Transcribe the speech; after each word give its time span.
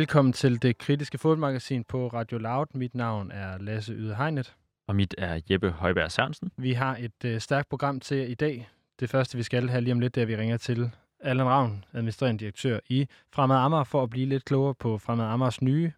Velkommen 0.00 0.32
til 0.32 0.62
det 0.62 0.78
kritiske 0.78 1.18
fodboldmagasin 1.18 1.84
på 1.84 2.08
Radio 2.08 2.38
Loud. 2.38 2.66
Mit 2.74 2.94
navn 2.94 3.30
er 3.30 3.58
Lasse 3.58 3.92
Yde 3.92 4.14
Hegnet. 4.14 4.54
Og 4.86 4.96
mit 4.96 5.14
er 5.18 5.40
Jeppe 5.50 5.70
Højberg 5.70 6.12
Sørensen. 6.12 6.50
Vi 6.56 6.72
har 6.72 6.96
et 6.96 7.24
øh, 7.24 7.40
stærkt 7.40 7.68
program 7.68 8.00
til 8.00 8.30
i 8.30 8.34
dag. 8.34 8.68
Det 9.00 9.10
første, 9.10 9.36
vi 9.36 9.42
skal 9.42 9.68
have 9.68 9.80
lige 9.80 9.92
om 9.92 10.00
lidt, 10.00 10.14
det 10.14 10.20
er, 10.20 10.22
at 10.22 10.28
vi 10.28 10.36
ringer 10.36 10.56
til 10.56 10.90
Allan 11.20 11.46
Ravn, 11.46 11.84
administrerende 11.92 12.40
direktør 12.40 12.78
i 12.88 13.08
Fremad 13.32 13.56
Amager, 13.56 13.84
for 13.84 14.02
at 14.02 14.10
blive 14.10 14.26
lidt 14.26 14.44
klogere 14.44 14.74
på 14.74 14.98
Fremad 14.98 15.26
Amagers 15.26 15.62
nye 15.62 15.92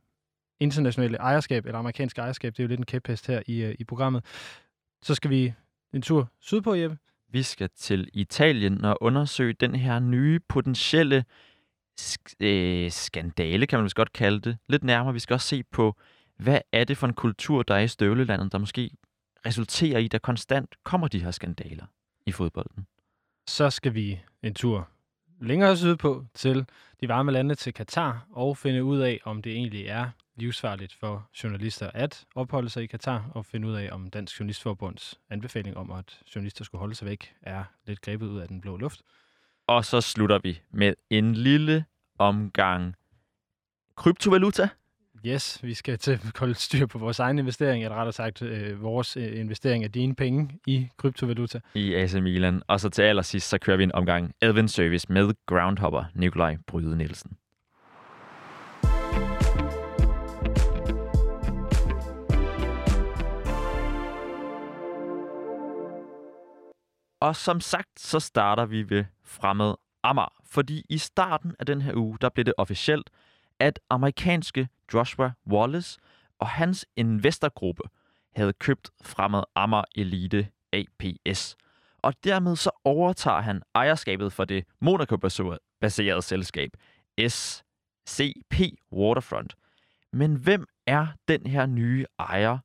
internationale 0.60 1.16
ejerskab, 1.16 1.66
eller 1.66 1.78
amerikanske 1.78 2.20
ejerskab. 2.20 2.52
Det 2.52 2.60
er 2.60 2.64
jo 2.64 2.68
lidt 2.68 2.80
en 2.80 2.86
kæphest 2.86 3.26
her 3.26 3.42
i, 3.46 3.62
øh, 3.62 3.74
i 3.78 3.84
programmet. 3.84 4.24
Så 5.02 5.14
skal 5.14 5.30
vi 5.30 5.52
en 5.94 6.02
tur 6.02 6.28
sydpå, 6.40 6.74
Jeppe. 6.74 6.98
Vi 7.28 7.42
skal 7.42 7.68
til 7.76 8.08
Italien 8.12 8.84
og 8.84 8.98
undersøge 9.00 9.52
den 9.52 9.74
her 9.74 9.98
nye 9.98 10.40
potentielle 10.48 11.24
sk- 12.00 12.34
øh, 12.40 12.90
skandale, 12.90 13.66
kan 13.66 13.78
man 13.78 13.84
vist 13.84 13.96
godt 13.96 14.12
kalde 14.12 14.40
det. 14.40 14.58
Lidt 14.68 14.84
nærmere. 14.84 15.12
Vi 15.12 15.18
skal 15.18 15.34
også 15.34 15.48
se 15.48 15.62
på, 15.62 15.96
hvad 16.36 16.60
er 16.72 16.84
det 16.84 16.96
for 16.96 17.06
en 17.06 17.14
kultur, 17.14 17.62
der 17.62 17.74
er 17.74 17.80
i 17.80 17.88
støvlelandet, 17.88 18.52
der 18.52 18.58
måske 18.58 18.90
resulterer 19.46 19.98
i, 19.98 20.04
at 20.04 20.12
der 20.12 20.18
konstant 20.18 20.74
kommer 20.84 21.08
de 21.08 21.22
her 21.22 21.30
skandaler 21.30 21.84
i 22.26 22.32
fodbolden. 22.32 22.86
Så 23.46 23.70
skal 23.70 23.94
vi 23.94 24.20
en 24.42 24.54
tur 24.54 24.88
længere 25.40 25.76
sydpå 25.76 26.26
til 26.34 26.66
de 27.00 27.08
varme 27.08 27.32
lande 27.32 27.54
til 27.54 27.74
Katar 27.74 28.26
og 28.30 28.56
finde 28.56 28.84
ud 28.84 28.98
af, 28.98 29.20
om 29.24 29.42
det 29.42 29.52
egentlig 29.52 29.86
er 29.86 30.10
livsfarligt 30.36 30.94
for 30.94 31.28
journalister 31.42 31.90
at 31.94 32.24
opholde 32.34 32.70
sig 32.70 32.82
i 32.82 32.86
Katar 32.86 33.30
og 33.34 33.46
finde 33.46 33.68
ud 33.68 33.74
af, 33.74 33.88
om 33.92 34.10
Dansk 34.10 34.40
Journalistforbunds 34.40 35.20
anbefaling 35.30 35.76
om, 35.76 35.90
at 35.90 36.20
journalister 36.34 36.64
skulle 36.64 36.80
holde 36.80 36.94
sig 36.94 37.08
væk, 37.08 37.34
er 37.42 37.64
lidt 37.86 38.00
grebet 38.00 38.26
ud 38.26 38.40
af 38.40 38.48
den 38.48 38.60
blå 38.60 38.76
luft. 38.76 39.02
Og 39.66 39.84
så 39.84 40.00
slutter 40.00 40.38
vi 40.42 40.60
med 40.70 40.94
en 41.10 41.34
lille 41.34 41.84
omgang 42.18 42.94
kryptovaluta. 43.96 44.68
Yes, 45.26 45.58
vi 45.62 45.74
skal 45.74 45.98
til 45.98 46.12
at 46.12 46.20
holde 46.38 46.54
styr 46.54 46.86
på 46.86 46.98
vores 46.98 47.18
egen 47.18 47.38
investering, 47.38 47.84
eller 47.84 47.96
rettere 47.96 48.12
sagt 48.12 48.42
øh, 48.42 48.82
vores 48.82 49.16
øh, 49.16 49.40
investering 49.40 49.84
af 49.84 49.92
dine 49.92 50.14
penge 50.14 50.58
i 50.66 50.88
kryptovaluta. 50.96 51.60
I 51.74 51.94
AC 51.94 52.14
Milan. 52.14 52.62
Og 52.68 52.80
så 52.80 52.88
til 52.88 53.02
allersidst, 53.02 53.48
så 53.48 53.58
kører 53.58 53.76
vi 53.76 53.82
en 53.82 53.92
omgang 53.94 54.34
Advent 54.40 54.70
Service 54.70 55.06
med 55.12 55.34
Groundhopper 55.46 56.04
Nikolaj 56.14 56.56
Bryde 56.66 56.96
Nielsen. 56.96 57.36
Og 67.20 67.36
som 67.36 67.60
sagt, 67.60 68.00
så 68.00 68.20
starter 68.20 68.66
vi 68.66 68.90
ved 68.90 69.04
fremmed 69.32 69.74
Amager. 70.02 70.34
Fordi 70.44 70.86
i 70.88 70.98
starten 70.98 71.54
af 71.58 71.66
den 71.66 71.82
her 71.82 71.94
uge, 71.94 72.18
der 72.20 72.28
blev 72.28 72.44
det 72.44 72.54
officielt, 72.58 73.10
at 73.58 73.80
amerikanske 73.90 74.68
Joshua 74.94 75.32
Wallace 75.46 75.98
og 76.38 76.48
hans 76.48 76.86
investorgruppe 76.96 77.82
havde 78.36 78.52
købt 78.52 78.90
fremmed 79.02 79.42
Amager 79.54 79.84
Elite 79.94 80.48
APS. 80.72 81.56
Og 81.98 82.14
dermed 82.24 82.56
så 82.56 82.70
overtager 82.84 83.40
han 83.40 83.62
ejerskabet 83.74 84.32
for 84.32 84.44
det 84.44 84.64
Monaco-baserede 84.80 86.22
selskab 86.22 86.70
SCP 87.28 88.60
Waterfront. 88.92 89.54
Men 90.12 90.34
hvem 90.34 90.66
er 90.86 91.06
den 91.28 91.46
her 91.46 91.66
nye 91.66 92.06
ejer? 92.18 92.58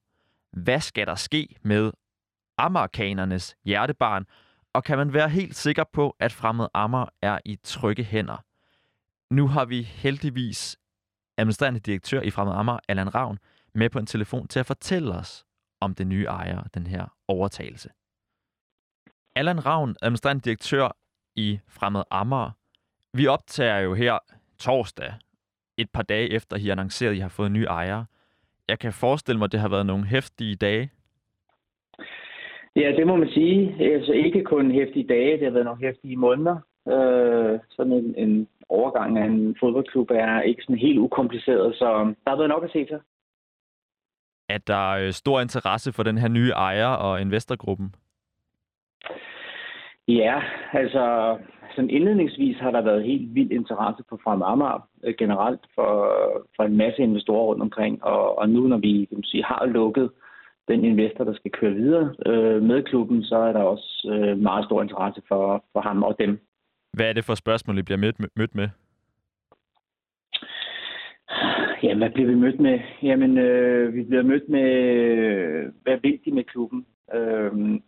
Hvad 0.51 0.79
skal 0.79 1.07
der 1.07 1.16
ske 1.16 1.56
med 1.61 1.91
amerikanernes 2.57 3.56
hjertebarn? 3.63 4.25
Og 4.77 4.83
kan 4.83 4.97
man 4.97 5.13
være 5.13 5.29
helt 5.29 5.55
sikker 5.55 5.83
på, 5.83 6.15
at 6.19 6.33
fremmed 6.33 6.67
Ammer 6.73 7.05
er 7.21 7.39
i 7.45 7.55
trygge 7.63 8.03
hænder? 8.03 8.38
Nu 9.33 9.47
har 9.47 9.65
vi 9.65 9.81
heldigvis 9.81 10.77
administrerende 11.38 11.79
direktør 11.79 12.21
i 12.21 12.31
Fremmed 12.31 12.53
Ammer, 12.55 12.79
Allan 12.88 13.15
Ravn, 13.15 13.39
med 13.73 13.89
på 13.89 13.99
en 13.99 14.05
telefon 14.05 14.47
til 14.47 14.59
at 14.59 14.65
fortælle 14.65 15.13
os 15.13 15.45
om 15.79 15.95
den 15.95 16.09
nye 16.09 16.25
ejer, 16.25 16.63
den 16.73 16.88
her 16.88 17.05
overtagelse. 17.27 17.89
Allan 19.35 19.65
Ravn, 19.65 19.95
administrerende 20.01 20.41
direktør 20.41 20.97
i 21.35 21.59
Fremmed 21.67 22.03
Ammer. 22.11 22.51
Vi 23.13 23.27
optager 23.27 23.77
jo 23.77 23.94
her 23.94 24.19
torsdag, 24.59 25.13
et 25.77 25.89
par 25.89 26.03
dage 26.03 26.29
efter, 26.29 26.55
at 26.55 26.61
I 26.61 26.69
annoncerede, 26.69 27.11
at 27.11 27.17
I 27.17 27.21
har 27.21 27.29
fået 27.29 27.51
nye 27.51 27.65
ejere. 27.65 28.05
Jeg 28.67 28.79
kan 28.79 28.94
forestille 28.94 29.38
mig, 29.38 29.45
at 29.45 29.51
det 29.51 29.59
har 29.59 29.69
været 29.69 29.85
nogle 29.85 30.05
hæftige 30.05 30.55
dage. 30.55 30.91
Ja, 32.77 32.91
det 32.97 33.07
må 33.07 33.15
man 33.15 33.29
sige. 33.29 33.75
Altså 33.93 34.11
ikke 34.11 34.43
kun 34.43 34.71
hæftige 34.71 35.07
dage, 35.07 35.38
det 35.38 35.43
har 35.43 35.51
været 35.51 35.65
nogle 35.65 35.85
hæftige 35.85 36.17
måneder. 36.17 36.57
Øh, 36.88 37.59
sådan 37.69 37.93
en, 37.93 38.15
en 38.17 38.47
overgang 38.69 39.17
af 39.17 39.25
en 39.25 39.55
fodboldklub 39.59 40.11
er 40.11 40.41
ikke 40.41 40.61
sådan 40.63 40.77
helt 40.77 40.99
ukompliceret, 40.99 41.75
så 41.75 41.85
der 42.23 42.29
har 42.29 42.38
været 42.38 42.49
nok 42.49 42.63
at 42.63 42.71
se 42.71 42.85
til. 42.85 42.99
Er 44.49 44.57
der 44.57 44.89
øh, 44.89 45.11
stor 45.11 45.41
interesse 45.41 45.93
for 45.93 46.03
den 46.03 46.17
her 46.17 46.27
nye 46.27 46.49
ejer 46.49 46.88
og 46.88 47.21
investorgruppen? 47.21 47.95
Ja, 50.07 50.41
altså 50.73 51.38
sådan 51.75 51.89
indledningsvis 51.89 52.57
har 52.57 52.71
der 52.71 52.81
været 52.81 53.03
helt 53.03 53.35
vild 53.35 53.51
interesse 53.51 54.03
på 54.09 54.19
Frem 54.23 54.41
Amager 54.41 54.89
øh, 55.03 55.13
generelt 55.17 55.61
for, 55.75 55.91
for 56.55 56.63
en 56.63 56.77
masse 56.77 57.01
investorer 57.01 57.45
rundt 57.45 57.61
omkring, 57.61 58.03
og, 58.03 58.38
og 58.38 58.49
nu 58.49 58.67
når 58.67 58.77
vi 58.77 59.05
kan 59.05 59.17
man 59.17 59.23
sige, 59.23 59.44
har 59.44 59.65
lukket 59.65 60.11
den 60.67 60.85
investor, 60.85 61.23
der 61.23 61.33
skal 61.33 61.51
køre 61.51 61.73
videre 61.73 62.16
øh, 62.25 62.61
med 62.63 62.83
klubben, 62.83 63.23
så 63.23 63.35
er 63.35 63.53
der 63.53 63.59
også 63.59 64.09
øh, 64.13 64.38
meget 64.38 64.66
stor 64.66 64.81
interesse 64.81 65.22
for, 65.28 65.66
for 65.73 65.81
ham 65.81 66.03
og 66.03 66.16
dem. 66.19 66.39
Hvad 66.94 67.09
er 67.09 67.13
det 67.13 67.25
for 67.25 67.35
spørgsmål, 67.35 67.78
I 67.78 67.81
bliver 67.81 67.97
mødt 67.97 68.19
med? 68.19 68.29
Mødt 68.35 68.55
med? 68.55 68.69
Jamen, 71.83 71.97
hvad 71.97 72.09
bliver 72.09 72.29
vi 72.29 72.35
mødt 72.35 72.59
med? 72.59 72.79
Jamen, 73.03 73.38
øh, 73.38 73.95
vi 73.95 74.03
bliver 74.03 74.23
mødt 74.23 74.50
med, 74.50 74.69
hvad 75.83 75.97
vil 76.01 76.19
de 76.25 76.31
med 76.31 76.44
klubben? 76.44 76.85
Øh, 77.13 77.79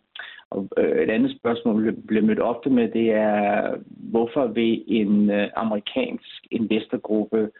og 0.50 0.68
et 0.78 1.10
andet 1.10 1.36
spørgsmål, 1.38 1.86
vi 1.86 1.90
bliver 2.06 2.22
mødt 2.22 2.40
ofte 2.40 2.70
med, 2.70 2.88
det 2.88 3.10
er, 3.12 3.74
hvorfor 3.86 4.46
vil 4.46 4.84
en 4.86 5.30
øh, 5.30 5.48
amerikansk 5.56 6.46
investorgruppe 6.50 7.50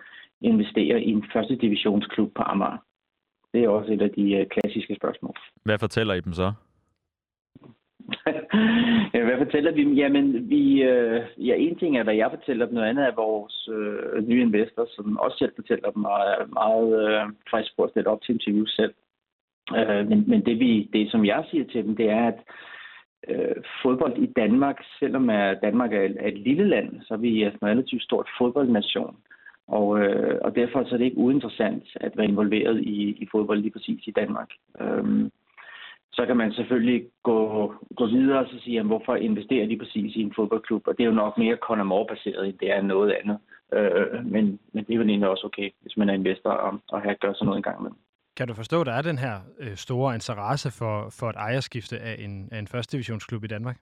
investere 0.41 1.03
i 1.03 1.11
en 1.11 1.25
første 1.33 1.57
divisionsklub 1.57 2.35
på 2.35 2.43
Amager? 2.43 2.79
Det 3.53 3.65
er 3.65 3.69
også 3.69 3.93
et 3.93 4.03
af 4.03 4.11
de 4.11 4.33
øh, 4.33 4.47
klassiske 4.47 4.95
spørgsmål. 4.95 5.35
Hvad 5.65 5.79
fortæller 5.79 6.15
I 6.15 6.21
dem 6.21 6.33
så? 6.33 6.53
ja, 9.15 9.25
hvad 9.25 9.39
fortæller 9.39 9.73
vi 9.73 9.85
dem? 9.85 9.93
Jamen, 9.93 10.51
vi, 10.51 10.83
øh, 10.83 11.23
ja, 11.39 11.55
en 11.57 11.79
ting 11.79 11.97
er, 11.97 12.03
hvad 12.03 12.15
jeg 12.15 12.31
fortæller 12.31 12.67
dem, 12.67 12.75
noget 12.75 12.89
andet 12.89 13.07
er 13.07 13.15
vores 13.15 13.69
øh, 13.73 14.29
nye 14.29 14.41
investor, 14.41 14.87
som 14.91 15.19
også 15.19 15.39
selv 15.39 15.53
fortæller 15.57 15.91
dem, 15.91 16.05
og 16.05 16.19
er 16.19 16.47
meget 16.47 16.91
øh, 17.09 17.23
frisk 17.51 17.77
på 17.77 17.83
at 17.83 17.91
stille 17.91 18.11
op 18.11 18.23
til 18.23 18.35
interview 18.35 18.67
selv. 18.67 18.95
Øh, 19.77 20.09
men 20.09 20.25
men 20.29 20.45
det, 20.47 20.59
vi, 20.59 20.91
det, 20.93 21.11
som 21.11 21.25
jeg 21.25 21.45
siger 21.51 21.65
til 21.65 21.85
dem, 21.85 21.97
det 21.97 22.11
er, 22.11 22.27
at 22.27 22.41
øh, 23.29 23.57
fodbold 23.83 24.19
i 24.19 24.27
Danmark, 24.27 24.79
selvom 24.99 25.31
er 25.31 25.55
Danmark 25.55 25.93
er, 25.93 26.09
er 26.21 26.29
et 26.29 26.39
lille 26.39 26.69
land, 26.69 27.01
så 27.03 27.15
er 27.15 27.19
vi 27.19 27.43
en 27.43 27.63
relativt 27.63 28.03
stort 28.03 28.29
fodboldnation. 28.39 29.17
Og, 29.79 30.01
øh, 30.01 30.39
og 30.45 30.55
derfor 30.55 30.85
så 30.85 30.95
er 30.95 30.99
det 30.99 31.05
ikke 31.05 31.25
uinteressant 31.27 31.85
at 31.95 32.17
være 32.17 32.27
involveret 32.27 32.81
i, 32.81 32.99
i 33.23 33.29
fodbold 33.33 33.61
lige 33.61 33.73
præcis 33.73 34.07
i 34.07 34.11
Danmark. 34.11 34.51
Øhm, 34.81 35.31
så 36.13 36.27
kan 36.27 36.37
man 36.37 36.53
selvfølgelig 36.53 37.05
gå, 37.23 37.39
gå 37.97 38.07
videre 38.07 38.39
og 38.39 38.47
så 38.51 38.59
sige, 38.61 38.75
jamen, 38.75 38.93
hvorfor 38.93 39.17
investere 39.17 39.67
lige 39.67 39.79
præcis 39.79 40.17
i 40.17 40.23
en 40.23 40.33
fodboldklub? 40.37 40.87
Og 40.87 40.95
det 40.97 41.03
er 41.03 41.09
jo 41.09 41.23
nok 41.23 41.39
mere 41.39 41.57
Conor 41.57 42.45
end 42.45 42.59
det 42.59 42.71
er 42.73 42.83
noget 42.83 43.11
andet. 43.23 43.39
Øh, 43.73 44.27
men, 44.27 44.59
men 44.73 44.85
det 44.85 44.93
er 44.93 44.97
jo 44.97 45.03
egentlig 45.03 45.29
også 45.29 45.47
okay, 45.47 45.71
hvis 45.81 45.97
man 45.97 46.09
er 46.09 46.15
investor 46.15 46.51
og, 46.51 46.81
og 46.89 47.01
har 47.03 47.15
gør 47.15 47.33
sådan 47.33 47.47
noget 47.47 47.59
en 47.59 47.63
gang 47.63 47.79
imellem. 47.81 47.99
Kan 48.37 48.49
du 48.49 48.55
forstå, 48.55 48.81
at 48.81 48.87
der 48.87 48.93
er 48.93 49.03
den 49.03 49.19
her 49.19 49.35
øh, 49.61 49.75
store 49.75 50.15
interesse 50.15 50.71
for, 50.79 50.97
for 51.19 51.27
et 51.27 51.37
ejerskifte 51.37 51.99
af 51.99 52.17
en, 52.19 52.49
af 52.53 52.59
en 52.59 52.67
første 52.67 52.97
divisionsklub 52.97 53.45
i 53.45 53.47
Danmark? 53.47 53.77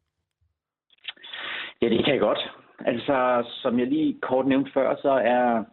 Ja, 1.83 1.89
det 1.89 2.05
kan 2.05 2.15
jeg 2.15 2.21
godt. 2.21 2.53
Altså, 2.87 3.47
som 3.63 3.79
jeg 3.79 3.87
lige 3.87 4.19
kort 4.23 4.47
nævnte 4.47 4.71
før, 4.75 4.97
så 5.03 5.11
er 5.11 5.65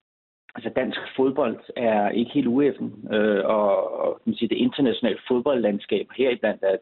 altså 0.56 0.70
dansk 0.76 1.00
fodbold 1.16 1.60
er 1.76 2.10
ikke 2.10 2.32
helt 2.32 2.48
ueffen, 2.48 2.94
øh, 3.14 3.46
og, 3.46 4.00
og 4.00 4.22
man 4.26 4.36
siger, 4.36 4.48
det 4.48 4.58
internationale 4.58 5.20
fodboldlandskab 5.28 6.08
her 6.18 6.30
i 6.30 6.40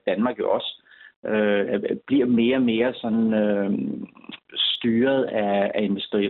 Danmark 0.07 0.39
jo 0.39 0.51
også 0.51 0.81
øh, 1.25 1.81
bliver 2.07 2.25
mere 2.25 2.55
og 2.55 2.61
mere 2.61 2.93
sådan 2.93 3.33
øh, 3.33 3.71
styret 4.55 5.23
af, 5.23 5.71
af 5.75 5.83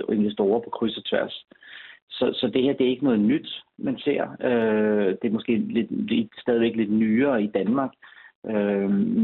investorer 0.09 0.59
på 0.59 0.69
kryds 0.69 0.97
og 0.97 1.05
tværs. 1.05 1.45
Så, 2.09 2.33
så 2.33 2.47
det 2.47 2.63
her 2.63 2.73
det 2.73 2.85
er 2.85 2.91
ikke 2.91 3.03
noget 3.03 3.19
nyt, 3.19 3.63
man 3.77 3.99
ser. 3.99 4.23
Øh, 4.41 5.15
det 5.21 5.27
er 5.27 5.33
måske 5.33 5.57
lidt, 5.57 5.91
lidt, 5.91 6.29
stadigvæk 6.41 6.75
lidt 6.75 6.91
nyere 6.91 7.43
i 7.43 7.47
Danmark. 7.47 7.91
Øh, 7.91 8.12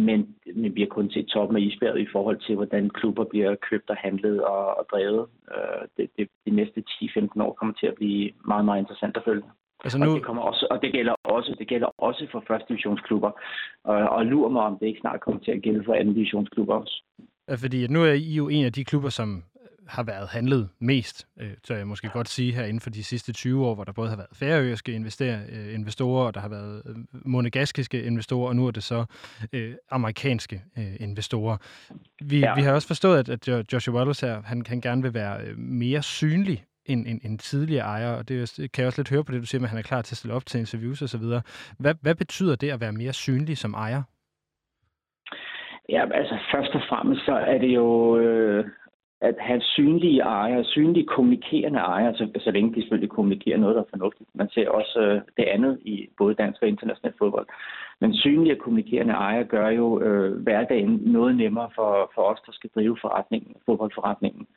men, 0.07 0.35
men 0.55 0.75
vi 0.75 0.81
har 0.81 0.87
kun 0.87 1.11
set 1.11 1.27
toppen 1.27 1.57
af 1.57 1.61
isbjerget 1.61 2.01
i 2.01 2.11
forhold 2.11 2.39
til, 2.45 2.55
hvordan 2.55 2.89
klubber 2.89 3.23
bliver 3.23 3.55
købt 3.69 3.89
og 3.89 3.95
handlet 3.95 4.43
og, 4.43 4.77
og 4.77 4.85
drevet. 4.91 5.25
Øh, 5.51 5.87
det, 5.97 6.09
det, 6.17 6.27
de 6.45 6.51
næste 6.51 6.83
10-15 6.89 7.43
år 7.43 7.53
kommer 7.53 7.73
til 7.73 7.87
at 7.87 7.95
blive 7.95 8.31
meget, 8.47 8.65
meget 8.65 8.79
interessant 8.79 9.17
at 9.17 9.23
følge. 9.25 9.43
Altså 9.83 9.97
nu... 9.97 10.09
og, 10.09 10.15
det 10.15 10.25
kommer 10.25 10.43
også, 10.43 10.67
og 10.71 10.81
det 10.81 10.91
gælder 10.91 11.13
også, 11.23 11.55
det 11.59 11.67
gælder 11.67 11.89
også 11.97 12.27
for 12.31 12.43
første 12.47 12.67
divisionsklubber. 12.69 13.31
Og, 13.83 13.97
og 13.97 14.25
lurer 14.25 14.49
mig, 14.49 14.63
om 14.63 14.77
det 14.79 14.87
ikke 14.87 14.99
snart 14.99 15.21
kommer 15.21 15.41
til 15.41 15.51
at 15.51 15.61
gælde 15.61 15.83
for 15.85 15.93
anden 15.93 16.13
divisionsklubber 16.13 16.75
også. 16.75 17.03
Fordi 17.57 17.87
nu 17.87 18.03
er 18.03 18.13
I 18.13 18.33
jo 18.35 18.49
en 18.49 18.65
af 18.65 18.73
de 18.73 18.83
klubber, 18.85 19.09
som 19.09 19.43
har 19.89 20.03
været 20.03 20.29
handlet 20.29 20.69
mest, 20.79 21.27
øh, 21.39 21.51
tør 21.63 21.75
jeg 21.75 21.87
måske 21.87 22.09
godt 22.09 22.29
sige 22.29 22.53
her 22.53 22.63
inden 22.63 22.79
for 22.79 22.89
de 22.89 23.03
sidste 23.03 23.33
20 23.33 23.65
år, 23.65 23.75
hvor 23.75 23.83
der 23.83 23.91
både 23.91 24.09
har 24.09 24.15
været 24.15 24.29
færøske 24.33 24.91
øh, 24.91 25.75
investorer, 25.75 26.25
og 26.27 26.33
der 26.33 26.39
har 26.39 26.49
været 26.49 26.81
øh, 26.85 26.95
monegaskiske 27.25 28.03
investorer, 28.03 28.47
og 28.49 28.55
nu 28.55 28.67
er 28.67 28.71
det 28.71 28.83
så 28.83 29.05
øh, 29.53 29.73
amerikanske 29.91 30.61
øh, 30.77 30.95
investorer. 30.99 31.57
Vi, 32.21 32.39
ja. 32.39 32.55
vi 32.55 32.61
har 32.61 32.73
også 32.73 32.87
forstået, 32.87 33.29
at, 33.29 33.47
at 33.49 33.73
Joshua 33.73 33.95
Wallace 33.95 34.27
her, 34.27 34.41
han, 34.41 34.63
han 34.67 34.81
gerne 34.81 35.01
vil 35.01 35.13
være 35.13 35.41
øh, 35.41 35.57
mere 35.57 36.03
synlig 36.03 36.65
en, 36.85 37.07
en, 37.07 37.21
en 37.23 37.37
tidligere 37.37 37.85
ejer, 37.85 38.11
og 38.11 38.29
det 38.29 38.69
kan 38.73 38.81
jeg 38.81 38.87
også 38.87 39.01
lidt 39.01 39.09
høre 39.09 39.23
på 39.23 39.31
det, 39.31 39.41
du 39.41 39.45
siger, 39.45 39.63
at 39.63 39.69
han 39.69 39.79
er 39.79 39.83
klar 39.83 40.01
til 40.01 40.13
at 40.13 40.17
stille 40.17 40.35
op 40.35 40.45
til 40.45 40.59
interviews 40.59 41.01
osv. 41.01 41.23
Hvad, 41.79 41.95
hvad 42.01 42.15
betyder 42.15 42.55
det 42.55 42.69
at 42.71 42.81
være 42.81 42.91
mere 42.91 43.13
synlig 43.13 43.57
som 43.57 43.73
ejer? 43.73 44.01
Ja, 45.89 46.01
altså 46.13 46.37
først 46.53 46.75
og 46.75 46.81
fremmest 46.89 47.25
så 47.25 47.31
er 47.31 47.57
det 47.57 47.67
jo 47.67 48.17
øh, 48.17 48.65
at 49.21 49.35
have 49.39 49.61
synlige 49.61 50.21
ejere, 50.21 50.63
synlige 50.63 51.05
kommunikerende 51.05 51.79
ejere, 51.79 52.15
så, 52.15 52.29
så 52.39 52.51
længe 52.51 52.75
de 52.75 52.81
selvfølgelig 52.81 53.09
kommunikerer 53.09 53.57
noget, 53.57 53.75
der 53.75 53.81
er 53.81 53.89
fornuftigt. 53.89 54.29
Man 54.33 54.49
ser 54.49 54.69
også 54.69 54.99
øh, 54.99 55.21
det 55.37 55.43
andet 55.43 55.79
i 55.85 56.09
både 56.17 56.33
dansk 56.35 56.61
og 56.61 56.67
international 56.67 57.13
fodbold. 57.17 57.47
Men 58.01 58.15
synlige 58.15 58.53
og 58.53 58.59
kommunikerende 58.59 59.13
ejere 59.13 59.43
gør 59.43 59.69
jo 59.69 60.01
øh, 60.01 60.41
hverdagen 60.43 61.01
noget 61.05 61.35
nemmere 61.35 61.69
for, 61.75 62.11
for 62.15 62.21
os, 62.21 62.39
der 62.45 62.51
skal 62.51 62.69
drive 62.75 62.97
forretningen, 63.01 63.55
fodboldforretningen. 63.65 64.47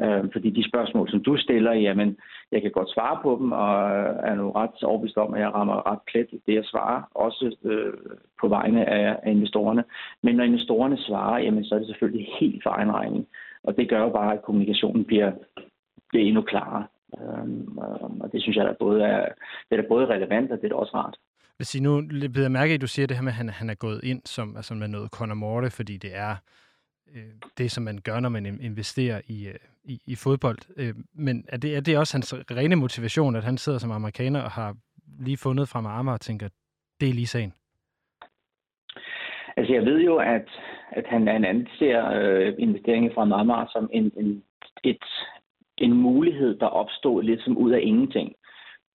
Øh, 0.00 0.24
fordi 0.32 0.50
de 0.50 0.68
spørgsmål, 0.68 1.10
som 1.10 1.22
du 1.22 1.36
stiller, 1.36 1.72
jamen, 1.72 2.16
jeg 2.52 2.62
kan 2.62 2.70
godt 2.70 2.90
svare 2.90 3.18
på 3.22 3.36
dem, 3.40 3.52
og 3.52 3.90
øh, 3.90 4.30
er 4.30 4.34
nu 4.34 4.50
ret 4.50 4.82
overbevist 4.82 5.16
om, 5.16 5.34
at 5.34 5.40
jeg 5.40 5.54
rammer 5.54 5.92
ret 5.92 6.02
plet 6.10 6.28
i 6.32 6.40
det, 6.46 6.54
jeg 6.54 6.64
svarer, 6.64 7.02
også 7.14 7.56
øh, 7.64 7.92
på 8.40 8.48
vegne 8.48 8.88
af, 8.88 9.16
af 9.22 9.30
investorerne. 9.30 9.84
Men 10.22 10.36
når 10.36 10.44
investorerne 10.44 10.98
svarer, 10.98 11.38
jamen, 11.38 11.64
så 11.64 11.74
er 11.74 11.78
det 11.78 11.88
selvfølgelig 11.88 12.28
helt 12.40 12.62
for 12.62 12.70
egen 12.70 12.92
regning. 12.92 13.26
Og 13.64 13.76
det 13.76 13.88
gør 13.88 14.00
jo 14.00 14.10
bare, 14.10 14.32
at 14.34 14.42
kommunikationen 14.42 15.04
bliver, 15.04 15.32
bliver 16.08 16.26
endnu 16.26 16.42
klarere. 16.42 16.86
Øhm, 17.20 17.78
øhm 17.78 18.20
og 18.20 18.32
det 18.32 18.42
synes 18.42 18.56
jeg, 18.56 18.64
der 18.64 18.74
både 18.78 19.02
er, 19.02 19.28
det 19.70 19.78
er 19.78 19.88
både 19.88 20.06
relevant, 20.06 20.52
og 20.52 20.58
det 20.62 20.72
er 20.72 20.76
også 20.76 20.92
rart. 20.94 21.16
Hvis 21.56 21.74
I 21.74 21.80
nu 21.80 22.02
bliver 22.32 22.48
mærke 22.48 22.74
at 22.74 22.80
du 22.80 22.86
siger 22.86 23.06
det 23.06 23.16
her 23.16 23.22
med, 23.22 23.32
at 23.32 23.36
han, 23.36 23.48
han 23.48 23.70
er 23.70 23.74
gået 23.74 24.04
ind 24.04 24.22
som, 24.24 24.56
altså 24.56 24.74
med 24.74 24.88
noget 24.88 25.10
Conor 25.10 25.34
Morte, 25.34 25.70
fordi 25.70 25.96
det 25.96 26.16
er 26.16 26.36
øh, 27.14 27.32
det, 27.58 27.70
som 27.70 27.84
man 27.84 27.98
gør, 27.98 28.20
når 28.20 28.28
man 28.28 28.46
investerer 28.46 29.20
i, 29.26 29.46
øh, 29.46 29.54
i, 29.84 30.00
i 30.06 30.14
fodbold. 30.14 30.58
Øh, 30.76 30.94
men 31.14 31.44
er 31.48 31.56
det, 31.56 31.76
er 31.76 31.80
det 31.80 31.98
også 31.98 32.14
hans 32.14 32.34
rene 32.34 32.76
motivation, 32.76 33.36
at 33.36 33.44
han 33.44 33.58
sidder 33.58 33.78
som 33.78 33.90
amerikaner 33.90 34.40
og 34.40 34.50
har 34.50 34.76
lige 35.18 35.36
fundet 35.36 35.68
fra 35.68 35.80
Marmar 35.80 36.12
og 36.12 36.20
tænker, 36.20 36.48
det 37.00 37.08
er 37.08 37.12
lige 37.12 37.26
sagen? 37.26 37.54
Altså 39.56 39.72
jeg 39.72 39.84
ved 39.84 40.00
jo, 40.00 40.16
at, 40.16 40.48
at 40.90 41.06
han, 41.06 41.28
han 41.28 41.44
anser 41.44 42.10
øh, 42.10 42.54
investeringen 42.58 43.12
fra 43.14 43.24
Marmar 43.24 43.68
som 43.72 43.90
en, 43.92 44.12
en, 44.16 44.42
et, 44.84 45.04
en 45.78 45.92
mulighed, 45.92 46.58
der 46.58 46.66
opstod 46.66 47.22
lidt 47.22 47.42
som 47.44 47.56
ud 47.56 47.72
af 47.72 47.80
ingenting. 47.82 48.32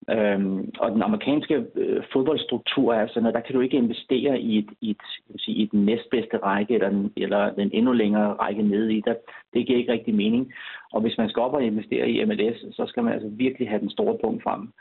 Øhm, 0.09 0.71
og 0.79 0.91
den 0.91 1.01
amerikanske 1.01 1.65
øh, 1.75 2.03
fodboldstruktur 2.13 2.94
er 2.94 3.07
sådan, 3.07 3.27
at 3.27 3.33
der 3.33 3.39
kan 3.39 3.56
du 3.56 3.61
ikke 3.61 3.77
investere 3.77 4.39
i, 4.39 4.57
et, 4.57 4.69
i, 4.81 4.89
et, 4.89 5.01
jeg 5.29 5.39
sige, 5.39 5.57
i 5.57 5.65
den 5.65 5.85
næstbedste 5.85 6.38
række, 6.38 6.73
eller 6.73 6.89
den, 6.89 7.13
eller 7.17 7.53
den 7.53 7.69
endnu 7.73 7.91
længere 7.91 8.33
række 8.33 8.63
nede 8.63 8.94
i. 8.94 9.01
Der, 9.01 9.13
det 9.53 9.67
giver 9.67 9.79
ikke 9.79 9.91
rigtig 9.91 10.15
mening. 10.15 10.53
Og 10.94 11.01
hvis 11.01 11.17
man 11.17 11.29
skal 11.29 11.41
op 11.41 11.53
og 11.53 11.63
investere 11.63 12.09
i 12.09 12.25
MLS, 12.25 12.75
så 12.75 12.85
skal 12.88 13.03
man 13.03 13.13
altså 13.13 13.29
virkelig 13.31 13.69
have 13.69 13.81
den 13.81 13.89
store 13.89 14.17
punkt 14.23 14.44
frem 14.44 14.73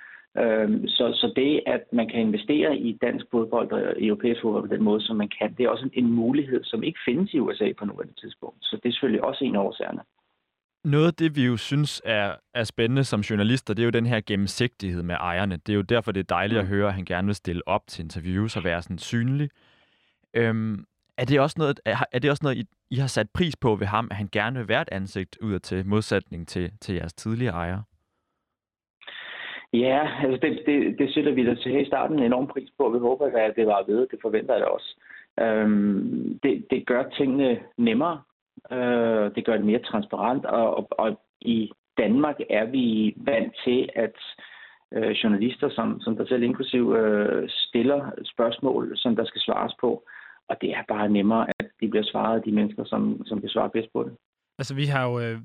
så, 0.86 1.06
så 1.14 1.32
det, 1.36 1.62
at 1.66 1.82
man 1.92 2.08
kan 2.08 2.20
investere 2.20 2.76
i 2.76 2.98
dansk 3.02 3.26
fodbold 3.30 3.72
og 3.72 4.02
europæisk 4.02 4.40
fodbold 4.42 4.68
på 4.68 4.74
den 4.74 4.82
måde, 4.82 5.00
som 5.02 5.16
man 5.16 5.30
kan, 5.38 5.54
det 5.54 5.64
er 5.64 5.68
også 5.68 5.84
en, 5.84 6.04
en 6.04 6.12
mulighed, 6.12 6.64
som 6.64 6.82
ikke 6.82 6.98
findes 7.04 7.34
i 7.34 7.38
USA 7.38 7.72
på 7.78 7.84
nuværende 7.84 8.20
tidspunkt. 8.20 8.58
Så 8.60 8.78
det 8.82 8.88
er 8.88 8.92
selvfølgelig 8.92 9.24
også 9.24 9.44
en 9.44 9.56
af 9.56 9.60
årsagerne. 9.60 10.00
Noget 10.84 11.06
af 11.06 11.14
det, 11.14 11.36
vi 11.36 11.46
jo 11.46 11.56
synes 11.56 12.02
er, 12.04 12.34
er 12.54 12.64
spændende 12.64 13.04
som 13.04 13.20
journalister, 13.20 13.74
det 13.74 13.82
er 13.82 13.84
jo 13.84 13.90
den 13.90 14.06
her 14.06 14.20
gennemsigtighed 14.26 15.02
med 15.02 15.14
ejerne. 15.14 15.56
Det 15.56 15.72
er 15.72 15.76
jo 15.76 15.82
derfor, 15.82 16.12
det 16.12 16.20
er 16.20 16.34
dejligt 16.34 16.58
at 16.58 16.64
mm. 16.64 16.70
høre, 16.70 16.88
at 16.88 16.94
han 16.94 17.04
gerne 17.04 17.26
vil 17.26 17.34
stille 17.34 17.68
op 17.68 17.86
til 17.86 18.02
interviews 18.02 18.56
og 18.56 18.64
være 18.64 18.82
sådan 18.82 18.98
synlig. 18.98 19.50
Øhm, 20.34 20.84
er 21.16 21.24
det 21.24 21.40
også 21.40 21.54
noget, 21.58 21.80
er, 21.84 21.96
er 22.12 22.18
det 22.18 22.30
også 22.30 22.42
noget 22.42 22.56
I, 22.56 22.64
I 22.90 22.96
har 22.96 23.06
sat 23.06 23.30
pris 23.30 23.56
på 23.56 23.74
ved 23.74 23.86
ham, 23.86 24.08
at 24.10 24.16
han 24.16 24.28
gerne 24.32 24.58
vil 24.58 24.68
være 24.68 24.82
et 24.82 24.88
ansigt 24.92 25.38
ud 25.40 25.58
til 25.58 25.86
modsætning 25.86 26.48
til, 26.48 26.72
til 26.80 26.94
jeres 26.94 27.14
tidligere 27.14 27.54
ejere? 27.54 27.82
Ja, 29.72 30.08
altså 30.22 30.38
det, 30.42 30.62
det, 30.66 30.98
det 30.98 31.14
sætter 31.14 31.32
vi 31.32 31.46
da 31.46 31.54
til 31.54 31.72
her 31.72 31.80
i 31.80 31.86
starten 31.86 32.18
en 32.18 32.24
enorm 32.24 32.46
pris 32.46 32.68
på. 32.78 32.88
Vi 32.90 32.98
håber, 32.98 33.26
at 33.26 33.56
det 33.56 33.66
var 33.66 33.84
ved. 33.86 34.06
Det 34.10 34.18
forventer 34.22 34.54
jeg 34.54 34.60
da 34.60 34.66
også. 34.66 34.96
Øhm, 35.40 36.38
det, 36.42 36.66
det 36.70 36.86
gør 36.86 37.02
tingene 37.02 37.58
nemmere. 37.76 38.22
Øh, 38.72 39.34
det 39.34 39.44
gør 39.44 39.56
det 39.56 39.66
mere 39.66 39.78
transparent. 39.78 40.46
Og, 40.46 40.76
og, 40.76 40.88
og 40.90 41.20
i 41.40 41.72
Danmark 41.98 42.36
er 42.50 42.64
vi 42.64 43.14
vant 43.16 43.52
til, 43.64 43.88
at 43.94 44.16
øh, 44.92 45.10
journalister, 45.10 45.70
som, 45.70 46.00
som 46.00 46.16
der 46.16 46.26
selv 46.26 46.42
inklusiv, 46.42 46.92
øh, 46.92 47.48
stiller 47.48 48.10
spørgsmål, 48.24 48.92
som 48.96 49.16
der 49.16 49.24
skal 49.24 49.40
svares 49.40 49.72
på. 49.80 50.04
Og 50.48 50.56
det 50.60 50.70
er 50.70 50.82
bare 50.88 51.08
nemmere, 51.08 51.46
at 51.58 51.66
de 51.80 51.88
bliver 51.88 52.04
svaret 52.04 52.36
af 52.36 52.42
de 52.42 52.52
mennesker, 52.52 52.84
som, 52.84 53.26
som 53.26 53.40
kan 53.40 53.48
svare 53.48 53.70
bedst 53.70 53.92
på 53.92 54.02
det. 54.02 54.12
Altså, 54.58 54.74
vi 54.74 54.84
har 54.84 55.08
jo 55.08 55.20
øh, 55.20 55.38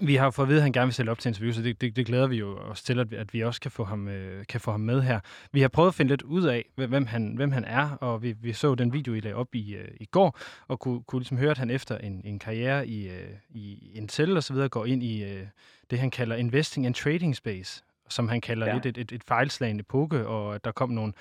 vi 0.00 0.14
har 0.14 0.30
fået 0.30 0.46
at 0.46 0.48
vide, 0.48 0.58
at 0.58 0.62
han 0.62 0.72
gerne 0.72 0.86
vil 0.86 0.92
stille 0.92 1.10
op 1.10 1.18
til 1.18 1.28
interview, 1.28 1.52
så 1.52 1.62
det, 1.62 1.80
det, 1.80 1.96
det 1.96 2.06
glæder 2.06 2.26
vi 2.26 2.36
jo 2.36 2.56
os 2.58 2.82
til, 2.82 2.98
at 2.98 3.10
vi, 3.10 3.16
at 3.16 3.34
vi 3.34 3.40
også 3.40 3.60
kan 3.60 3.70
få, 3.70 3.84
ham, 3.84 4.08
øh, 4.08 4.46
kan 4.46 4.60
få 4.60 4.70
ham 4.70 4.80
med 4.80 5.02
her. 5.02 5.20
Vi 5.52 5.60
har 5.60 5.68
prøvet 5.68 5.88
at 5.88 5.94
finde 5.94 6.08
lidt 6.08 6.22
ud 6.22 6.44
af, 6.44 6.64
hvem 6.74 7.06
han, 7.06 7.32
hvem 7.36 7.52
han 7.52 7.64
er, 7.64 7.90
og 7.90 8.22
vi, 8.22 8.32
vi 8.32 8.52
så 8.52 8.74
den 8.74 8.92
video, 8.92 9.14
I 9.14 9.20
lagde 9.20 9.34
op 9.34 9.54
i, 9.54 9.74
øh, 9.74 9.88
i 10.00 10.04
går, 10.04 10.38
og 10.68 10.80
kunne, 10.80 11.02
kunne 11.02 11.20
ligesom 11.20 11.38
høre, 11.38 11.50
at 11.50 11.58
han 11.58 11.70
efter 11.70 11.98
en, 11.98 12.20
en 12.24 12.38
karriere 12.38 12.88
i, 12.88 13.08
øh, 13.08 13.28
i 13.50 13.90
Intel 13.94 14.36
og 14.36 14.44
så 14.44 14.52
videre 14.52 14.68
går 14.68 14.86
ind 14.86 15.02
i 15.02 15.24
øh, 15.24 15.46
det, 15.90 15.98
han 15.98 16.10
kalder 16.10 16.36
investing 16.36 16.86
and 16.86 16.94
trading 16.94 17.36
space, 17.36 17.82
som 18.08 18.28
han 18.28 18.40
kalder 18.40 18.66
ja. 18.66 18.74
lidt 18.74 18.86
et, 18.86 18.98
et, 18.98 19.12
et 19.12 19.24
fejlslagende 19.24 19.80
epoke, 19.80 20.26
og 20.26 20.64
der 20.64 20.72
kom 20.72 20.90
nogle 20.90 21.12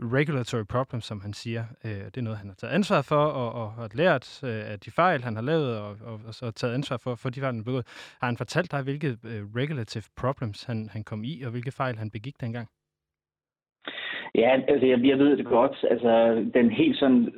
regulatory 0.00 0.64
problems, 0.64 1.04
som 1.04 1.20
han 1.20 1.32
siger. 1.32 1.64
Øh, 1.84 1.90
det 1.90 2.16
er 2.16 2.22
noget, 2.22 2.38
han 2.38 2.48
har 2.48 2.54
taget 2.54 2.72
ansvar 2.72 3.02
for, 3.02 3.24
og, 3.24 3.52
og 3.62 3.72
har 3.72 3.88
lært 3.94 4.40
øh, 4.44 4.72
af 4.72 4.80
de 4.80 4.90
fejl, 4.90 5.22
han 5.22 5.36
har 5.36 5.42
lavet, 5.42 5.78
og, 5.80 5.96
og, 6.04 6.20
og 6.26 6.34
så 6.34 6.50
taget 6.50 6.74
ansvar 6.74 6.96
for, 6.96 7.14
for 7.14 7.30
de 7.30 7.40
fejl, 7.40 7.52
han 7.54 7.60
har 7.60 7.64
begået. 7.64 7.86
Har 8.20 8.26
han 8.26 8.36
fortalt 8.36 8.72
dig, 8.72 8.82
hvilke 8.82 9.08
øh, 9.08 9.42
regulative 9.56 10.04
problems 10.16 10.64
han, 10.64 10.88
han 10.92 11.04
kom 11.04 11.24
i, 11.24 11.42
og 11.42 11.50
hvilke 11.50 11.72
fejl 11.72 11.96
han 11.96 12.10
begik 12.10 12.40
dengang? 12.40 12.68
Ja, 14.34 14.60
altså 14.68 14.86
jeg, 14.86 15.04
jeg 15.04 15.18
ved 15.18 15.36
det 15.36 15.46
godt. 15.46 15.76
Altså 15.90 16.44
den 16.54 16.70
helt 16.70 16.98
sådan 16.98 17.32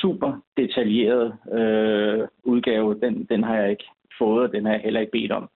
super 0.00 0.42
detaljerede 0.56 1.36
øh, 1.52 2.28
udgave, 2.42 3.00
den, 3.00 3.24
den 3.24 3.42
har 3.42 3.56
jeg 3.56 3.70
ikke 3.70 3.84
fået, 4.18 4.48
og 4.48 4.52
den 4.52 4.64
har 4.64 4.72
jeg 4.72 4.80
heller 4.80 5.00
ikke 5.00 5.12
bedt 5.12 5.32
om. 5.32 5.50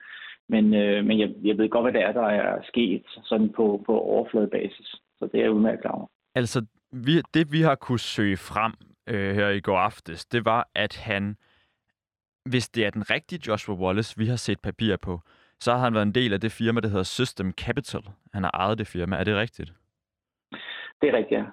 Men, 0.48 0.74
øh, 0.74 1.04
men 1.04 1.20
jeg, 1.20 1.30
jeg 1.42 1.58
ved 1.58 1.68
godt, 1.68 1.84
hvad 1.84 1.92
det 1.92 2.02
er, 2.02 2.12
der 2.12 2.26
er 2.26 2.62
sket 2.62 3.02
sådan 3.22 3.52
på, 3.52 3.82
på 3.86 4.00
overfladebasis. 4.00 4.86
Så 5.18 5.28
det 5.32 5.34
er 5.34 5.42
jeg 5.42 5.50
udmærket 5.50 5.80
klar 5.80 5.90
over. 5.92 6.06
Altså, 6.34 6.66
vi, 6.92 7.22
det 7.34 7.52
vi 7.52 7.60
har 7.60 7.74
kunne 7.74 7.98
søge 7.98 8.36
frem 8.36 8.72
øh, 9.06 9.34
her 9.34 9.48
i 9.48 9.60
går 9.60 9.78
aftes, 9.78 10.26
det 10.26 10.44
var, 10.44 10.68
at 10.74 10.96
han, 10.96 11.36
hvis 12.44 12.68
det 12.68 12.86
er 12.86 12.90
den 12.90 13.10
rigtige 13.10 13.40
Joshua 13.48 13.74
Wallace, 13.74 14.18
vi 14.18 14.26
har 14.26 14.36
set 14.36 14.60
papir 14.60 14.96
på, 14.96 15.20
så 15.60 15.72
har 15.72 15.78
han 15.78 15.94
været 15.94 16.06
en 16.06 16.14
del 16.14 16.32
af 16.32 16.40
det 16.40 16.52
firma, 16.52 16.80
der 16.80 16.88
hedder 16.88 17.02
System 17.02 17.52
Capital. 17.52 18.02
Han 18.32 18.42
har 18.42 18.50
ejet 18.50 18.78
det 18.78 18.86
firma. 18.86 19.16
Er 19.16 19.24
det 19.24 19.36
rigtigt? 19.36 19.72
Det 21.00 21.08
er 21.08 21.16
rigtigt, 21.16 21.40
ja. 21.40 21.44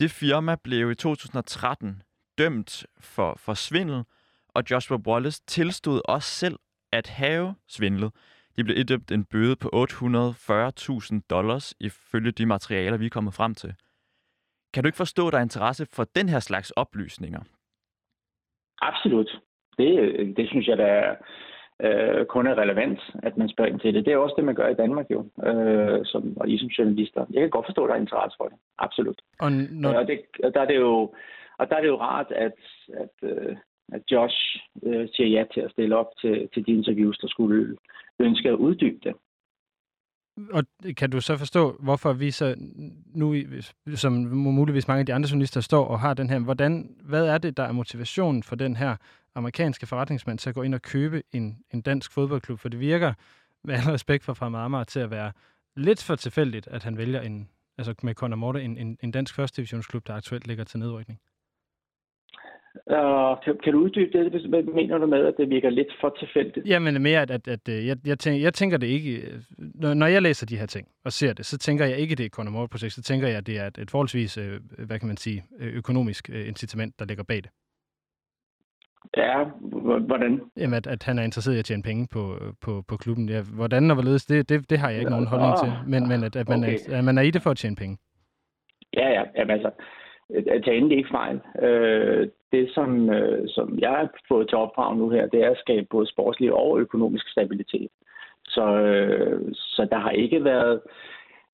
Det 0.00 0.10
firma 0.10 0.56
blev 0.64 0.90
i 0.90 0.94
2013 0.94 2.02
dømt 2.38 2.86
for, 3.00 3.34
for 3.38 3.54
svindel, 3.54 4.04
og 4.48 4.62
Joshua 4.70 4.98
Wallace 5.06 5.42
tilstod 5.46 6.00
også 6.04 6.28
selv 6.28 6.58
at 7.00 7.08
have 7.08 7.54
svindlet. 7.68 8.10
De 8.56 8.64
blev 8.64 8.76
idømt 8.78 9.10
en 9.10 9.24
bøde 9.24 9.56
på 9.56 9.68
840.000 9.68 11.20
dollars 11.30 11.74
ifølge 11.80 12.30
de 12.30 12.46
materialer, 12.46 12.96
vi 12.96 13.06
er 13.06 13.16
kommet 13.16 13.34
frem 13.34 13.54
til. 13.54 13.74
Kan 14.74 14.82
du 14.82 14.86
ikke 14.88 15.04
forstå, 15.04 15.26
at 15.26 15.32
der 15.32 15.38
er 15.38 15.42
interesse 15.42 15.86
for 15.96 16.04
den 16.16 16.28
her 16.28 16.40
slags 16.40 16.70
oplysninger? 16.70 17.40
Absolut. 18.82 19.40
Det, 19.78 19.90
det 20.36 20.48
synes 20.48 20.66
jeg, 20.66 20.78
der 20.78 20.86
er, 20.86 21.16
øh, 21.84 22.26
kun 22.26 22.46
er 22.46 22.54
relevant, 22.54 23.00
at 23.22 23.36
man 23.36 23.48
spørger 23.48 23.70
ind 23.70 23.80
til 23.80 23.94
det. 23.94 24.04
Det 24.04 24.12
er 24.12 24.16
også 24.16 24.34
det, 24.36 24.44
man 24.44 24.54
gør 24.54 24.68
i 24.68 24.74
Danmark 24.74 25.06
jo, 25.10 25.20
øh, 25.46 26.00
som, 26.04 26.36
og 26.36 26.48
I 26.48 26.58
som 26.58 26.68
journalister. 26.68 27.26
Jeg 27.30 27.40
kan 27.40 27.50
godt 27.50 27.66
forstå, 27.66 27.84
at 27.84 27.88
der 27.88 27.94
er 27.94 28.00
interesse 28.00 28.36
for 28.36 28.48
det. 28.48 28.58
Absolut. 28.78 29.22
Og, 29.40 29.52
når... 29.52 29.92
og, 29.92 30.06
det, 30.06 30.20
og 30.44 30.54
der 30.54 30.60
er 30.60 30.66
det 30.66 30.76
jo 30.76 31.14
og 31.58 31.70
der 31.70 31.76
er 31.76 31.80
det 31.80 31.88
jo 31.88 32.00
rart, 32.00 32.32
at, 32.32 32.58
at, 32.94 33.14
øh, 33.22 33.56
at 33.92 34.02
Josh 34.10 34.36
øh, 34.82 35.08
siger 35.12 35.28
ja 35.28 35.44
til 35.54 35.60
at 35.60 35.70
stille 35.70 35.96
op 35.96 36.10
til, 36.20 36.48
til 36.54 36.66
de 36.66 36.72
interviews, 36.72 37.18
der 37.18 37.28
skulle 37.28 37.76
ønske 38.20 38.48
at 38.48 38.54
uddybe 38.54 38.98
det. 39.02 39.14
Og 40.52 40.64
kan 40.96 41.10
du 41.10 41.20
så 41.20 41.36
forstå, 41.36 41.76
hvorfor 41.80 42.12
vi 42.12 42.30
så 42.30 42.54
nu, 43.14 43.34
som 43.94 44.12
muligvis 44.32 44.88
mange 44.88 45.00
af 45.00 45.06
de 45.06 45.14
andre 45.14 45.28
journalister 45.30 45.60
står 45.60 45.84
og 45.84 46.00
har 46.00 46.14
den 46.14 46.30
her, 46.30 46.38
hvordan, 46.38 46.96
hvad 47.02 47.26
er 47.26 47.38
det, 47.38 47.56
der 47.56 47.62
er 47.62 47.72
motivationen 47.72 48.42
for 48.42 48.56
den 48.56 48.76
her 48.76 48.96
amerikanske 49.34 49.86
forretningsmand 49.86 50.38
til 50.38 50.48
at 50.48 50.54
gå 50.54 50.62
ind 50.62 50.74
og 50.74 50.82
købe 50.82 51.22
en, 51.32 51.58
en 51.74 51.80
dansk 51.80 52.12
fodboldklub? 52.12 52.58
For 52.58 52.68
det 52.68 52.80
virker, 52.80 53.12
med 53.64 53.74
al 53.74 53.80
respekt 53.80 54.24
for 54.24 54.34
Fremad 54.34 54.60
Amager, 54.60 54.84
til 54.84 55.00
at 55.00 55.10
være 55.10 55.32
lidt 55.76 56.04
for 56.04 56.14
tilfældigt, 56.14 56.68
at 56.68 56.84
han 56.84 56.96
vælger 56.96 57.20
en, 57.20 57.48
altså 57.78 57.94
med 58.02 58.14
Conor 58.14 58.36
Morte, 58.36 58.62
en, 58.62 58.78
en, 58.78 58.98
en 59.02 59.10
dansk 59.10 59.34
første 59.34 59.56
divisionsklub, 59.56 60.06
der 60.06 60.14
aktuelt 60.14 60.46
ligger 60.46 60.64
til 60.64 60.78
nedrykning. 60.78 61.20
Uh, 62.90 63.44
kan, 63.44 63.58
kan 63.64 63.72
du 63.72 63.78
uddybe 63.78 64.18
det? 64.18 64.46
Hvad 64.48 64.62
mener 64.62 64.98
du 64.98 65.06
med, 65.06 65.26
at 65.26 65.34
det 65.38 65.50
virker 65.50 65.70
lidt 65.70 65.88
for 66.00 66.16
tilfældigt? 66.18 66.66
Jamen 66.66 67.02
mere, 67.02 67.22
at, 67.22 67.30
at, 67.30 67.48
at 67.48 67.68
øh, 67.68 67.86
jeg, 67.86 67.96
jeg, 68.06 68.18
tænker, 68.18 68.40
jeg 68.42 68.54
tænker 68.54 68.76
det 68.78 68.86
ikke... 68.86 69.16
Øh, 69.16 69.40
når, 69.58 69.94
når 69.94 70.06
jeg 70.06 70.22
læser 70.22 70.46
de 70.46 70.56
her 70.56 70.66
ting 70.66 70.88
og 71.04 71.12
ser 71.12 71.32
det, 71.32 71.46
så 71.46 71.58
tænker 71.58 71.84
jeg 71.86 71.98
ikke, 71.98 72.14
det 72.14 72.20
er 72.20 72.26
et 72.26 72.32
Conor 72.32 72.66
projekt 72.66 72.92
Så 72.92 73.02
tænker 73.02 73.28
jeg, 73.28 73.36
at 73.36 73.46
det 73.46 73.58
er 73.58 73.66
et, 73.66 73.78
et 73.78 73.90
forholdsvis, 73.90 74.38
øh, 74.38 74.60
hvad 74.86 74.98
kan 74.98 75.06
man 75.08 75.16
sige, 75.16 75.44
økonomisk 75.60 76.28
incitament, 76.28 76.98
der 76.98 77.04
ligger 77.04 77.24
bag 77.24 77.36
det. 77.36 77.50
Ja, 79.16 79.44
hvordan? 80.06 80.40
Jamen, 80.56 80.74
at, 80.74 80.86
at 80.86 81.02
han 81.02 81.18
er 81.18 81.22
interesseret 81.22 81.56
i 81.56 81.58
at 81.58 81.64
tjene 81.64 81.82
penge 81.82 82.08
på, 82.12 82.38
på, 82.60 82.82
på 82.88 82.96
klubben. 82.96 83.28
Ja, 83.28 83.42
hvordan 83.42 83.90
og 83.90 83.96
hvorledes, 83.96 84.26
det, 84.26 84.48
det, 84.48 84.70
det 84.70 84.78
har 84.78 84.90
jeg 84.90 84.98
ikke 84.98 85.10
ja, 85.12 85.16
nogen 85.16 85.26
holdning 85.26 85.54
til. 85.58 85.72
Men, 85.86 86.08
men 86.08 86.24
at, 86.24 86.36
at, 86.36 86.48
man 86.48 86.58
okay. 86.58 86.78
er, 86.88 86.98
at 86.98 87.04
man 87.04 87.18
er 87.18 87.22
i 87.22 87.30
det 87.30 87.42
for 87.42 87.50
at 87.50 87.56
tjene 87.56 87.76
penge. 87.76 87.98
Ja, 88.92 89.08
ja. 89.08 89.22
Jamen, 89.36 89.50
altså, 89.50 89.70
at 90.30 90.62
tage 90.64 90.76
endelig 90.76 90.98
ikke 90.98 91.10
fejl. 91.10 91.40
Øh, 91.62 92.28
det, 92.52 92.70
som, 92.74 93.10
øh, 93.10 93.48
som 93.48 93.78
jeg 93.78 93.90
har 93.90 94.10
fået 94.28 94.48
til 94.48 94.58
opdrag 94.58 94.96
nu 94.96 95.08
her, 95.08 95.26
det 95.26 95.44
er 95.44 95.50
at 95.50 95.58
skabe 95.58 95.86
både 95.90 96.06
sportslig 96.06 96.52
og 96.52 96.80
økonomisk 96.80 97.30
stabilitet. 97.30 97.90
Så, 98.44 98.66
øh, 98.80 99.54
så 99.54 99.88
der 99.90 99.98
har 99.98 100.10
ikke 100.10 100.44
været 100.44 100.80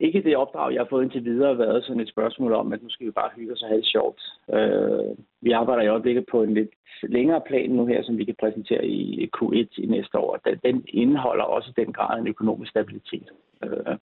ikke 0.01 0.23
det 0.23 0.37
opdrag, 0.37 0.73
jeg 0.73 0.81
har 0.81 0.87
fået 0.91 1.03
indtil 1.03 1.25
videre, 1.25 1.59
været 1.59 1.85
sådan 1.85 2.01
et 2.01 2.09
spørgsmål 2.09 2.53
om, 2.53 2.73
at 2.73 2.83
nu 2.83 2.89
skal 2.91 3.07
vi 3.07 3.11
bare 3.11 3.31
hygge 3.37 3.53
os 3.53 3.63
og 3.63 3.69
have 3.69 3.81
det 3.81 3.87
sjovt. 3.87 4.21
Øh, 4.55 5.17
vi 5.41 5.51
arbejder 5.51 5.83
i 5.83 5.89
øjeblikket 5.89 6.25
på 6.31 6.43
en 6.43 6.55
lidt 6.55 6.71
længere 7.03 7.41
plan 7.47 7.71
nu 7.71 7.87
her, 7.87 8.03
som 8.03 8.19
vi 8.19 8.25
kan 8.25 8.35
præsentere 8.41 8.87
i 8.87 9.31
Q1 9.37 9.69
i 9.77 9.87
næste 9.87 10.19
år. 10.19 10.39
Den, 10.65 10.85
indeholder 10.89 11.45
også 11.45 11.73
den 11.77 11.93
grad 11.93 12.21
en 12.21 12.27
økonomisk 12.27 12.71
stabilitet. 12.71 13.29
Øh, 13.65 13.97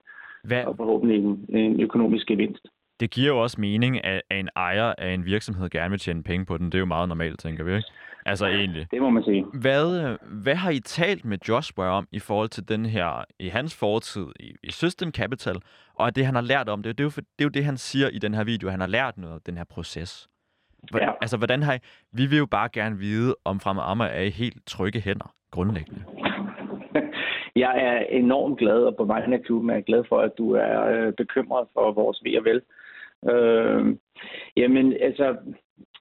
Hvad? 0.44 0.64
Og 0.64 0.76
forhåbentlig 0.76 1.24
en, 1.24 1.46
en 1.48 1.80
økonomisk 1.80 2.26
gevinst. 2.26 2.66
Det 3.00 3.10
giver 3.10 3.28
jo 3.28 3.42
også 3.42 3.60
mening, 3.60 4.04
at, 4.04 4.22
at 4.30 4.38
en 4.38 4.48
ejer 4.56 4.94
af 4.98 5.14
en 5.14 5.24
virksomhed 5.24 5.70
gerne 5.70 5.90
vil 5.90 5.98
tjene 5.98 6.22
penge 6.22 6.46
på 6.46 6.58
den. 6.58 6.66
Det 6.66 6.74
er 6.74 6.78
jo 6.78 6.84
meget 6.84 7.08
normalt, 7.08 7.40
tænker 7.40 7.64
vi, 7.64 7.74
ikke? 7.76 7.88
Altså 8.26 8.46
egentlig. 8.46 8.86
Det 8.90 9.02
må 9.02 9.10
man 9.10 9.22
sige. 9.22 9.44
Hvad, 9.60 10.16
hvad 10.42 10.54
har 10.54 10.70
I 10.70 10.80
talt 10.80 11.24
med 11.24 11.38
Joshua 11.48 11.86
om 11.86 12.08
i 12.12 12.18
forhold 12.18 12.48
til 12.48 12.68
den 12.68 12.86
her, 12.86 13.24
i 13.38 13.48
hans 13.48 13.78
fortid 13.78 14.26
i, 14.40 14.54
i 14.62 14.70
System 14.70 15.12
Capital, 15.12 15.56
og 15.94 16.16
det, 16.16 16.26
han 16.26 16.34
har 16.34 16.42
lært 16.42 16.68
om 16.68 16.82
det? 16.82 16.98
Det 16.98 17.04
er, 17.04 17.06
jo, 17.06 17.10
det 17.10 17.44
er 17.44 17.44
jo 17.44 17.48
det, 17.48 17.64
han 17.64 17.76
siger 17.76 18.08
i 18.08 18.18
den 18.18 18.34
her 18.34 18.44
video. 18.44 18.70
Han 18.70 18.80
har 18.80 18.86
lært 18.86 19.18
noget 19.18 19.34
af 19.34 19.40
den 19.46 19.56
her 19.56 19.64
proces. 19.64 20.28
Hvordan, 20.90 21.08
ja. 21.08 21.14
Altså, 21.20 21.36
hvordan 21.36 21.62
har 21.62 21.74
I... 21.74 21.78
Vi 22.12 22.26
vil 22.26 22.38
jo 22.38 22.46
bare 22.46 22.68
gerne 22.72 22.98
vide, 22.98 23.36
om 23.44 23.60
Fremad 23.60 23.82
Amager 23.86 24.10
er 24.10 24.22
i 24.22 24.30
helt 24.30 24.66
trygge 24.66 25.00
hænder, 25.00 25.34
grundlæggende. 25.50 26.04
Jeg 27.56 27.74
er 27.82 28.16
enormt 28.16 28.58
glad, 28.58 28.82
og 28.82 28.96
på 28.96 29.04
vegne 29.04 29.36
af 29.36 29.42
klubben 29.42 29.70
er 29.70 29.74
jeg 29.74 29.84
glad 29.84 30.04
for, 30.08 30.20
at 30.20 30.32
du 30.38 30.52
er 30.52 30.84
øh, 30.86 31.12
bekymret 31.12 31.66
for 31.74 31.92
vores 31.92 32.20
ved 32.24 32.38
og 32.38 32.44
vel. 32.44 32.62
Øh, 33.28 33.96
jamen, 34.56 34.92
altså, 34.92 35.36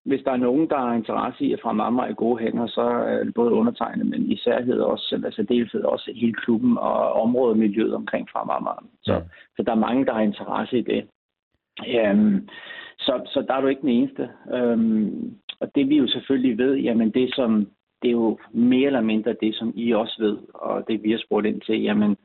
hvis 0.06 0.22
der 0.26 0.32
er 0.32 0.38
nogen, 0.38 0.70
der 0.70 0.78
har 0.78 0.94
interesse 0.94 1.46
i 1.46 1.54
at 1.54 1.62
fremme 1.62 1.84
Amager 1.84 2.10
i 2.10 2.14
gode 2.14 2.42
hænder, 2.44 2.68
så 2.68 2.82
er 2.82 3.24
det 3.24 3.34
både 3.34 3.52
undertegnet, 3.52 4.06
men 4.06 4.32
især 4.32 4.62
hedder 4.62 4.86
også, 4.86 5.22
altså 5.26 5.44
deltid 5.44 5.82
også 5.82 6.12
hele 6.16 6.34
klubben 6.34 6.78
og 6.78 7.14
området 7.14 7.58
miljøet 7.58 7.94
omkring 7.94 8.30
fremme 8.30 8.54
Amager. 8.54 8.88
Så, 9.04 9.14
ja. 9.14 9.20
så 9.58 9.64
der 9.64 9.72
er 9.72 9.86
mange, 9.88 10.06
der 10.06 10.14
har 10.14 10.22
interesse 10.22 10.78
i 10.78 10.82
det. 10.82 11.08
Um, 12.12 12.50
så, 13.00 13.22
så 13.26 13.46
der 13.48 13.54
er 13.54 13.62
du 13.62 13.68
ikke 13.68 13.82
den 13.82 13.90
eneste. 13.90 14.30
Um, 14.54 15.38
og 15.60 15.76
det 15.76 15.90
vi 15.90 15.98
jo 15.98 16.08
selvfølgelig 16.08 16.58
ved, 16.58 16.76
jamen 16.76 17.12
det 17.12 17.36
som 17.36 17.68
det 18.02 18.08
er 18.08 18.12
jo 18.12 18.38
mere 18.52 18.88
eller 18.88 19.02
mindre 19.02 19.36
det, 19.42 19.56
som 19.56 19.74
I 19.76 19.92
også 19.92 20.16
ved, 20.20 20.38
og 20.54 20.84
det 20.88 21.04
vi 21.04 21.12
har 21.12 21.18
spurgt 21.26 21.46
ind 21.46 21.62
til, 21.62 21.82
jamen 21.82 22.18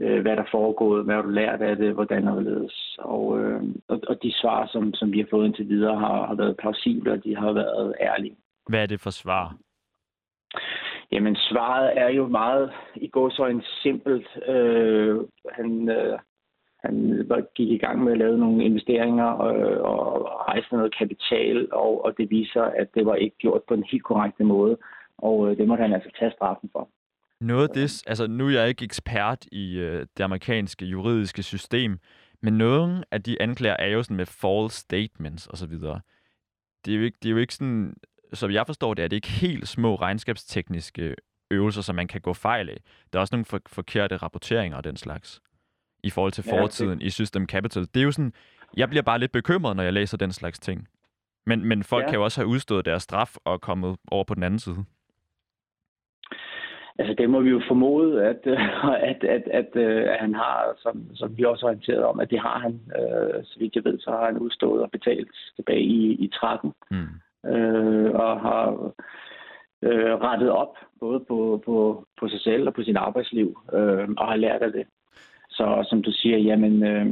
øh, 0.00 0.22
hvad 0.22 0.36
der 0.36 0.42
er 0.42 0.50
foregået, 0.50 1.04
hvad 1.04 1.14
har 1.14 1.22
du 1.22 1.28
lært 1.28 1.62
af 1.62 1.76
det, 1.76 1.94
hvordan 1.94 2.28
er 2.28 2.34
det 2.34 2.72
og, 2.98 3.40
øh, 3.40 3.62
og, 3.88 4.00
og 4.08 4.22
de 4.22 4.32
svar, 4.32 4.66
som, 4.66 4.94
som 4.94 5.12
vi 5.12 5.18
har 5.18 5.26
fået 5.30 5.46
indtil 5.46 5.68
videre, 5.68 5.98
har, 5.98 6.26
har 6.26 6.34
været 6.34 6.56
plausible, 6.56 7.12
og 7.12 7.24
de 7.24 7.36
har 7.36 7.52
været 7.52 7.94
ærlige. 8.00 8.36
Hvad 8.68 8.82
er 8.82 8.86
det 8.86 9.00
for 9.00 9.10
svar? 9.10 9.56
Jamen, 11.12 11.36
svaret 11.36 11.98
er 11.98 12.08
jo 12.08 12.26
meget 12.26 12.72
i 12.94 13.08
går 13.08 13.30
så 13.30 13.46
en 13.46 13.62
simpelt. 13.82 14.28
Øh, 14.48 15.20
han, 15.52 15.88
øh, 15.88 16.18
han 16.84 17.26
gik 17.54 17.70
i 17.70 17.78
gang 17.78 18.04
med 18.04 18.12
at 18.12 18.18
lave 18.18 18.38
nogle 18.38 18.64
investeringer 18.64 19.24
og, 19.24 19.54
og 19.92 20.24
rejse 20.48 20.66
noget 20.72 20.96
kapital, 20.98 21.68
og, 21.72 22.04
og 22.04 22.14
det 22.18 22.30
viser, 22.30 22.62
at 22.62 22.88
det 22.94 23.06
var 23.06 23.14
ikke 23.14 23.36
gjort 23.36 23.62
på 23.68 23.74
en 23.74 23.84
helt 23.90 24.04
korrekt 24.04 24.40
måde, 24.40 24.76
og 25.18 25.50
øh, 25.50 25.56
det 25.56 25.68
måtte 25.68 25.82
han 25.82 25.92
altså 25.92 26.10
tage 26.18 26.32
straffen 26.32 26.70
for. 26.72 26.88
Noget 27.40 27.68
af 27.68 27.74
det, 27.74 28.02
altså 28.06 28.26
nu 28.26 28.46
er 28.46 28.50
jeg 28.50 28.68
ikke 28.68 28.84
ekspert 28.84 29.46
i 29.52 29.78
øh, 29.78 30.06
det 30.16 30.24
amerikanske 30.24 30.86
juridiske 30.86 31.42
system, 31.42 31.98
men 32.42 32.58
nogle 32.58 33.04
af 33.10 33.22
de 33.22 33.42
anklager 33.42 33.76
er 33.78 33.86
jo 33.86 34.02
sådan 34.02 34.16
med 34.16 34.26
false 34.26 34.78
statements 34.78 35.48
osv. 35.50 35.72
Det 36.84 36.94
er 36.94 36.96
jo 36.98 37.02
ikke, 37.02 37.18
det 37.22 37.28
er 37.28 37.32
jo 37.32 37.38
ikke 37.38 37.54
sådan, 37.54 37.94
som 38.32 38.50
jeg 38.50 38.66
forstår 38.66 38.94
det, 38.94 39.04
er 39.04 39.08
det 39.08 39.16
ikke 39.16 39.28
helt 39.28 39.68
små 39.68 39.94
regnskabstekniske 39.94 41.16
øvelser, 41.50 41.82
som 41.82 41.96
man 41.96 42.08
kan 42.08 42.20
gå 42.20 42.32
fejl 42.32 42.70
af. 42.70 42.76
Der 43.12 43.18
er 43.18 43.20
også 43.20 43.34
nogle 43.34 43.44
for, 43.44 43.60
forkerte 43.66 44.16
rapporteringer 44.16 44.76
og 44.76 44.84
den 44.84 44.96
slags 44.96 45.40
i 46.02 46.10
forhold 46.10 46.32
til 46.32 46.44
fortiden 46.44 46.98
ja, 46.98 46.98
det... 46.98 47.06
i 47.06 47.10
System 47.10 47.46
Capital. 47.46 47.88
Det 47.94 48.00
er 48.00 48.04
jo 48.04 48.12
sådan, 48.12 48.32
jeg 48.76 48.88
bliver 48.88 49.02
bare 49.02 49.18
lidt 49.18 49.32
bekymret, 49.32 49.76
når 49.76 49.82
jeg 49.82 49.92
læser 49.92 50.16
den 50.16 50.32
slags 50.32 50.58
ting. 50.58 50.88
Men, 51.46 51.64
men 51.64 51.84
folk 51.84 52.02
ja. 52.02 52.08
kan 52.08 52.14
jo 52.14 52.24
også 52.24 52.40
have 52.40 52.48
udstået 52.48 52.84
deres 52.84 53.02
straf 53.02 53.36
og 53.44 53.60
kommet 53.60 53.96
over 54.10 54.24
på 54.24 54.34
den 54.34 54.42
anden 54.42 54.60
side. 54.60 54.84
Altså 56.98 57.14
det 57.14 57.30
må 57.30 57.40
vi 57.40 57.50
jo 57.50 57.60
formode, 57.68 58.24
at, 58.24 58.46
at, 59.10 59.24
at, 59.24 59.42
at, 59.50 59.76
at 59.76 60.20
han 60.20 60.34
har, 60.34 60.74
som, 60.76 61.06
som 61.14 61.36
vi 61.38 61.44
også 61.44 61.66
har 61.66 61.70
orienteret 61.70 62.04
om, 62.04 62.20
at 62.20 62.30
det 62.30 62.40
har 62.40 62.58
han. 62.58 62.80
Øh, 62.98 63.44
så 63.44 63.58
vidt 63.58 63.74
jeg 63.76 63.84
ved, 63.84 63.98
så 63.98 64.10
har 64.10 64.24
han 64.26 64.38
udstået 64.38 64.82
og 64.82 64.90
betalt 64.90 65.30
tilbage 65.56 65.82
i, 65.82 66.12
i 66.12 66.28
13. 66.28 66.72
Mm. 66.90 67.50
Øh, 67.50 68.10
og 68.14 68.40
har 68.40 68.92
øh, 69.82 70.14
rettet 70.14 70.50
op 70.50 70.76
både 71.00 71.20
på, 71.28 71.62
på, 71.64 72.04
på 72.20 72.28
sig 72.28 72.40
selv 72.40 72.68
og 72.68 72.74
på 72.74 72.82
sit 72.82 72.96
arbejdsliv, 72.96 73.58
øh, 73.72 74.08
og 74.16 74.28
har 74.28 74.36
lært 74.36 74.62
af 74.62 74.72
det. 74.72 74.86
Så 75.50 75.86
som 75.88 76.02
du 76.02 76.12
siger, 76.12 76.38
jamen, 76.38 76.82
øh, 76.82 77.06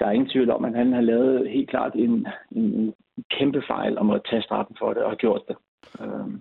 der 0.00 0.06
er 0.06 0.10
ingen 0.10 0.30
tvivl 0.30 0.50
om, 0.50 0.64
at 0.64 0.74
han 0.74 0.92
har 0.92 1.00
lavet 1.00 1.50
helt 1.50 1.70
klart 1.70 1.94
en, 1.94 2.26
en 2.50 2.94
kæmpe 3.30 3.62
fejl 3.66 3.98
om 3.98 4.10
at 4.10 4.20
tage 4.30 4.42
straffen 4.42 4.76
for 4.78 4.92
det, 4.92 5.02
og 5.02 5.10
har 5.10 5.16
gjort 5.16 5.42
det. 5.48 5.56
Øh. 6.00 6.34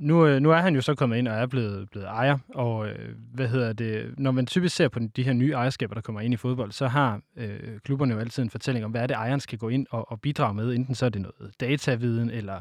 Nu, 0.00 0.26
øh, 0.26 0.40
nu 0.40 0.50
er 0.50 0.56
han 0.56 0.74
jo 0.74 0.80
så 0.80 0.94
kommet 0.94 1.16
ind 1.16 1.28
og 1.28 1.34
er 1.34 1.46
blevet, 1.46 1.90
blevet 1.90 2.06
ejer, 2.06 2.38
og 2.54 2.88
øh, 2.88 3.08
hvad 3.34 3.48
hedder 3.48 3.72
det, 3.72 4.18
når 4.18 4.30
man 4.30 4.46
typisk 4.46 4.76
ser 4.76 4.88
på 4.88 4.98
de 5.16 5.22
her 5.22 5.32
nye 5.32 5.52
ejerskaber, 5.52 5.94
der 5.94 6.00
kommer 6.00 6.20
ind 6.20 6.34
i 6.34 6.36
fodbold, 6.36 6.72
så 6.72 6.86
har 6.86 7.20
øh, 7.36 7.80
klubberne 7.84 8.14
jo 8.14 8.20
altid 8.20 8.42
en 8.42 8.50
fortælling 8.50 8.84
om, 8.84 8.90
hvad 8.90 9.02
er 9.02 9.06
det, 9.06 9.14
ejeren 9.14 9.40
skal 9.40 9.58
gå 9.58 9.68
ind 9.68 9.86
og, 9.90 10.10
og 10.12 10.20
bidrage 10.20 10.54
med, 10.54 10.74
enten 10.74 10.94
så 10.94 11.06
er 11.06 11.10
det 11.10 11.22
noget 11.22 11.60
dataviden, 11.60 12.30
eller, 12.30 12.60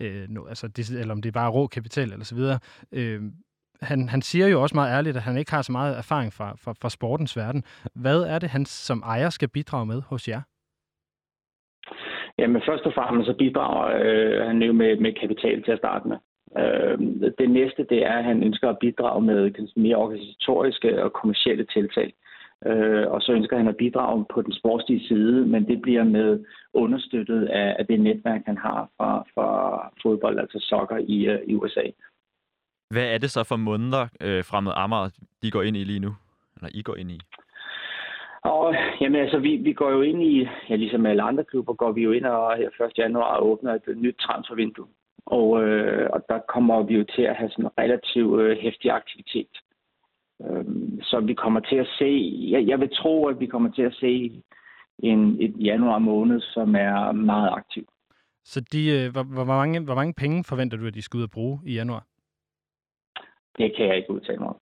øh, 0.00 0.28
no, 0.28 0.46
altså 0.46 0.68
det, 0.68 0.90
eller 1.00 1.14
om 1.14 1.22
det 1.22 1.28
er 1.28 1.40
bare 1.40 1.50
rå 1.50 1.66
kapital, 1.66 2.12
eller 2.12 2.24
så 2.24 2.34
videre. 2.34 2.58
Øh, 2.92 3.22
han, 3.82 4.08
han 4.08 4.22
siger 4.22 4.46
jo 4.46 4.62
også 4.62 4.74
meget 4.74 4.96
ærligt, 4.96 5.16
at 5.16 5.22
han 5.22 5.36
ikke 5.36 5.50
har 5.50 5.62
så 5.62 5.72
meget 5.72 5.98
erfaring 5.98 6.32
fra, 6.32 6.54
fra, 6.64 6.72
fra 6.82 6.88
sportens 6.88 7.36
verden. 7.36 7.64
Hvad 7.94 8.22
er 8.22 8.38
det, 8.38 8.50
han 8.50 8.64
som 8.64 9.02
ejer 9.06 9.30
skal 9.30 9.48
bidrage 9.48 9.86
med 9.86 10.02
hos 10.06 10.28
jer? 10.28 10.40
Jamen 12.38 12.62
først 12.68 12.84
og 12.84 12.92
fremmest 12.94 13.26
så 13.26 13.34
bidrager 13.38 13.86
øh, 14.04 14.46
han 14.46 14.62
jo 14.62 14.72
med, 14.72 14.96
med 14.96 15.12
kapital 15.20 15.62
til 15.62 15.72
at 15.72 15.78
starte 15.78 16.08
med. 16.08 16.16
Øh, 16.58 16.98
det 17.38 17.50
næste 17.50 17.86
det 17.90 18.06
er, 18.06 18.12
at 18.12 18.24
han 18.24 18.42
ønsker 18.42 18.68
at 18.68 18.78
bidrage 18.78 19.22
med 19.22 19.50
mere 19.76 19.96
organisatoriske 19.96 21.02
og 21.04 21.12
kommersielle 21.12 21.64
tiltag. 21.64 22.14
Øh, 22.66 23.10
og 23.10 23.22
så 23.22 23.32
ønsker 23.32 23.56
han 23.56 23.68
at 23.68 23.76
bidrage 23.76 24.24
på 24.34 24.42
den 24.42 24.52
sportslige 24.52 25.08
side, 25.08 25.46
men 25.46 25.66
det 25.66 25.82
bliver 25.82 26.04
med 26.04 26.44
understøttet 26.74 27.46
af, 27.46 27.76
af 27.78 27.86
det 27.86 28.00
netværk, 28.00 28.42
han 28.46 28.58
har 28.58 28.88
fra, 28.96 29.24
fra 29.34 29.48
fodbold, 30.02 30.38
altså 30.38 30.58
soccer 30.60 30.96
i, 30.96 31.28
uh, 31.28 31.40
i 31.46 31.54
USA. 31.54 31.82
Hvad 32.90 33.14
er 33.14 33.18
det 33.18 33.30
så 33.30 33.44
for 33.44 33.56
måneder 33.56 34.08
øh, 34.20 34.44
fremad 34.44 34.72
Amager, 34.76 35.08
de 35.42 35.50
går 35.50 35.62
ind 35.62 35.76
i 35.76 35.84
lige 35.84 36.00
nu? 36.00 36.12
Eller 36.56 36.70
I 36.74 36.82
går 36.82 36.96
ind 36.96 37.10
i? 37.10 37.20
Og, 38.42 38.74
jamen 39.00 39.20
altså, 39.20 39.38
vi, 39.38 39.56
vi 39.56 39.72
går 39.72 39.90
jo 39.90 40.00
ind 40.00 40.22
i, 40.22 40.48
ja, 40.68 40.76
ligesom 40.76 41.06
alle 41.06 41.22
andre 41.22 41.44
klubber, 41.44 41.74
går 41.74 41.92
vi 41.92 42.02
jo 42.02 42.12
ind 42.12 42.24
og 42.24 42.56
her 42.56 42.86
1. 42.86 42.98
januar 42.98 43.38
åbner 43.38 43.74
et 43.74 43.96
nyt 43.96 44.16
transfervindue. 44.18 44.86
Og, 45.26 45.62
øh, 45.62 46.10
og 46.12 46.24
der 46.28 46.38
kommer 46.48 46.82
vi 46.82 46.94
jo 46.94 47.04
til 47.04 47.22
at 47.22 47.36
have 47.36 47.50
sådan 47.50 47.64
en 47.64 47.70
relativt 47.78 48.40
øh, 48.40 48.58
hæftig 48.58 48.90
aktivitet. 48.90 49.54
Øh, 50.44 50.64
så 51.02 51.20
vi 51.20 51.34
kommer 51.34 51.60
til 51.60 51.76
at 51.76 51.88
se, 51.98 52.34
jeg, 52.50 52.66
jeg 52.66 52.80
vil 52.80 52.90
tro, 52.94 53.26
at 53.26 53.40
vi 53.40 53.46
kommer 53.46 53.70
til 53.70 53.82
at 53.82 53.94
se 53.94 54.42
en, 54.98 55.42
et 55.42 55.54
januar 55.58 55.98
måned, 55.98 56.40
som 56.40 56.74
er 56.74 57.12
meget 57.12 57.50
aktiv. 57.52 57.88
Så 58.44 58.60
de, 58.60 58.80
øh, 58.90 59.12
hvor, 59.12 59.22
hvor, 59.22 59.44
mange, 59.44 59.80
hvor 59.80 59.94
mange 59.94 60.14
penge 60.14 60.44
forventer 60.44 60.76
du, 60.76 60.86
at 60.86 60.94
de 60.94 61.02
skal 61.02 61.18
ud 61.18 61.22
og 61.22 61.30
bruge 61.30 61.60
i 61.66 61.74
januar? 61.74 62.06
Det 63.58 63.76
kan 63.76 63.86
jeg 63.86 63.96
ikke 63.96 64.10
udtale 64.10 64.38
mig 64.38 64.48
om. 64.48 64.60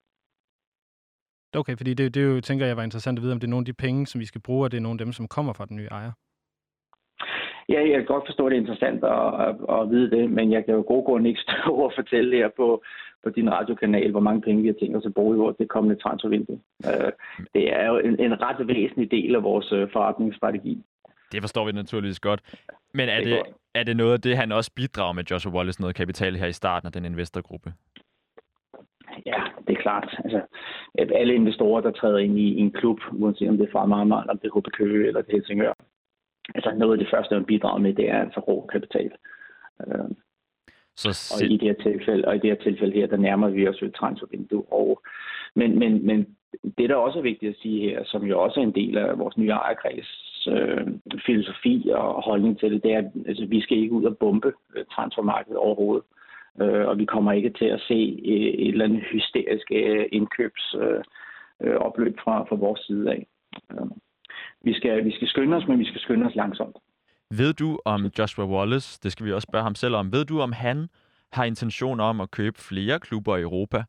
Okay, 1.54 1.76
fordi 1.76 1.94
det, 1.94 2.14
det 2.14 2.24
jo, 2.24 2.40
tænker 2.40 2.66
jeg 2.66 2.76
var 2.76 2.82
interessant 2.82 3.18
at 3.18 3.22
vide, 3.22 3.32
om 3.32 3.40
det 3.40 3.46
er 3.46 3.50
nogle 3.50 3.62
af 3.62 3.66
de 3.66 3.72
penge, 3.72 4.06
som 4.06 4.20
vi 4.20 4.24
skal 4.24 4.40
bruge, 4.40 4.64
og 4.64 4.70
det 4.70 4.76
er 4.76 4.80
nogle 4.80 5.00
af 5.00 5.04
dem, 5.04 5.12
som 5.12 5.28
kommer 5.28 5.52
fra 5.52 5.66
den 5.66 5.76
nye 5.76 5.88
ejer. 5.90 6.12
Ja, 7.68 7.80
jeg 7.88 7.96
kan 7.96 8.04
godt 8.04 8.26
forstå, 8.26 8.46
at 8.46 8.50
det 8.50 8.56
er 8.56 8.60
interessant 8.60 9.04
at, 9.04 9.26
at, 9.46 9.54
at 9.76 9.90
vide 9.90 10.10
det, 10.10 10.30
men 10.30 10.52
jeg 10.52 10.64
kan 10.64 10.74
jo 10.74 10.84
god 10.86 11.04
grund 11.04 11.26
ikke 11.26 11.40
stå 11.46 11.72
og 11.86 11.92
fortælle 11.96 12.36
her 12.36 12.48
på, 12.56 12.82
på 13.24 13.30
din 13.30 13.52
radiokanal, 13.52 14.10
hvor 14.10 14.20
mange 14.20 14.40
penge 14.40 14.62
vi 14.62 14.68
har 14.68 14.74
tænkt 14.80 14.96
os 14.96 15.06
at 15.06 15.14
bruge 15.14 15.36
i 15.36 15.38
vores 15.38 15.56
det 15.56 15.68
kommende 15.68 16.02
transfervindue. 16.02 16.60
Uh, 16.78 17.10
det 17.54 17.72
er 17.72 17.86
jo 17.86 17.98
en, 17.98 18.20
en 18.20 18.40
ret 18.42 18.68
væsentlig 18.68 19.10
del 19.10 19.34
af 19.34 19.42
vores 19.42 19.72
uh, 19.72 19.90
forretningsstrategi. 19.92 20.82
Det 21.32 21.42
forstår 21.42 21.66
vi 21.66 21.72
naturligvis 21.72 22.20
godt. 22.20 22.40
Men 22.94 23.08
er 23.08 23.16
Det 23.16 23.26
det, 23.26 23.42
er 23.74 23.82
det 23.82 23.96
noget 23.96 24.12
af 24.12 24.20
det, 24.20 24.36
han 24.36 24.52
også 24.52 24.70
bidrager 24.76 25.12
med 25.12 25.24
Joshua 25.30 25.52
Wallace 25.52 25.80
noget 25.80 25.96
kapital 25.96 26.36
her 26.36 26.46
i 26.46 26.52
starten 26.52 26.86
af 26.86 26.92
den 26.92 27.04
investorgruppe? 27.04 27.72
Ja, 29.26 29.42
det 29.66 29.76
er 29.76 29.82
klart. 29.82 30.20
Altså, 30.24 30.40
alle 31.14 31.34
investorer, 31.34 31.80
der 31.80 31.90
træder 31.90 32.18
ind 32.18 32.38
i, 32.38 32.48
i 32.58 32.60
en 32.60 32.70
klub, 32.70 32.98
uanset 33.12 33.48
om 33.48 33.56
det 33.56 33.66
er 33.66 33.72
fra 33.72 33.86
Marmar, 33.86 34.20
eller 34.20 34.32
om 34.32 34.38
det 34.38 34.46
er 34.48 34.58
HB 34.58 34.66
Køge, 34.72 35.06
eller 35.06 35.22
det 35.22 35.30
er 35.30 35.36
Helsingør, 35.36 35.72
altså 36.54 36.72
noget 36.76 36.92
af 36.92 36.98
det 36.98 37.08
første, 37.14 37.34
man 37.34 37.44
bidrager 37.44 37.78
med, 37.78 37.94
det 37.94 38.10
er 38.10 38.20
altså 38.20 38.40
rå 38.40 38.66
kapital. 38.72 39.10
Øh, 39.86 40.08
Så 40.96 41.08
og 41.08 41.14
se, 41.38 41.46
i 41.46 41.56
det 41.56 41.68
her 41.68 41.92
tilfælde, 41.92 42.28
og 42.28 42.36
i 42.36 42.38
det 42.38 42.50
her 42.50 42.62
tilfælde 42.62 42.94
her, 42.94 43.06
der 43.06 43.16
nærmer 43.16 43.48
vi 43.48 43.68
os 43.68 43.82
et 43.82 43.94
transfervindue. 43.94 44.64
Og, 44.72 45.02
men, 45.54 45.78
men, 45.78 46.06
men 46.06 46.36
det, 46.78 46.88
der 46.88 46.94
også 46.94 47.18
er 47.18 47.22
vigtigt 47.22 47.50
at 47.50 47.60
sige 47.62 47.90
her, 47.90 48.04
som 48.04 48.22
jo 48.24 48.42
også 48.42 48.60
er 48.60 48.64
en 48.64 48.74
del 48.74 48.98
af 48.98 49.18
vores 49.18 49.36
nye 49.36 49.48
ejerkreds 49.48 50.28
øh, 50.48 50.86
filosofi 51.26 51.90
og 51.94 52.22
holdning 52.22 52.58
til 52.58 52.72
det, 52.72 52.82
det 52.82 52.92
er, 52.92 52.98
at 52.98 53.10
altså, 53.26 53.46
vi 53.46 53.60
skal 53.60 53.78
ikke 53.78 53.92
ud 53.92 54.04
og 54.04 54.18
bombe 54.18 54.52
øh, 54.76 54.84
transfermarkedet 54.94 55.56
overhovedet. 55.56 56.04
Øh, 56.60 56.88
og 56.88 56.98
vi 56.98 57.04
kommer 57.04 57.32
ikke 57.32 57.50
til 57.50 57.64
at 57.64 57.80
se 57.80 58.20
øh, 58.24 58.32
et 58.34 58.68
eller 58.68 58.84
andet 58.84 59.02
hysterisk 59.12 59.66
øh, 59.72 60.06
indkøbsopløb 60.12 62.06
øh, 62.06 62.06
øh, 62.06 62.22
fra, 62.24 62.44
fra 62.48 62.56
vores 62.56 62.80
side 62.80 63.10
af. 63.10 63.26
Øh, 63.72 63.86
vi, 64.64 64.74
skal, 64.74 65.04
vi 65.04 65.12
skal 65.12 65.28
skynde 65.28 65.56
os, 65.56 65.66
men 65.68 65.78
vi 65.78 65.84
skal 65.84 66.00
skynde 66.00 66.26
os 66.26 66.34
langsomt. 66.34 66.76
ved 67.30 67.52
du 67.52 67.78
om 67.84 68.10
Joshua 68.18 68.46
Wallace, 68.46 69.00
det 69.02 69.12
skal 69.12 69.26
vi 69.26 69.32
også 69.32 69.46
spørge 69.50 69.62
ham 69.62 69.74
selv 69.74 69.94
om, 69.94 70.12
ved 70.12 70.24
du 70.24 70.40
om 70.40 70.52
han 70.52 70.88
har 71.32 71.44
intention 71.44 72.00
om 72.00 72.20
at 72.20 72.30
købe 72.30 72.58
flere 72.58 72.98
klubber 72.98 73.36
i 73.36 73.42
Europa? 73.42 73.84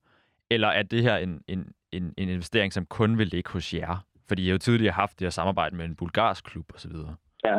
Eller 0.51 0.67
er 0.67 0.83
det 0.83 1.01
her 1.03 1.17
en, 1.17 1.41
en, 1.47 1.71
en, 1.91 2.13
en 2.17 2.29
investering, 2.29 2.73
som 2.73 2.85
kun 2.85 3.17
vil 3.17 3.27
ligge 3.27 3.49
hos 3.51 3.73
jer? 3.73 4.05
Fordi 4.27 4.43
I 4.43 4.45
har 4.45 4.51
jo 4.51 4.57
tidligere 4.57 4.93
haft 4.93 5.19
det 5.19 5.25
her 5.25 5.29
samarbejde 5.29 5.75
med 5.75 5.85
en 5.85 5.95
bulgarsk 5.95 6.45
klub 6.45 6.65
osv. 6.75 6.91
Ja. 7.45 7.57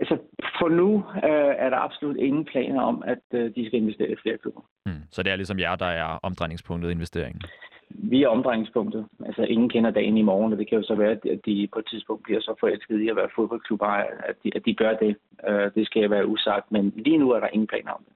Altså, 0.00 0.18
for 0.58 0.68
nu 0.68 1.04
øh, 1.14 1.54
er 1.58 1.70
der 1.70 1.76
absolut 1.76 2.16
ingen 2.16 2.44
planer 2.44 2.82
om, 2.82 3.02
at 3.06 3.18
øh, 3.32 3.54
de 3.54 3.66
skal 3.66 3.78
investere 3.78 4.10
i 4.10 4.16
flere 4.22 4.38
klubber. 4.38 4.60
Mm. 4.86 5.02
Så 5.10 5.22
det 5.22 5.32
er 5.32 5.36
ligesom 5.36 5.58
jer, 5.58 5.76
der 5.76 5.86
er 5.86 6.18
omdrejningspunktet 6.22 6.88
i 6.88 6.92
investeringen. 6.92 7.42
Vi 7.94 8.22
er 8.22 8.28
omdrejningspunktet. 8.28 9.06
Altså, 9.26 9.42
ingen 9.42 9.68
kender 9.68 9.90
dagen 9.90 10.16
i 10.16 10.22
morgen, 10.22 10.52
og 10.52 10.58
det 10.58 10.68
kan 10.68 10.78
jo 10.78 10.84
så 10.84 10.94
være, 10.94 11.10
at 11.10 11.40
de 11.46 11.68
på 11.72 11.78
et 11.78 11.86
tidspunkt 11.90 12.22
bliver 12.22 12.40
så 12.40 12.54
forelskede 12.60 13.04
i 13.04 13.08
at 13.08 13.16
være 13.16 13.28
fodboldklubber, 13.36 13.86
at 13.86 14.34
de, 14.44 14.50
at 14.54 14.62
de 14.64 14.74
gør 14.74 14.96
det. 14.96 15.16
Øh, 15.48 15.70
det 15.74 15.86
skal 15.86 16.00
jeg 16.00 16.10
være 16.10 16.26
usagt, 16.26 16.72
men 16.72 16.92
lige 16.96 17.18
nu 17.18 17.30
er 17.30 17.40
der 17.40 17.48
ingen 17.48 17.66
planer 17.66 17.90
om 17.90 18.04
det. 18.04 18.14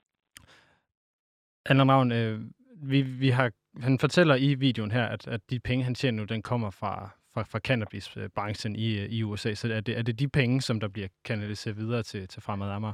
Anna 1.66 1.84
Ravn, 1.84 2.12
øh, 2.12 2.40
vi, 2.82 3.02
vi 3.02 3.28
har, 3.28 3.50
han 3.80 3.98
fortæller 3.98 4.34
i 4.34 4.54
videoen 4.54 4.90
her, 4.90 5.04
at, 5.04 5.28
at 5.28 5.40
de 5.50 5.60
penge, 5.60 5.84
han 5.84 5.94
tjener 5.94 6.18
nu, 6.18 6.24
den 6.24 6.42
kommer 6.42 6.70
fra, 6.70 7.10
fra, 7.34 7.42
fra 7.42 7.58
cannabisbranchen 7.58 8.76
i, 8.76 8.98
øh, 9.00 9.08
i 9.08 9.22
USA. 9.22 9.54
Så 9.54 9.72
er 9.72 9.80
det, 9.80 9.98
er 9.98 10.02
det 10.02 10.18
de 10.20 10.28
penge, 10.28 10.60
som 10.60 10.80
der 10.80 10.88
bliver 10.88 11.08
kanaliseret 11.24 11.76
videre 11.76 12.02
til, 12.02 12.28
til 12.28 12.42
Fremad 12.42 12.70
Amager? 12.70 12.92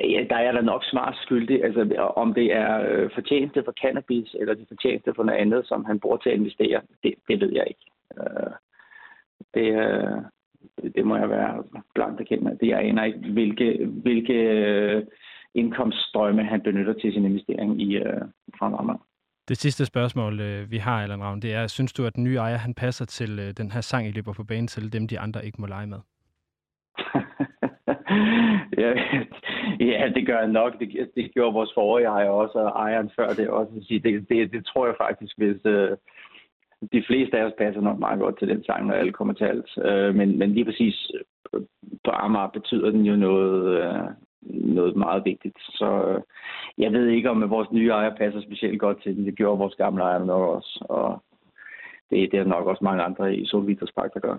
Ja, 0.00 0.24
der 0.30 0.36
er 0.36 0.52
der 0.52 0.60
nok 0.60 0.84
smart 0.84 1.16
skyldig. 1.22 1.64
Altså, 1.64 2.12
om 2.16 2.34
det 2.34 2.52
er 2.52 2.90
øh, 2.90 3.10
fortjeneste 3.14 3.62
for 3.64 3.72
cannabis, 3.72 4.36
eller 4.40 4.54
det 4.54 4.68
fortjeneste 4.68 5.12
for 5.16 5.24
noget 5.24 5.38
andet, 5.38 5.66
som 5.66 5.84
han 5.84 6.00
bruger 6.00 6.16
til 6.16 6.30
at 6.30 6.36
investere, 6.36 6.80
det, 7.02 7.14
det 7.28 7.40
ved 7.40 7.52
jeg 7.52 7.64
ikke. 7.68 7.86
Øh, 8.18 8.52
det, 9.54 9.66
øh, 9.82 10.92
det, 10.94 11.06
må 11.06 11.16
jeg 11.16 11.30
være 11.30 11.64
blankt 11.94 12.18
bekendt 12.18 12.44
med. 12.44 12.56
Det 12.56 12.68
jeg 12.68 12.78
aner 12.78 13.04
ikke, 13.04 13.18
hvilke, 13.18 13.86
hvilke 13.86 15.06
indkomststrømme 15.54 16.44
han 16.44 16.60
benytter 16.60 16.92
til 16.92 17.12
sin 17.12 17.24
investering 17.24 17.82
i 17.82 17.96
øh, 17.96 18.22
Fremad 18.58 18.98
Det 19.48 19.56
sidste 19.56 19.86
spørgsmål, 19.86 20.40
vi 20.70 20.78
har, 20.78 21.02
Allan 21.02 21.22
Ravn, 21.22 21.42
det 21.42 21.54
er, 21.54 21.66
synes 21.66 21.92
du, 21.92 22.06
at 22.06 22.14
den 22.14 22.24
nye 22.24 22.36
ejer, 22.36 22.56
han 22.56 22.74
passer 22.74 23.04
til 23.04 23.56
den 23.56 23.70
her 23.70 23.80
sang, 23.80 24.06
I 24.06 24.10
løber 24.10 24.32
på 24.32 24.44
banen 24.44 24.66
til, 24.66 24.92
dem 24.92 25.08
de 25.08 25.20
andre 25.20 25.46
ikke 25.46 25.60
må 25.60 25.66
lege 25.66 25.86
med? 25.86 25.98
ja, 28.82 28.90
ja, 29.90 30.12
det 30.14 30.26
gør 30.26 30.38
jeg 30.38 30.48
nok. 30.48 30.78
Det, 30.78 31.10
det 31.14 31.34
gjorde 31.34 31.54
vores 31.54 31.70
forrige 31.74 32.06
ejer 32.06 32.28
også, 32.28 32.58
og 32.58 32.68
ejeren 32.68 33.10
før 33.16 33.28
det 33.28 33.48
også. 33.48 33.72
Det, 33.88 34.28
det, 34.28 34.52
det 34.52 34.66
tror 34.66 34.86
jeg 34.86 34.94
faktisk, 34.98 35.38
hvis 35.38 35.64
øh, 35.64 35.96
de 36.92 37.04
fleste 37.06 37.38
af 37.38 37.44
os 37.44 37.52
passer 37.58 37.80
nok 37.80 37.98
meget 37.98 38.20
godt 38.20 38.38
til 38.38 38.48
den 38.48 38.64
sang, 38.64 38.86
når 38.86 38.94
alle 38.94 39.12
kommer 39.12 39.34
til 39.34 39.44
alt. 39.44 39.70
Øh, 39.84 40.14
men, 40.14 40.38
men 40.38 40.50
lige 40.50 40.64
præcis 40.64 41.10
øh, 41.54 41.60
på 42.04 42.10
Amager 42.10 42.48
betyder 42.48 42.90
den 42.90 43.02
jo 43.02 43.16
noget, 43.16 43.82
øh, 43.82 44.10
noget 44.76 44.96
meget 44.96 45.24
vigtigt. 45.24 45.58
Så 45.58 46.04
øh, 46.08 46.20
jeg 46.78 46.92
ved 46.92 47.06
ikke, 47.08 47.30
om 47.30 47.50
vores 47.50 47.72
nye 47.72 47.88
ejer 47.88 48.16
passer 48.16 48.40
specielt 48.40 48.80
godt 48.80 49.02
til 49.02 49.16
den. 49.16 49.26
Det 49.26 49.36
gjorde 49.36 49.58
vores 49.58 49.74
gamle 49.74 50.02
ejer 50.02 50.24
nok 50.24 50.56
også. 50.56 50.84
Og 50.88 51.22
det, 52.10 52.32
det 52.32 52.40
er 52.40 52.44
nok 52.44 52.66
også 52.66 52.84
mange 52.84 53.02
andre 53.02 53.36
i 53.36 53.46
Solviters 53.46 53.92
Park, 53.96 54.14
der 54.14 54.20
gør. 54.20 54.36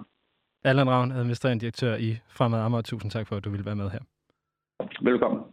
Allan 0.65 0.89
Ravn, 0.89 1.12
administrerende 1.12 1.62
direktør 1.62 1.95
i 1.95 2.17
Fremad 2.28 2.60
Amager. 2.60 2.82
Tusind 2.82 3.12
tak 3.12 3.28
for, 3.28 3.36
at 3.36 3.43
du 3.43 3.49
ville 3.49 3.65
være 3.65 3.75
med 3.75 3.89
her. 3.89 3.99
Velkommen. 5.01 5.43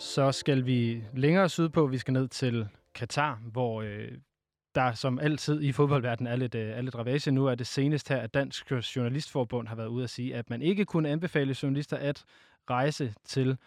Så 0.00 0.32
skal 0.32 0.66
vi 0.66 1.04
længere 1.14 1.48
sydpå. 1.48 1.86
Vi 1.86 1.98
skal 1.98 2.12
ned 2.12 2.28
til 2.28 2.68
Katar, 2.94 3.40
hvor 3.52 3.82
øh, 3.82 4.08
der 4.74 4.92
som 4.92 5.18
altid 5.18 5.62
i 5.62 5.72
fodboldverdenen 5.72 6.32
er 6.32 6.36
lidt, 6.36 6.54
øh, 6.54 6.70
er 6.70 6.80
lidt 6.80 6.98
ravage. 6.98 7.30
Nu 7.30 7.46
er 7.46 7.54
det 7.54 7.66
senest 7.66 8.08
her, 8.08 8.16
at 8.16 8.34
Dansk 8.34 8.72
Journalistforbund 8.96 9.68
har 9.68 9.76
været 9.76 9.88
ude 9.88 10.04
at 10.04 10.10
sige, 10.10 10.36
at 10.36 10.50
man 10.50 10.62
ikke 10.62 10.84
kunne 10.84 11.08
anbefale 11.08 11.56
journalister 11.62 11.96
at 11.96 12.24
rejse 12.70 13.14
til 13.24 13.58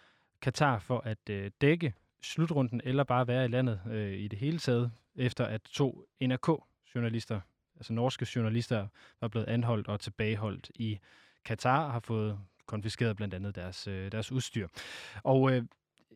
Katar 0.42 0.78
for 0.78 1.02
at 1.04 1.30
øh, 1.30 1.50
dække 1.60 1.94
slutrunden, 2.24 2.80
eller 2.84 3.04
bare 3.04 3.26
være 3.26 3.44
i 3.44 3.48
landet 3.48 3.80
øh, 3.90 4.12
i 4.12 4.28
det 4.28 4.38
hele 4.38 4.58
taget, 4.58 4.92
efter 5.16 5.44
at 5.44 5.60
to 5.62 6.04
NRK-journalister, 6.22 7.40
altså 7.76 7.92
norske 7.92 8.26
journalister, 8.36 8.86
var 9.20 9.28
blevet 9.28 9.46
anholdt 9.46 9.88
og 9.88 10.00
tilbageholdt 10.00 10.70
i 10.74 10.98
Katar, 11.44 11.84
og 11.84 11.92
har 11.92 12.00
fået 12.00 12.38
konfiskeret 12.66 13.16
blandt 13.16 13.34
andet 13.34 13.54
deres, 13.54 13.86
øh, 13.86 14.12
deres 14.12 14.32
udstyr. 14.32 14.68
Og 15.22 15.52
øh, 15.52 15.62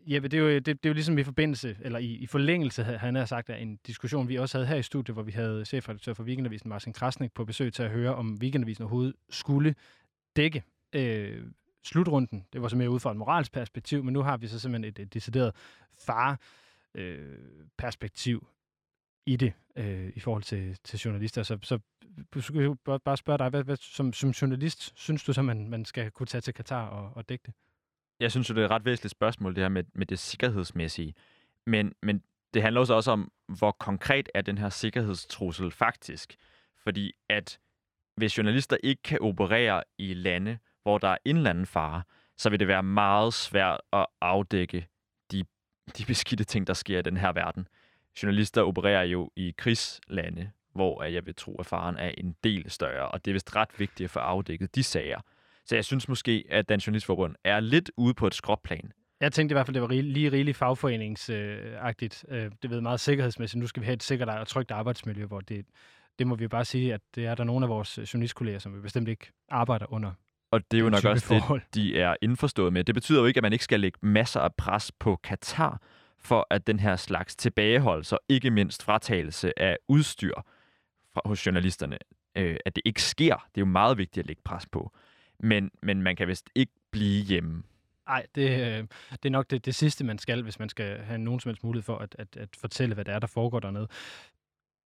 Jeppe, 0.06 0.28
det 0.28 0.38
er, 0.38 0.42
jo, 0.42 0.48
det, 0.48 0.66
det 0.66 0.86
er 0.86 0.90
jo 0.90 0.94
ligesom 0.94 1.18
i 1.18 1.22
forbindelse, 1.22 1.76
eller 1.80 1.98
i, 1.98 2.06
i 2.06 2.26
forlængelse, 2.26 2.84
han 2.84 3.14
har 3.14 3.24
sagt, 3.24 3.50
af 3.50 3.62
en 3.62 3.78
diskussion, 3.86 4.28
vi 4.28 4.36
også 4.36 4.58
havde 4.58 4.66
her 4.66 4.76
i 4.76 4.82
studiet, 4.82 5.14
hvor 5.14 5.22
vi 5.22 5.32
havde 5.32 5.64
chefredaktør 5.64 6.14
for 6.14 6.22
Weekendavisen, 6.22 6.68
Martin 6.68 6.92
Krasnik, 6.92 7.32
på 7.32 7.44
besøg 7.44 7.72
til 7.72 7.82
at 7.82 7.90
høre, 7.90 8.14
om 8.14 8.38
Weekendavisen 8.40 8.82
overhovedet 8.82 9.14
skulle 9.30 9.74
dække 10.36 10.62
øh, 10.92 11.42
slutrunden. 11.84 12.46
Det 12.52 12.62
var 12.62 12.68
så 12.68 12.76
mere 12.76 12.90
ud 12.90 13.00
fra 13.00 13.10
et 13.10 13.16
moralsk 13.16 13.52
perspektiv, 13.52 14.04
men 14.04 14.12
nu 14.12 14.22
har 14.22 14.36
vi 14.36 14.48
så 14.48 14.60
simpelthen 14.60 14.92
et, 14.92 14.98
et 14.98 15.14
decideret 15.14 15.54
far-perspektiv 16.06 18.36
øh, 18.36 18.42
i 19.32 19.36
det, 19.36 19.52
øh, 19.76 20.12
i 20.14 20.20
forhold 20.20 20.42
til, 20.42 20.78
til 20.84 20.98
journalister. 20.98 21.42
Så, 21.42 21.58
så 21.62 21.78
skulle 22.40 22.68
jeg 22.68 22.76
bare, 22.84 23.00
bare 23.00 23.16
spørge 23.16 23.38
dig, 23.38 23.48
hvad, 23.48 23.64
hvad, 23.64 23.76
som, 23.76 24.12
som 24.12 24.30
journalist, 24.30 24.98
synes 24.98 25.24
du 25.24 25.32
så, 25.32 25.42
man, 25.42 25.68
man 25.68 25.84
skal 25.84 26.10
kunne 26.10 26.26
tage 26.26 26.40
til 26.40 26.54
Katar 26.54 26.86
og, 26.86 27.16
og 27.16 27.28
dække 27.28 27.42
det? 27.46 27.54
Jeg 28.20 28.30
synes 28.30 28.50
jo, 28.50 28.54
det 28.54 28.60
er 28.60 28.64
et 28.64 28.70
ret 28.70 28.84
væsentligt 28.84 29.10
spørgsmål, 29.10 29.54
det 29.54 29.62
her 29.62 29.68
med, 29.68 29.84
med 29.94 30.06
det 30.06 30.18
sikkerhedsmæssige. 30.18 31.14
Men, 31.66 31.92
men 32.02 32.22
det 32.54 32.62
handler 32.62 32.80
også, 32.80 32.94
også 32.94 33.10
om, 33.10 33.32
hvor 33.58 33.72
konkret 33.72 34.28
er 34.34 34.42
den 34.42 34.58
her 34.58 34.68
sikkerhedstrussel 34.68 35.70
faktisk. 35.70 36.36
Fordi 36.76 37.12
at 37.28 37.58
hvis 38.16 38.38
journalister 38.38 38.76
ikke 38.82 39.02
kan 39.02 39.18
operere 39.20 39.82
i 39.98 40.14
lande, 40.14 40.58
hvor 40.88 40.98
der 40.98 41.08
er 41.08 41.18
indlanden 41.24 41.66
fare, 41.66 42.02
så 42.36 42.50
vil 42.50 42.60
det 42.60 42.68
være 42.68 42.82
meget 42.82 43.34
svært 43.34 43.80
at 43.92 44.06
afdække 44.20 44.86
de, 45.32 45.44
de 45.98 46.04
beskidte 46.04 46.44
ting, 46.44 46.66
der 46.66 46.74
sker 46.74 46.98
i 46.98 47.02
den 47.02 47.16
her 47.16 47.32
verden. 47.32 47.68
Journalister 48.22 48.62
opererer 48.62 49.02
jo 49.02 49.30
i 49.36 49.54
krigslande, 49.58 50.50
hvor 50.74 51.02
jeg 51.02 51.26
vil 51.26 51.34
tro, 51.34 51.56
at 51.56 51.66
faren 51.66 51.96
er 51.96 52.08
en 52.18 52.36
del 52.44 52.70
større, 52.70 53.08
og 53.08 53.24
det 53.24 53.30
er 53.30 53.32
vist 53.32 53.56
ret 53.56 53.68
vigtigt 53.78 54.04
at 54.04 54.10
få 54.10 54.18
afdækket 54.18 54.74
de 54.74 54.82
sager. 54.82 55.20
Så 55.64 55.74
jeg 55.74 55.84
synes 55.84 56.08
måske, 56.08 56.44
at 56.50 56.68
Dansk 56.68 56.86
Journalistforbund 56.86 57.34
er 57.44 57.60
lidt 57.60 57.90
ude 57.96 58.14
på 58.14 58.26
et 58.26 58.34
skråplan. 58.34 58.92
Jeg 59.20 59.32
tænkte 59.32 59.52
i 59.52 59.54
hvert 59.54 59.66
fald, 59.66 59.74
det 59.74 59.82
var 59.82 59.88
lige 59.88 60.32
rigeligt 60.32 60.56
fagforeningsagtigt. 60.56 62.24
Øh, 62.28 62.50
det 62.62 62.70
ved 62.70 62.80
meget 62.80 63.00
sikkerhedsmæssigt. 63.00 63.60
Nu 63.60 63.66
skal 63.66 63.80
vi 63.80 63.84
have 63.84 63.94
et 63.94 64.02
sikkert 64.02 64.28
og 64.28 64.46
trygt 64.46 64.70
arbejdsmiljø, 64.70 65.26
hvor 65.26 65.40
det, 65.40 65.66
det 66.18 66.26
må 66.26 66.34
vi 66.34 66.42
jo 66.44 66.48
bare 66.48 66.64
sige, 66.64 66.94
at 66.94 67.00
det 67.14 67.26
er 67.26 67.34
der 67.34 67.44
nogle 67.44 67.64
af 67.64 67.70
vores 67.70 67.98
journalistkolleger, 68.14 68.58
som 68.58 68.74
vi 68.76 68.80
bestemt 68.80 69.08
ikke 69.08 69.26
arbejder 69.48 69.92
under. 69.92 70.12
Og 70.50 70.70
det 70.70 70.76
er 70.76 70.80
jo 70.80 70.90
nok 70.90 71.04
også 71.04 71.26
forhold. 71.26 71.60
det, 71.60 71.74
de 71.74 72.00
er 72.00 72.16
indforstået 72.22 72.72
med. 72.72 72.84
Det 72.84 72.94
betyder 72.94 73.20
jo 73.20 73.26
ikke, 73.26 73.38
at 73.38 73.42
man 73.42 73.52
ikke 73.52 73.64
skal 73.64 73.80
lægge 73.80 73.98
masser 74.02 74.40
af 74.40 74.54
pres 74.54 74.92
på 74.92 75.16
Katar, 75.16 75.80
for 76.18 76.46
at 76.50 76.66
den 76.66 76.80
her 76.80 76.96
slags 76.96 77.36
tilbageholdelse, 77.36 78.16
og 78.16 78.20
ikke 78.28 78.50
mindst 78.50 78.82
fratagelse 78.82 79.58
af 79.58 79.76
udstyr 79.88 80.34
fra, 81.14 81.20
hos 81.24 81.46
journalisterne, 81.46 81.98
øh, 82.36 82.56
at 82.66 82.76
det 82.76 82.82
ikke 82.84 83.02
sker. 83.02 83.34
Det 83.34 83.60
er 83.60 83.60
jo 83.60 83.70
meget 83.70 83.98
vigtigt 83.98 84.22
at 84.22 84.26
lægge 84.26 84.42
pres 84.44 84.66
på. 84.66 84.92
Men, 85.40 85.70
men 85.82 86.02
man 86.02 86.16
kan 86.16 86.28
vist 86.28 86.50
ikke 86.54 86.72
blive 86.90 87.24
hjemme. 87.24 87.62
Nej, 88.06 88.26
det, 88.34 88.50
øh, 88.50 88.84
det 89.10 89.24
er 89.24 89.30
nok 89.30 89.50
det, 89.50 89.64
det 89.64 89.74
sidste, 89.74 90.04
man 90.04 90.18
skal, 90.18 90.42
hvis 90.42 90.58
man 90.58 90.68
skal 90.68 90.98
have 90.98 91.18
nogen 91.18 91.40
som 91.40 91.48
helst 91.48 91.64
mulighed 91.64 91.82
for 91.82 91.98
at, 91.98 92.16
at, 92.18 92.36
at 92.36 92.48
fortælle, 92.56 92.94
hvad 92.94 93.04
det 93.04 93.14
er, 93.14 93.18
der 93.18 93.26
foregår 93.26 93.60
dernede. 93.60 93.88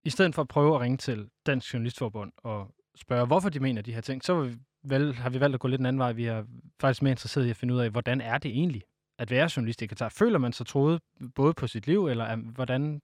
I 0.04 0.10
stedet 0.10 0.34
for 0.34 0.42
at 0.42 0.48
prøve 0.48 0.74
at 0.74 0.80
ringe 0.80 0.96
til 0.96 1.28
Dansk 1.46 1.74
Journalistforbund 1.74 2.32
og 2.36 2.74
spørge, 2.96 3.26
hvorfor 3.26 3.48
de 3.48 3.60
mener 3.60 3.82
de 3.82 3.92
her 3.92 4.00
ting, 4.00 4.24
så 4.24 4.40
vi, 4.40 4.56
vel, 4.84 5.14
har 5.14 5.30
vi 5.30 5.40
valgt 5.40 5.54
at 5.54 5.60
gå 5.60 5.68
lidt 5.68 5.80
en 5.80 5.86
anden 5.86 6.00
vej. 6.00 6.12
Vi 6.12 6.26
er 6.26 6.44
faktisk 6.80 7.02
mere 7.02 7.10
interesseret 7.10 7.46
i 7.46 7.50
at 7.50 7.56
finde 7.56 7.74
ud 7.74 7.78
af, 7.78 7.90
hvordan 7.90 8.20
er 8.20 8.38
det 8.38 8.50
egentlig, 8.50 8.82
at 9.18 9.30
være 9.30 9.50
journalist 9.56 9.82
i 9.82 9.86
Katar? 9.86 10.08
Føler 10.08 10.38
man 10.38 10.52
sig 10.52 10.66
troet 10.66 11.00
både 11.34 11.54
på 11.54 11.66
sit 11.66 11.86
liv, 11.86 12.06
eller 12.06 12.36
hvordan, 12.36 13.00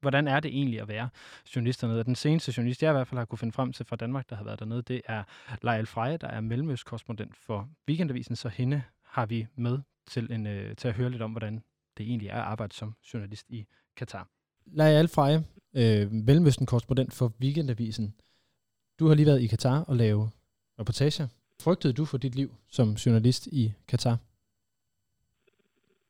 hvordan 0.00 0.28
er 0.28 0.40
det 0.40 0.48
egentlig 0.48 0.80
at 0.80 0.88
være 0.88 1.08
journalist 1.56 1.80
dernede? 1.80 2.04
Den 2.04 2.14
seneste 2.14 2.52
journalist, 2.56 2.82
jeg 2.82 2.90
i 2.90 2.92
hvert 2.92 3.08
fald 3.08 3.18
har 3.18 3.24
kunne 3.24 3.38
finde 3.38 3.52
frem 3.52 3.72
til 3.72 3.86
fra 3.86 3.96
Danmark, 3.96 4.30
der 4.30 4.36
har 4.36 4.44
været 4.44 4.58
dernede, 4.58 4.82
det 4.82 5.02
er 5.04 5.22
Leil 5.62 5.86
Freje, 5.86 6.16
der 6.16 6.28
er 6.28 6.40
mellemøstkorrespondent 6.40 7.36
for 7.36 7.68
Weekendavisen, 7.88 8.36
så 8.36 8.48
hende 8.48 8.82
har 9.04 9.26
vi 9.26 9.46
med 9.56 9.78
til, 10.10 10.32
en, 10.32 10.46
øh, 10.46 10.76
til 10.76 10.88
at 10.88 10.94
høre 10.94 11.10
lidt 11.10 11.22
om, 11.22 11.30
hvordan 11.30 11.62
det 11.98 12.06
egentlig 12.06 12.28
er 12.28 12.34
at 12.34 12.42
arbejde 12.42 12.74
som 12.74 12.94
journalist 13.14 13.46
i 13.48 13.66
Katar. 13.96 14.28
Leil 14.66 15.08
Freje, 15.08 15.44
øh, 15.76 16.12
mellemøsten-korrespondent 16.12 17.14
for 17.14 17.32
Weekendavisen. 17.40 18.14
Du 18.98 19.04
har 19.08 19.14
lige 19.18 19.30
været 19.30 19.44
i 19.46 19.52
Katar 19.54 19.78
og 19.90 19.94
lave 20.04 20.22
reportager. 20.80 21.26
Frygtede 21.64 21.94
du 21.98 22.04
for 22.10 22.18
dit 22.24 22.34
liv 22.40 22.50
som 22.76 22.86
journalist 23.02 23.44
i 23.60 23.62
Katar? 23.90 24.16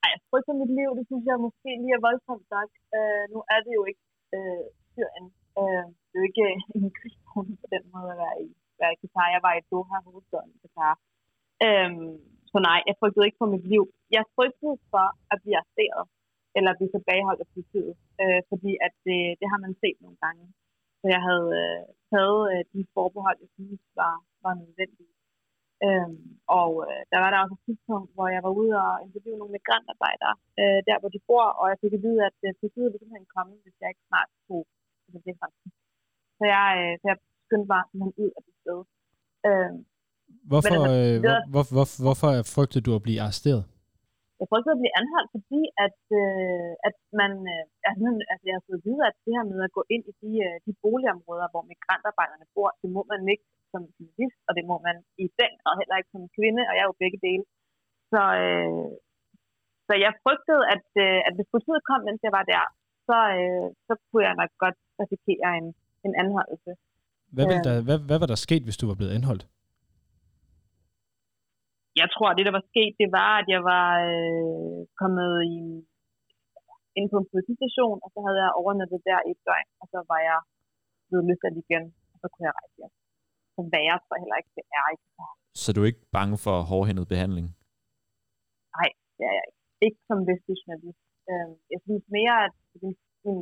Nej, 0.01 0.11
jeg 0.15 0.21
frygter 0.31 0.55
mit 0.63 0.73
liv, 0.79 0.89
det 0.99 1.05
synes 1.11 1.25
jeg 1.31 1.37
måske 1.47 1.71
lige 1.83 1.95
er 1.99 2.03
voldsomt 2.09 2.45
sagt. 2.55 2.75
Uh, 2.97 3.25
nu 3.33 3.39
er 3.55 3.61
det 3.65 3.73
jo 3.79 3.83
ikke 3.91 4.05
uh, 4.37 4.65
Syrien. 4.93 5.27
Uh, 5.61 5.85
det 6.09 6.15
er 6.15 6.21
jo 6.21 6.27
ikke 6.31 6.45
uh, 6.49 6.83
en 6.87 6.91
krigszone 6.99 7.55
på 7.63 7.67
den 7.75 7.83
måde 7.95 8.11
at 8.15 8.19
være 8.25 8.37
i, 8.47 8.49
være 8.81 8.93
i 8.95 9.01
Katar. 9.03 9.35
Jeg 9.35 9.43
var 9.47 9.55
i 9.57 9.63
Doha, 9.71 9.97
hovedstaden 10.07 10.51
i 10.57 10.59
Katar. 10.65 10.95
Uh, 11.67 11.93
så 12.51 12.59
nej, 12.69 12.81
jeg 12.89 12.95
frygtede 13.01 13.27
ikke 13.27 13.41
for 13.43 13.51
mit 13.55 13.67
liv. 13.73 13.85
Jeg 14.17 14.25
frygtede 14.37 14.77
for 14.93 15.07
at 15.33 15.37
blive 15.43 15.57
arresteret 15.61 16.05
eller 16.57 16.79
blive 16.79 16.93
tilbageholdt 16.97 17.41
af 17.45 17.49
politiet, 17.55 17.93
uh, 18.23 18.41
fordi 18.51 18.73
at 18.87 18.95
det, 19.07 19.21
det 19.41 19.47
har 19.53 19.61
man 19.65 19.73
set 19.83 19.99
nogle 20.05 20.19
gange. 20.25 20.45
Så 21.01 21.07
jeg 21.15 21.21
havde 21.29 21.51
uh, 21.65 21.85
taget 22.13 22.43
uh, 22.53 22.63
de 22.73 22.81
forbehold, 22.95 23.39
jeg 23.45 23.51
synes 23.57 23.81
var, 24.01 24.15
var 24.45 24.55
nødvendige. 24.63 25.15
Øhm, 25.87 26.19
og 26.59 26.71
øh, 26.89 27.03
der 27.13 27.19
var 27.23 27.31
der 27.31 27.39
også 27.43 27.57
et 27.59 27.65
tidspunkt, 27.69 28.11
hvor 28.15 28.29
jeg 28.35 28.43
var 28.47 28.53
ude 28.61 28.75
og 28.87 28.93
interviewe 29.07 29.39
nogle 29.41 29.57
migrantarbejdere, 29.57 30.35
øh, 30.61 30.79
der 30.89 30.97
hvor 31.01 31.11
de 31.15 31.21
bor, 31.29 31.47
og 31.61 31.67
jeg 31.71 31.79
fik 31.83 31.93
at 31.99 32.03
vide, 32.07 32.21
at 32.29 32.39
øh, 32.47 32.53
politiet 32.61 32.89
ville 32.91 33.01
simpelthen 33.01 33.35
komme, 33.37 33.53
hvis 33.65 33.77
jeg 33.81 33.89
ikke 33.93 34.05
snart 34.11 34.31
tog 34.49 34.63
altså, 35.05 35.19
det 35.27 35.35
faktisk. 35.43 35.75
Så 36.39 36.45
jeg, 36.55 36.67
øh, 36.81 36.93
så 37.01 37.05
jeg 37.13 37.19
skyndte 37.47 37.69
bare 37.75 37.85
simpelthen 37.89 38.17
ud 38.25 38.31
af 38.37 38.43
det 38.47 38.55
sted. 38.63 38.79
Øh, 39.49 39.73
hvorfor, 40.51 40.77
altså, 40.77 40.93
øh, 40.97 41.15
hvor, 41.25 41.39
hvor, 41.53 41.65
hvor, 41.77 41.87
hvorfor 42.05 42.31
frygtede 42.55 42.85
du 42.87 42.93
at 42.99 43.05
blive 43.07 43.21
arresteret? 43.25 43.63
Jeg 44.41 44.47
frygtede 44.51 44.75
at 44.77 44.83
blive 44.83 44.99
anholdt, 45.01 45.31
fordi 45.37 45.63
at, 45.87 45.99
øh, 46.23 46.71
at 46.89 46.97
man, 47.21 47.33
øh, 47.53 47.65
altså, 47.89 48.07
altså 48.33 48.45
jeg 48.49 48.57
har 48.57 48.65
fået 48.67 48.81
at 48.81 48.87
vide, 48.89 49.03
at 49.11 49.17
det 49.25 49.33
her 49.37 49.47
med 49.53 49.61
at 49.67 49.75
gå 49.79 49.83
ind 49.95 50.05
i 50.11 50.15
de, 50.23 50.33
øh, 50.47 50.57
de 50.67 50.73
boligområder, 50.85 51.47
hvor 51.53 51.63
migrantarbejderne 51.71 52.47
bor, 52.55 52.69
det 52.83 52.89
må 52.97 53.03
man 53.13 53.23
ikke 53.35 53.47
som 53.73 53.83
journalist, 53.97 54.41
og 54.49 54.53
det 54.59 54.65
må 54.71 54.77
man 54.87 54.97
i 55.25 55.27
den 55.41 55.53
og 55.67 55.73
heller 55.81 55.97
ikke 56.01 56.15
som 56.15 56.25
kvinde, 56.37 56.63
og 56.69 56.73
jeg 56.75 56.83
er 56.85 56.91
jo 56.93 57.03
begge 57.03 57.19
dele. 57.27 57.45
Så, 58.13 58.23
øh, 58.45 58.91
så 59.87 59.93
jeg 60.05 60.13
frygtede, 60.25 60.63
at, 60.75 60.87
øh, 61.05 61.19
at 61.27 61.33
hvis 61.37 61.53
politiet 61.55 61.83
kom, 61.89 62.01
mens 62.09 62.21
jeg 62.27 62.35
var 62.39 62.45
der, 62.55 62.65
så, 63.09 63.19
øh, 63.41 63.67
så 63.87 63.93
kunne 64.09 64.25
jeg 64.29 64.35
nok 64.41 64.53
godt 64.65 64.79
risikere 65.03 65.49
en, 65.61 65.67
en 66.07 66.15
anholdelse. 66.23 66.73
Hvad, 67.35 67.45
ville 67.51 67.65
der, 67.69 67.77
hvad, 67.87 67.99
hvad 68.09 68.19
var 68.23 68.29
der 68.33 68.39
sket, 68.47 68.63
hvis 68.67 68.81
du 68.81 68.87
var 68.91 68.99
blevet 68.99 69.17
anholdt? 69.19 69.45
Jeg 72.03 72.09
tror, 72.15 72.29
at 72.29 72.37
det, 72.39 72.47
der 72.49 72.57
var 72.59 72.69
sket, 72.73 72.93
det 73.03 73.11
var, 73.21 73.33
at 73.43 73.49
jeg 73.55 73.63
var 73.73 73.89
øh, 74.13 74.81
kommet 75.01 75.33
i, 75.55 75.59
ind 76.99 77.07
på 77.13 77.17
en 77.21 77.31
politistation, 77.33 77.99
og 78.05 78.09
så 78.15 78.19
havde 78.25 78.39
jeg 78.45 78.59
overnattet 78.61 79.01
der 79.09 79.21
i 79.29 79.31
et 79.35 79.41
døgn, 79.49 79.69
og 79.83 79.87
så 79.93 79.99
var 80.11 80.21
jeg 80.31 80.39
blevet 81.09 81.27
løsladt 81.29 81.57
igen, 81.65 81.85
og 82.13 82.17
så 82.21 82.27
kunne 82.31 82.47
jeg 82.49 82.57
rejse 82.61 82.77
hjem 82.81 82.95
så 83.59 83.63
værre 83.75 83.97
tror 84.03 84.15
jeg 84.17 84.23
heller 84.25 84.41
ikke, 84.43 84.55
det 84.59 84.67
er. 84.79 84.85
Ikke? 84.95 85.07
Så 85.63 85.69
du 85.75 85.79
er 85.83 85.89
ikke 85.93 86.07
bange 86.19 86.37
for 86.47 86.57
hårdhændet 86.71 87.07
behandling? 87.13 87.47
Nej, 88.77 88.89
det 89.17 89.25
er 89.31 89.35
jeg 89.39 89.45
ikke. 89.49 89.61
Ikke 89.87 90.01
som 90.09 90.19
vestlig 90.31 90.57
journalist. 90.61 91.03
Øh, 91.31 91.51
jeg 91.73 91.81
synes 91.87 92.05
mere, 92.17 92.37
at 92.47 92.55
min, 92.83 92.95
min, 93.25 93.39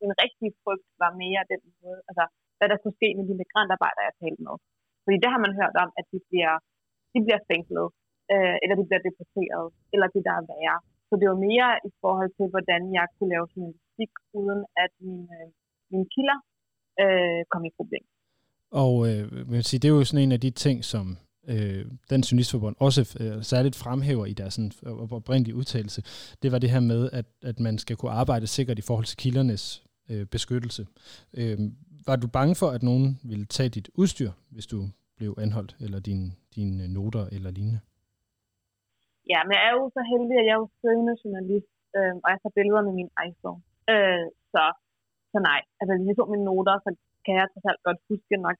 min, 0.00 0.12
rigtige 0.22 0.52
frygt 0.62 0.88
var 1.02 1.10
mere 1.22 1.50
den 1.52 1.62
måde, 1.82 2.00
altså 2.08 2.24
hvad 2.58 2.68
der 2.70 2.78
kunne 2.80 2.98
ske 3.00 3.08
med 3.18 3.24
de 3.28 3.34
migrantarbejdere, 3.42 4.08
jeg 4.08 4.16
talte 4.22 4.42
med. 4.46 4.56
Fordi 5.04 5.16
det 5.22 5.30
har 5.34 5.40
man 5.44 5.52
hørt 5.60 5.76
om, 5.84 5.90
at 6.00 6.04
de 6.12 6.18
bliver, 6.28 6.54
de 7.12 7.18
bliver 7.26 7.40
fængslet, 7.50 7.86
øh, 8.32 8.56
eller 8.62 8.74
de 8.80 8.84
bliver 8.88 9.02
deporteret, 9.08 9.66
eller 9.92 10.06
det 10.14 10.22
der 10.26 10.34
er 10.40 10.44
værre. 10.50 10.78
Så 11.08 11.14
det 11.20 11.26
var 11.32 11.38
mere 11.48 11.70
i 11.88 11.90
forhold 12.02 12.30
til, 12.38 12.46
hvordan 12.54 12.82
jeg 12.98 13.06
kunne 13.14 13.30
lave 13.34 13.46
journalistik, 13.52 14.12
uden 14.40 14.60
at 14.84 14.92
mine, 15.04 15.26
øh, 15.36 15.48
mine 15.92 16.06
kilder 16.14 16.38
øh, 17.02 17.40
kom 17.52 17.62
i 17.68 17.72
problem. 17.78 18.04
Og 18.82 18.92
øh, 19.08 19.50
vil 19.50 19.64
sige, 19.64 19.80
det 19.80 19.88
er 19.88 19.96
jo 19.98 20.04
sådan 20.04 20.24
en 20.24 20.36
af 20.38 20.40
de 20.46 20.50
ting, 20.50 20.76
som 20.92 21.04
øh, 21.52 21.84
den 22.10 22.20
Journalistforbund 22.20 22.76
også 22.78 23.02
øh, 23.20 23.42
særligt 23.42 23.76
fremhæver 23.76 24.26
i 24.26 24.32
deres 24.32 24.54
sådan, 24.54 24.72
øh, 24.86 25.12
oprindelige 25.12 25.56
udtalelse. 25.60 26.02
Det 26.42 26.52
var 26.52 26.58
det 26.58 26.70
her 26.70 26.80
med, 26.80 27.10
at, 27.12 27.26
at 27.42 27.60
man 27.60 27.78
skal 27.78 27.96
kunne 27.96 28.12
arbejde 28.12 28.46
sikkert 28.46 28.78
i 28.78 28.82
forhold 28.82 29.04
til 29.06 29.16
kildernes 29.16 29.84
øh, 30.10 30.26
beskyttelse. 30.26 30.86
Øh, 31.34 31.58
var 32.06 32.16
du 32.16 32.26
bange 32.26 32.54
for, 32.54 32.68
at 32.70 32.82
nogen 32.82 33.20
ville 33.24 33.44
tage 33.44 33.68
dit 33.68 33.90
udstyr, 33.94 34.30
hvis 34.50 34.66
du 34.66 34.88
blev 35.18 35.32
anholdt, 35.44 35.72
eller 35.84 36.00
dine 36.08 36.26
din 36.54 36.72
noter 36.96 37.24
eller 37.36 37.50
lignende? 37.58 37.80
Ja, 39.32 39.40
men 39.44 39.52
jeg 39.56 39.64
er 39.68 39.74
jo 39.78 39.84
så 39.96 40.02
heldig, 40.12 40.36
at 40.38 40.46
jeg 40.48 40.54
er 40.56 40.62
jo 40.62 40.68
skrivende 40.76 41.14
journalist, 41.22 41.72
øh, 41.96 42.14
og 42.22 42.28
jeg 42.32 42.38
tager 42.40 42.56
billeder 42.58 42.82
med 42.88 42.94
min 43.00 43.10
iPhone. 43.28 43.60
Øh, 43.92 44.26
så, 44.52 44.62
så 45.32 45.38
nej, 45.48 45.60
altså 45.80 45.92
lige 46.04 46.18
så 46.18 46.24
mine 46.32 46.46
noter, 46.48 46.76
så 46.84 46.90
kan 47.24 47.34
jeg 47.38 47.46
trods 47.46 47.66
alt 47.70 47.86
godt 47.88 48.00
huske 48.10 48.36
nok 48.46 48.58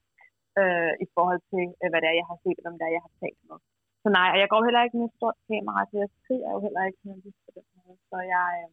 øh, 0.61 0.93
i 1.05 1.07
forhold 1.15 1.41
til, 1.51 1.65
øh, 1.81 1.89
hvad 1.91 2.01
det 2.01 2.09
er, 2.09 2.21
jeg 2.21 2.29
har 2.31 2.39
set, 2.45 2.59
og 2.59 2.65
hvem 2.65 2.77
det 2.79 2.85
er, 2.87 2.97
jeg 2.97 3.05
har 3.07 3.15
talt 3.23 3.43
med. 3.49 3.59
Så 4.03 4.09
nej, 4.19 4.29
og 4.35 4.39
jeg 4.43 4.49
går 4.53 4.63
heller 4.67 4.83
ikke 4.83 4.99
med 4.99 5.09
et 5.09 5.17
stort 5.19 5.39
kamera, 5.49 5.81
så 5.91 5.95
jeg 6.03 6.11
skriver 6.19 6.49
jo 6.55 6.59
heller 6.67 6.83
ikke 6.89 7.01
sådan 7.03 7.23
på 7.47 7.51
den 7.57 7.67
måde. 7.77 7.97
Så 8.11 8.19
jeg, 8.35 8.49
øh, 8.63 8.71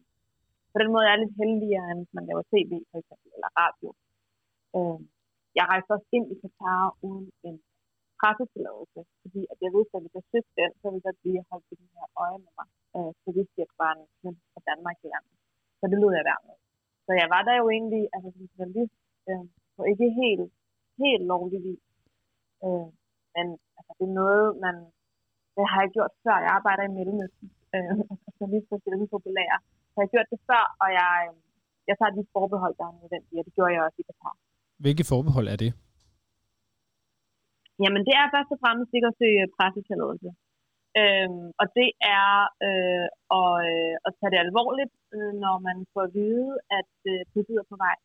på 0.72 0.76
den 0.80 0.88
måde 0.92 1.04
er 1.04 1.12
jeg 1.12 1.22
lidt 1.22 1.36
heldigere, 1.42 1.86
end 1.92 2.00
man 2.16 2.26
laver 2.28 2.44
tv 2.54 2.72
for 2.90 2.98
eksempel, 3.02 3.28
eller 3.36 3.50
radio. 3.62 3.88
Øh, 4.76 5.00
jeg 5.58 5.64
rejste 5.72 5.90
også 5.96 6.08
ind 6.16 6.26
i 6.34 6.36
Katar 6.42 6.82
uden 7.08 7.26
en 7.48 7.56
pressetilladelse, 8.20 9.00
fordi 9.22 9.40
at 9.52 9.58
jeg 9.64 9.70
vidste, 9.76 9.94
at 9.96 10.02
hvis 10.02 10.16
jeg 10.18 10.24
søgte 10.32 10.52
den, 10.60 10.70
så 10.80 10.86
ville 10.92 11.06
der 11.08 11.20
blive 11.22 11.40
holdt 11.50 11.72
i 11.72 11.76
den 11.80 11.90
her 11.96 12.06
øje 12.24 12.38
med 12.44 12.52
mig. 12.58 12.68
Øh, 12.96 13.10
så 13.24 13.28
vidste 13.36 13.56
jeg, 13.58 13.66
at 13.66 13.70
det 13.72 13.78
var 13.84 13.92
en 13.94 14.36
fra 14.52 14.60
Danmark 14.70 14.96
i 15.04 15.08
landet. 15.12 15.36
Så 15.78 15.84
det 15.90 15.98
lød 16.02 16.12
jeg 16.18 16.26
være 16.30 16.42
med. 16.48 16.56
Så 17.06 17.12
jeg 17.20 17.28
var 17.34 17.42
der 17.48 17.56
jo 17.62 17.66
egentlig, 17.76 18.02
altså 18.14 18.28
som 18.36 18.44
journalist, 18.56 18.96
øh, 19.28 19.44
på 19.74 19.80
ikke 19.92 20.06
helt, 20.22 20.46
helt 21.02 21.24
lovlig 21.32 21.60
vis. 21.68 21.84
Øh, 22.64 22.88
men 23.36 23.46
altså, 23.78 23.92
det 23.98 24.04
er 24.10 24.18
noget, 24.22 24.46
man 24.64 24.76
det 25.56 25.64
har 25.72 25.80
jeg 25.84 25.90
gjort 25.96 26.12
før. 26.24 26.36
Jeg 26.46 26.52
arbejder 26.58 26.82
i 26.88 26.92
Mellemøsten, 26.98 27.46
øh, 27.74 27.96
så 28.38 28.44
lige 28.52 28.64
så 28.68 28.76
sjældent 28.82 29.10
populære. 29.16 29.58
Så 29.90 29.96
jeg 29.96 30.04
har 30.06 30.12
gjort 30.14 30.28
det 30.32 30.40
før, 30.50 30.64
og 30.82 30.88
jeg, 31.00 31.12
jeg 31.88 31.94
tager 31.98 32.12
de 32.18 32.22
forbehold, 32.34 32.74
der 32.80 32.86
er 32.90 32.94
nødvendige, 33.02 33.38
og 33.40 33.44
det 33.46 33.52
gjorde 33.56 33.72
jeg 33.74 33.82
også 33.86 33.98
i 34.02 34.06
Katar. 34.08 34.34
Hvilke 34.84 35.04
forbehold 35.12 35.46
er 35.54 35.58
det? 35.64 35.70
Jamen, 37.82 38.02
det 38.08 38.14
er 38.20 38.32
først 38.34 38.54
og 38.54 38.58
fremmest 38.62 38.90
ikke 38.96 39.10
at 39.12 39.18
søge 39.20 39.52
pressetilladelse. 39.56 40.30
Øhm, 41.00 41.46
og 41.60 41.66
det 41.78 41.88
er 42.18 42.30
øh, 42.68 43.06
at, 43.38 43.52
øh, 43.70 43.94
at 44.06 44.12
tage 44.18 44.32
det 44.32 44.40
alvorligt, 44.46 44.94
øh, 45.16 45.32
når 45.44 45.56
man 45.68 45.76
får 45.92 46.02
at 46.06 46.14
vide, 46.18 46.50
at 46.78 46.92
øh, 47.10 47.20
politiet 47.32 47.60
er 47.62 47.70
på 47.72 47.78
vej 47.86 47.96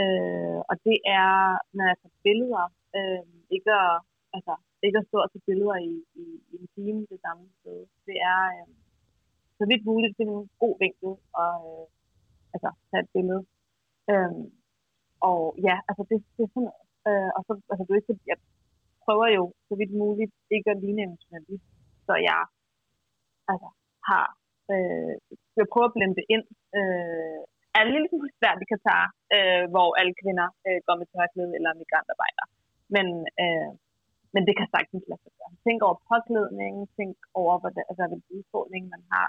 Øh, 0.00 0.58
og 0.70 0.74
det 0.86 0.98
er, 1.20 1.32
når 1.76 1.84
jeg 1.90 1.96
tager 2.02 2.22
billeder, 2.26 2.64
øh, 2.98 3.24
ikke, 3.56 3.72
at, 3.86 3.96
altså, 4.36 4.54
ikke 4.86 4.98
at 4.98 5.08
stå 5.08 5.18
og 5.24 5.30
tage 5.32 5.48
billeder 5.48 5.76
i, 5.90 5.94
i, 6.22 6.24
i 6.52 6.54
en 6.62 6.68
time 6.74 7.00
det 7.12 7.20
samme 7.26 7.44
sted. 7.60 7.78
Det 8.08 8.16
er 8.32 8.40
øh, 8.56 8.68
så 9.58 9.64
vidt 9.70 9.84
muligt 9.90 10.16
til 10.16 10.26
en 10.26 10.50
god 10.62 10.74
vinkel 10.82 11.12
og 11.44 11.56
øh, 11.72 11.86
altså, 12.54 12.70
tage 12.90 13.02
et 13.04 13.10
billede. 13.16 13.42
Øh, 14.12 14.32
og 15.28 15.40
ja, 15.68 15.76
altså 15.88 16.02
det, 16.10 16.18
det 16.36 16.42
er 16.44 16.52
sådan 16.54 16.68
noget. 16.68 16.82
Øh, 17.08 17.30
og 17.36 17.40
så, 17.46 17.52
altså, 17.70 17.84
du 17.88 17.92
ikke, 17.94 18.14
jeg 18.30 18.38
prøver 19.04 19.28
jo 19.38 19.44
så 19.68 19.74
vidt 19.80 19.92
muligt 20.02 20.34
ikke 20.56 20.68
at 20.70 20.80
ligne 20.84 21.02
en 21.02 21.18
journalist, 21.22 21.68
så 22.06 22.14
jeg 22.28 22.40
altså, 23.50 23.68
har 24.10 24.26
øh, 24.72 25.14
jeg 25.58 25.66
prøver 25.72 25.88
at 25.88 25.96
blende 25.96 26.16
det 26.20 26.26
ind, 26.34 26.44
øh, 26.78 27.40
er 27.76 27.80
en 27.82 27.92
lille 27.94 28.08
smule 28.08 28.30
svært 28.38 28.64
i 28.64 28.70
Katar, 28.72 29.04
øh, 29.36 29.64
hvor 29.72 29.88
alle 30.00 30.14
kvinder 30.22 30.48
øh, 30.66 30.78
går 30.86 30.96
med 31.00 31.06
tørklæde 31.12 31.52
eller 31.58 31.80
migrantarbejder. 31.82 32.44
Men, 32.94 33.06
øh, 33.42 33.70
men 34.34 34.42
det 34.46 34.54
kan 34.58 34.68
sagtens 34.74 35.04
lade 35.10 35.22
sig 35.24 35.32
gøre. 35.38 35.52
Tænk 35.66 35.78
over 35.86 35.96
påklædningen, 36.10 36.82
tænk 36.98 37.16
over, 37.40 37.54
hvad 37.60 37.72
det, 37.76 37.84
altså, 37.90 38.02
hvilken 38.10 38.32
udfordring 38.38 38.84
man 38.94 39.02
har. 39.12 39.28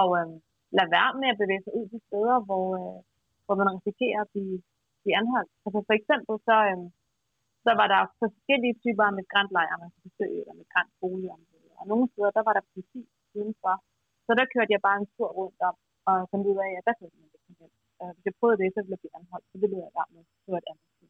Og 0.00 0.08
øh, 0.18 0.30
lad 0.78 0.86
være 0.96 1.12
med 1.20 1.28
at 1.32 1.40
bevæge 1.42 1.64
sig 1.64 1.74
ud 1.78 1.86
til 1.92 2.00
steder, 2.08 2.36
hvor, 2.46 2.66
øh, 2.80 2.98
hvor 3.44 3.56
man 3.60 3.68
risikerer 3.76 4.20
at 4.24 4.30
blive, 4.34 4.56
blive 5.02 5.16
anholdt. 5.20 5.52
Altså 5.64 5.80
for 5.88 5.94
eksempel 6.00 6.34
så, 6.48 6.56
øh, 6.70 6.82
så 7.64 7.70
var 7.80 7.88
der 7.94 8.02
forskellige 8.22 8.76
typer 8.84 9.04
af 9.10 9.14
migrantlejre, 9.20 9.82
man 9.82 9.90
kunne 9.92 10.06
besøge, 10.10 10.38
eller 10.42 10.56
migrantboligområder. 10.62 11.74
Og 11.80 11.84
nogle 11.90 12.06
steder, 12.12 12.32
der 12.36 12.44
var 12.48 12.54
der 12.56 12.64
politi 12.70 13.02
udenfor. 13.38 13.74
Så 14.26 14.30
der 14.38 14.46
kørte 14.54 14.72
jeg 14.74 14.82
bare 14.86 14.98
en 15.00 15.08
tur 15.14 15.30
rundt 15.40 15.60
om, 15.68 15.76
og 16.08 16.16
fandt 16.30 16.44
ud 16.50 16.58
af, 16.66 16.70
at 16.78 16.84
der 16.88 16.94
kunne 16.98 17.14
man 17.20 17.34
Uh, 18.00 18.10
hvis 18.14 18.24
jeg 18.24 18.34
prøvede 18.40 18.58
det, 18.62 18.68
så 18.74 18.78
ville 18.80 18.94
jeg 18.96 19.02
blive 19.02 19.16
anholdt. 19.18 19.46
Så 19.52 19.56
det 19.60 19.68
lød 19.70 19.80
jeg 19.84 20.06
med. 20.14 20.22
Det 20.44 20.50
var 20.52 20.58
et 20.58 20.70
andet 20.70 20.84
sted. 20.96 21.08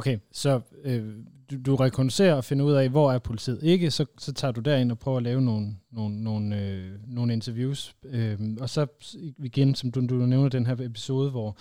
Okay, 0.00 0.16
så 0.42 0.60
øh, 0.88 1.04
du, 1.50 1.54
du 1.66 1.76
rekognoserer 1.76 2.34
og 2.34 2.44
finder 2.44 2.64
ud 2.64 2.72
af, 2.72 2.90
hvor 2.90 3.12
er 3.12 3.18
politiet 3.18 3.62
ikke, 3.62 3.90
så, 3.90 4.06
så 4.18 4.32
tager 4.34 4.52
du 4.52 4.60
derind 4.60 4.92
og 4.92 4.98
prøver 4.98 5.16
at 5.16 5.22
lave 5.22 5.42
nogle, 5.42 5.66
nogle, 5.90 6.22
nogle, 6.22 6.46
øh, 6.60 6.90
nogle 7.06 7.32
interviews. 7.32 7.96
Øh, 8.04 8.38
og 8.60 8.68
så 8.68 8.86
igen, 9.38 9.74
som 9.74 9.90
du, 9.90 10.00
du 10.00 10.14
nævner 10.14 10.48
den 10.48 10.66
her 10.66 10.76
episode, 10.90 11.30
hvor 11.30 11.56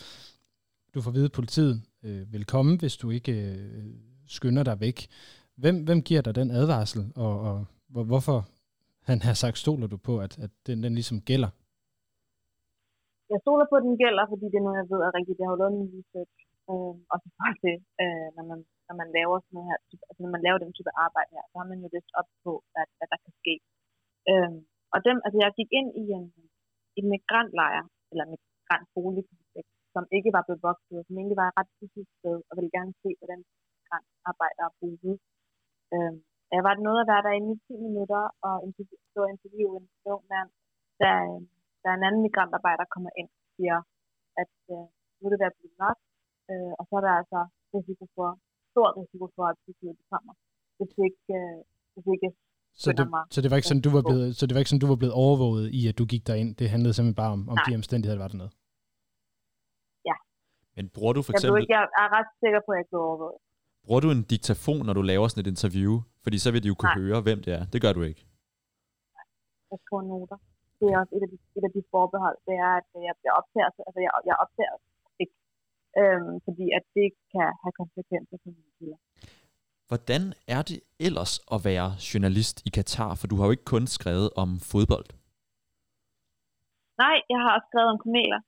du 0.93 1.01
får 1.01 1.11
at 1.11 1.15
vide, 1.15 1.25
at 1.25 1.31
politiet 1.31 1.81
øh, 2.07 2.33
vil 2.33 2.45
komme, 2.45 2.71
hvis 2.81 2.95
du 3.01 3.07
ikke 3.17 3.33
øh, 3.51 3.93
skynder 4.27 4.63
dig 4.69 4.77
væk. 4.79 4.97
Hvem, 5.61 5.75
hvem 5.87 5.99
giver 6.07 6.21
dig 6.21 6.35
den 6.35 6.49
advarsel, 6.51 7.01
og, 7.15 7.33
og 7.47 7.65
hvor, 7.91 8.03
hvorfor 8.11 8.37
han 9.09 9.17
har 9.27 9.33
sagt, 9.43 9.57
stoler 9.57 9.87
du 9.93 9.97
på, 9.97 10.13
at, 10.25 10.33
at 10.45 10.51
den, 10.67 10.77
den 10.85 10.93
ligesom 10.99 11.17
gælder? 11.29 11.51
Jeg 13.33 13.39
stoler 13.45 13.65
på, 13.71 13.75
at 13.79 13.85
den 13.89 13.97
gælder, 14.03 14.23
fordi 14.31 14.45
det 14.51 14.57
er 14.61 14.65
noget, 14.67 14.79
jeg 14.81 14.89
ved 14.93 15.01
er 15.07 15.13
rigtigt. 15.17 15.39
Jeg 15.39 15.45
har 15.47 15.53
jo 15.55 15.61
lavet 15.61 15.73
min 15.79 15.91
research 15.97 16.33
Øh, 16.71 16.95
også 17.13 17.27
for 17.37 17.51
det, 17.65 17.77
øh, 18.03 18.27
når, 18.35 18.45
man, 18.51 18.59
når 18.87 18.95
man 19.01 19.09
laver 19.17 19.35
sådan 19.39 19.53
noget 19.55 19.69
her, 19.69 19.79
altså 20.09 20.21
når 20.23 20.31
man 20.35 20.45
laver 20.45 20.59
den 20.63 20.73
type 20.77 20.91
arbejde 21.05 21.31
her, 21.35 21.45
så 21.51 21.55
har 21.61 21.67
man 21.71 21.79
jo 21.83 21.87
lidt 21.95 22.09
op 22.19 22.29
på, 22.45 22.51
hvad, 22.71 22.85
hvad 22.97 23.07
der 23.11 23.19
kan 23.23 23.33
ske. 23.41 23.53
Øh, 24.31 24.53
og 24.93 24.99
dem, 25.07 25.17
altså 25.25 25.37
jeg 25.43 25.57
gik 25.59 25.71
ind 25.79 25.89
i 26.01 26.03
en, 26.17 26.25
i 26.97 26.99
en 27.03 27.09
migrantlejr, 27.13 27.83
eller 28.11 28.25
migrantboligkompleks, 28.33 29.42
som 29.93 30.03
ikke 30.17 30.31
var 30.37 30.43
bevogtet, 30.51 30.97
som 31.05 31.15
egentlig 31.19 31.39
var 31.41 31.47
et 31.49 31.57
ret 31.59 31.71
pudsigt 31.77 32.11
sted, 32.19 32.37
og 32.49 32.53
ville 32.57 32.75
gerne 32.77 32.93
se, 33.03 33.09
hvordan 33.19 33.39
migrantarbejdere 33.77 34.69
boede. 34.79 35.13
Øh, 35.93 36.13
jeg 36.55 36.63
var 36.67 36.75
noget 36.87 36.99
at 37.01 37.09
være 37.11 37.25
der 37.27 37.33
i 37.39 37.41
10 37.67 37.87
minutter 37.87 38.23
og 38.47 38.55
interview, 38.67 38.99
så 39.13 39.21
interviewe 39.33 39.75
en 39.81 39.87
ung 40.13 40.23
mand, 40.31 40.49
da, 41.01 41.11
da 41.83 41.87
en 41.97 42.05
anden 42.07 42.21
migrantarbejder 42.27 42.85
kommer 42.93 43.11
ind 43.19 43.29
og 43.39 43.45
siger, 43.55 43.77
at 44.41 44.53
øh, 44.73 44.85
nu 45.17 45.23
er 45.25 45.31
det 45.31 45.41
ved 45.41 45.51
at 45.51 45.59
blive 45.59 45.75
nok, 45.85 45.97
Øh, 46.51 46.73
og 46.79 46.83
så 46.87 46.93
er 46.99 47.03
der 47.07 47.13
altså 47.21 47.39
risiko 47.75 48.05
for, 48.15 48.29
stor 48.73 48.87
risiko 49.01 49.25
for, 49.35 49.45
at 49.51 49.57
politiet 49.65 49.97
kommer, 50.13 50.33
hvis 50.77 50.93
ikke, 51.07 51.23
øh, 51.39 51.59
hvis 51.93 52.07
ikke 52.15 52.29
så 52.83 52.89
det, 52.99 53.07
så 53.33 53.39
det 53.41 53.49
var 53.51 53.57
ikke 53.59 53.69
sådan, 53.71 53.85
du 53.87 53.93
var 53.97 54.03
blevet, 54.09 54.29
så 54.37 54.43
det 54.45 54.53
var 54.53 54.61
ikke 54.63 54.71
sådan, 54.71 54.85
du 54.85 54.91
var 54.93 54.99
blevet 55.01 55.15
overvåget 55.25 55.65
i, 55.79 55.81
at 55.91 55.95
du 55.99 56.05
gik 56.13 56.23
derind. 56.29 56.49
Det 56.59 56.67
handlede 56.73 56.93
simpelthen 56.93 57.21
bare 57.23 57.31
om, 57.37 57.41
om 57.53 57.57
de 57.67 57.75
omstændigheder, 57.79 58.17
der 58.17 58.23
var 58.23 58.31
dernede. 58.33 58.51
Men 60.75 60.83
bruger 60.95 61.13
du 61.17 61.21
for 61.27 61.33
eksempel... 61.33 61.57
Jeg, 61.57 61.63
ikke, 61.63 61.73
jeg 61.77 61.83
er 62.03 62.09
ret 62.17 62.29
sikker 62.43 62.61
på, 62.65 62.69
at 62.73 62.77
jeg 62.81 62.87
blev 62.91 63.01
overvåget. 63.09 63.39
Bruger 63.85 64.01
du 64.05 64.09
en 64.17 64.23
diktafon, 64.31 64.83
når 64.87 64.95
du 64.99 65.03
laver 65.11 65.25
sådan 65.27 65.41
et 65.45 65.49
interview? 65.55 65.93
Fordi 66.23 66.37
så 66.43 66.49
vil 66.53 66.61
de 66.63 66.69
jo 66.71 66.75
kunne 66.79 66.95
Nej. 66.95 67.03
høre, 67.03 67.19
hvem 67.27 67.39
det 67.45 67.51
er. 67.59 67.63
Det 67.73 67.79
gør 67.85 67.93
du 67.97 68.01
ikke. 68.09 68.21
Jeg 69.71 69.79
skriver 69.83 70.03
noter. 70.11 70.37
Det 70.79 70.87
er 70.93 70.97
også 71.01 71.13
et 71.17 71.23
af 71.25 71.29
de, 71.33 71.37
et 71.57 71.63
af 71.69 71.71
de 71.77 71.81
forbehold. 71.93 72.37
Det 72.47 72.55
er, 72.67 72.73
at 72.79 72.87
jeg, 73.07 73.13
jeg 73.27 73.33
optager, 73.39 73.69
altså 73.87 73.99
jeg, 74.05 74.11
jeg 74.29 74.35
optager 74.43 74.75
øhm, 76.01 76.33
fordi 76.47 76.65
at 76.77 76.83
det 76.97 77.07
kan 77.33 77.47
have 77.63 77.73
konsekvenser 77.81 78.37
for 78.43 78.49
mine 78.57 78.71
kilder. 78.77 78.99
Hvordan 79.87 80.23
er 80.55 80.61
det 80.69 80.79
ellers 81.07 81.33
at 81.55 81.59
være 81.69 81.87
journalist 82.09 82.57
i 82.67 82.69
Katar? 82.77 83.11
For 83.19 83.27
du 83.27 83.35
har 83.37 83.45
jo 83.45 83.55
ikke 83.55 83.71
kun 83.75 83.85
skrevet 83.97 84.29
om 84.43 84.49
fodbold. 84.71 85.07
Nej, 87.03 87.17
jeg 87.31 87.39
har 87.43 87.51
også 87.55 87.67
skrevet 87.69 87.89
om 87.95 87.99
kameler. 88.05 88.39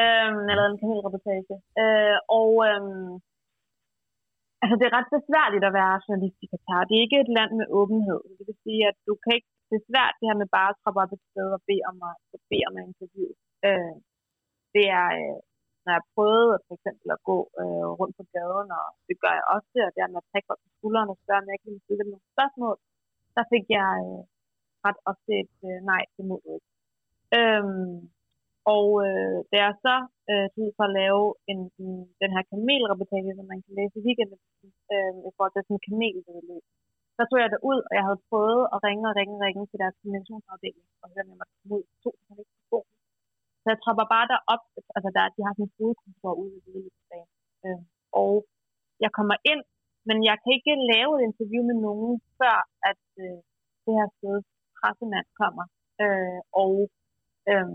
Øhm, 0.00 0.44
eller 0.50 0.64
en 0.66 0.80
kanelreportage. 0.80 1.56
Øh, 1.82 2.18
og 2.38 2.50
øhm, 2.68 3.12
altså, 4.62 4.74
det 4.78 4.86
er 4.86 4.96
ret 4.98 5.14
besværligt 5.16 5.64
at 5.68 5.76
være 5.80 6.02
journalist 6.04 6.38
i 6.44 6.50
Katar. 6.52 6.88
Det 6.88 6.94
er 6.94 7.04
ikke 7.06 7.20
et 7.24 7.34
land 7.38 7.52
med 7.60 7.66
åbenhed. 7.80 8.20
Det 8.38 8.44
vil 8.48 8.58
sige, 8.66 8.82
at 8.90 8.96
du 9.08 9.12
kan 9.22 9.32
ikke, 9.38 9.50
det 9.68 9.76
er 9.78 9.88
svært 9.90 10.14
det 10.18 10.28
her 10.28 10.38
med 10.42 10.50
bare 10.58 10.70
at 10.72 10.78
troppe 10.82 11.00
op 11.02 11.12
et 11.16 11.22
sted 11.30 11.48
og 11.56 11.62
bede 11.68 11.84
om 11.90 11.96
at, 12.10 12.16
bede 12.50 12.66
om 12.68 12.74
at 12.78 12.86
interview. 12.90 13.30
Øh, 13.66 13.96
det 14.74 14.86
er, 15.00 15.08
øh, 15.20 15.38
når 15.84 15.92
jeg 15.96 16.08
prøvede 16.14 16.54
for 16.66 16.74
eksempel 16.78 17.06
at 17.16 17.24
gå 17.30 17.38
øh, 17.62 17.88
rundt 18.00 18.14
på 18.18 18.24
gaden, 18.34 18.68
og 18.80 18.86
det 19.08 19.16
gør 19.22 19.34
jeg 19.38 19.46
også, 19.56 19.76
og 19.86 19.92
der 19.96 20.12
med 20.12 20.22
at 20.22 20.28
trække 20.30 20.48
på 20.50 20.54
skulderen 20.76 21.12
og 21.12 21.18
spørge, 21.22 21.40
om 21.42 21.48
jeg 21.48 21.56
ikke 21.56 21.68
ville 21.68 21.84
stille 21.86 22.04
nogle 22.12 22.30
spørgsmål, 22.34 22.76
der 23.36 23.44
fik 23.52 23.64
jeg 23.78 23.90
øh, 24.06 24.22
ret 24.86 25.00
ofte 25.10 25.32
et 25.42 25.56
øh, 25.68 25.78
nej, 25.90 26.02
det 26.16 26.24
må 26.30 26.34
du 26.44 26.48
ikke. 26.56 26.70
Øhm, 27.38 27.96
og 28.74 28.86
øh, 29.06 29.38
da 29.50 29.56
jeg 29.64 29.74
så 29.86 29.96
øh, 30.30 30.46
tid 30.54 30.68
for 30.76 30.84
at 30.88 30.96
lave 31.00 31.24
en, 31.50 31.60
en, 31.82 31.92
den 32.22 32.30
her 32.34 32.44
kamelreportage, 32.50 33.36
som 33.38 33.46
man 33.52 33.60
kan 33.64 33.74
læse 33.78 33.96
i 33.98 34.04
weekenden, 34.06 34.40
øh, 34.94 35.14
i 35.28 35.30
forhold 35.34 35.52
til 35.54 35.62
sådan 35.64 35.78
en 35.78 35.86
kamelvedløb, 35.88 36.64
så 37.16 37.22
tog 37.28 37.38
jeg 37.42 37.50
det 37.54 37.60
ud, 37.70 37.80
og 37.88 37.92
jeg 37.98 38.04
havde 38.08 38.24
prøvet 38.30 38.64
at 38.74 38.78
ringe 38.86 39.04
og 39.10 39.14
ringe 39.18 39.34
og 39.38 39.42
ringe 39.46 39.64
til 39.70 39.78
deres 39.82 39.96
kommunikationsafdeling, 39.98 40.86
og 41.02 41.06
høre, 41.12 41.24
om 41.24 41.30
jeg 41.30 41.38
måtte 41.40 41.54
komme 41.58 41.74
ud 41.78 41.84
to 42.04 42.10
telefoner 42.28 43.02
så 43.62 43.66
jeg 43.72 43.80
tropper 43.84 44.06
bare 44.14 44.26
derop, 44.32 44.62
altså 44.96 45.10
der, 45.16 45.24
de 45.36 45.40
har 45.46 45.52
sådan 45.54 45.68
en 45.68 45.76
hovedkontor 45.78 46.32
ude 46.42 46.54
i 46.58 46.60
Lillestrøm. 46.74 47.28
Øh, 47.66 47.82
og 48.22 48.32
jeg 49.04 49.10
kommer 49.18 49.36
ind, 49.52 49.62
men 50.08 50.16
jeg 50.28 50.36
kan 50.42 50.50
ikke 50.58 50.74
lave 50.92 51.10
et 51.16 51.26
interview 51.28 51.62
med 51.70 51.76
nogen, 51.86 52.14
før 52.38 52.56
at 52.90 53.02
øh, 53.24 53.38
det 53.84 53.92
her 53.98 54.08
sted 54.16 54.36
pressemand 54.78 55.26
kommer. 55.40 55.64
Øh, 56.02 56.40
og 56.62 56.74
øh, 57.50 57.68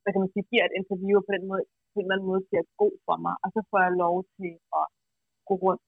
hvad 0.00 0.10
kan 0.12 0.22
man 0.24 0.32
sige, 0.32 0.50
giver 0.50 0.64
et 0.66 0.78
interview 0.80 1.16
på 1.26 1.30
den 1.36 1.44
måde, 1.50 1.62
på 1.92 1.96
en 1.98 2.04
eller 2.04 2.16
anden 2.16 2.30
måde 2.30 2.42
bliver 2.48 2.64
god 2.82 2.94
for 3.06 3.16
mig. 3.24 3.34
Og 3.44 3.48
så 3.54 3.60
får 3.68 3.78
jeg 3.86 4.00
lov 4.04 4.16
til 4.36 4.52
at 4.78 4.84
gå 5.48 5.54
rundt 5.64 5.84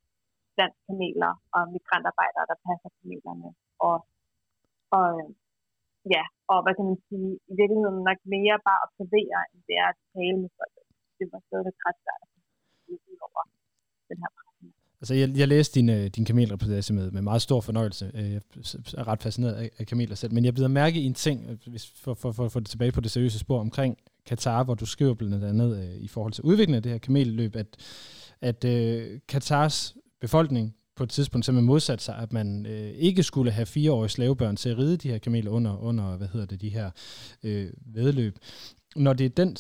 blandt 0.55 0.77
kameler 0.87 1.33
og 1.55 1.63
migrantarbejdere, 1.75 2.49
der 2.51 2.57
passer 2.67 2.91
kamelerne. 2.99 3.51
Og, 3.89 3.97
og 4.97 5.09
ja, 6.15 6.25
og 6.53 6.59
hvad 6.63 6.75
kan 6.77 6.87
man 6.91 6.99
sige, 7.09 7.31
i 7.51 7.55
virkeligheden 7.61 7.99
nok 8.09 8.21
mere 8.35 8.57
bare 8.69 8.83
observere, 8.87 9.41
end 9.51 9.61
det 9.69 9.77
er 9.83 9.89
at 9.93 10.01
tale 10.15 10.37
med 10.43 10.51
folk. 10.59 10.75
Det 11.19 11.27
var 11.33 11.41
stadig 11.49 11.73
ret 11.87 11.99
svært 12.03 12.23
at 12.25 12.31
over 13.27 13.43
den 14.09 14.19
her 14.23 14.33
Altså, 15.03 15.15
jeg, 15.15 15.31
jeg 15.37 15.49
læste 15.49 15.81
din, 15.81 15.89
øh, 15.89 16.07
din 16.07 16.25
kamelreportage 16.25 16.95
med, 16.95 17.11
med 17.11 17.23
meget 17.23 17.43
stor 17.43 17.61
fornøjelse. 17.61 18.11
Øh, 18.15 18.33
jeg 18.33 18.41
er 18.99 19.09
ret 19.09 19.23
fascineret 19.23 19.53
af, 19.53 19.71
af 19.79 19.87
kameler 19.87 20.15
selv. 20.15 20.33
Men 20.33 20.45
jeg 20.45 20.55
bliver 20.55 20.69
mærke 20.69 21.01
i 21.01 21.05
en 21.05 21.15
ting, 21.15 21.47
øh, 21.51 21.57
hvis, 21.67 21.93
for, 21.97 22.15
for, 22.15 22.33
for 22.33 22.45
at 22.45 22.53
få 22.53 22.61
det 22.61 22.69
tilbage 22.69 22.93
på 22.93 23.01
det 23.01 23.11
seriøse 23.11 23.39
spor 23.39 23.61
omkring 23.61 23.97
Katar, 24.27 24.65
hvor 24.65 24.75
du 24.75 24.87
skriver 24.87 25.15
blandt 25.15 25.45
andet 25.45 25.79
øh, 25.79 25.97
i 25.97 26.09
forhold 26.09 26.33
til 26.33 26.45
udviklingen 26.45 26.77
af 26.77 26.83
det 26.83 26.93
her 26.93 26.99
kamelløb, 26.99 27.57
at, 27.57 27.67
at 28.41 28.65
øh, 28.65 29.21
Katars 29.29 29.95
befolkning 30.21 30.75
på 30.97 31.05
et 31.05 31.11
tidspunkt 31.11 31.45
simpelthen 31.45 31.67
modsat 31.67 32.03
sig, 32.03 32.17
at 32.17 32.33
man 32.33 32.67
øh, 32.67 32.91
ikke 32.91 33.23
skulle 33.23 33.51
have 33.51 33.67
fireårige 33.67 34.11
slavebørn 34.11 34.57
til 34.57 34.69
at 34.69 34.79
ride 34.79 34.97
de 34.97 35.09
her 35.09 35.19
kameler 35.19 35.51
under, 35.51 35.79
under 35.79 36.17
hvad 36.17 36.29
hedder 36.33 36.47
det, 36.47 36.61
de 36.61 36.69
her 36.69 36.91
øh, 37.43 37.71
vedløb. 37.87 38.39
Når 38.97 39.13
det 39.13 39.25
er 39.25 39.29
den 39.29 39.57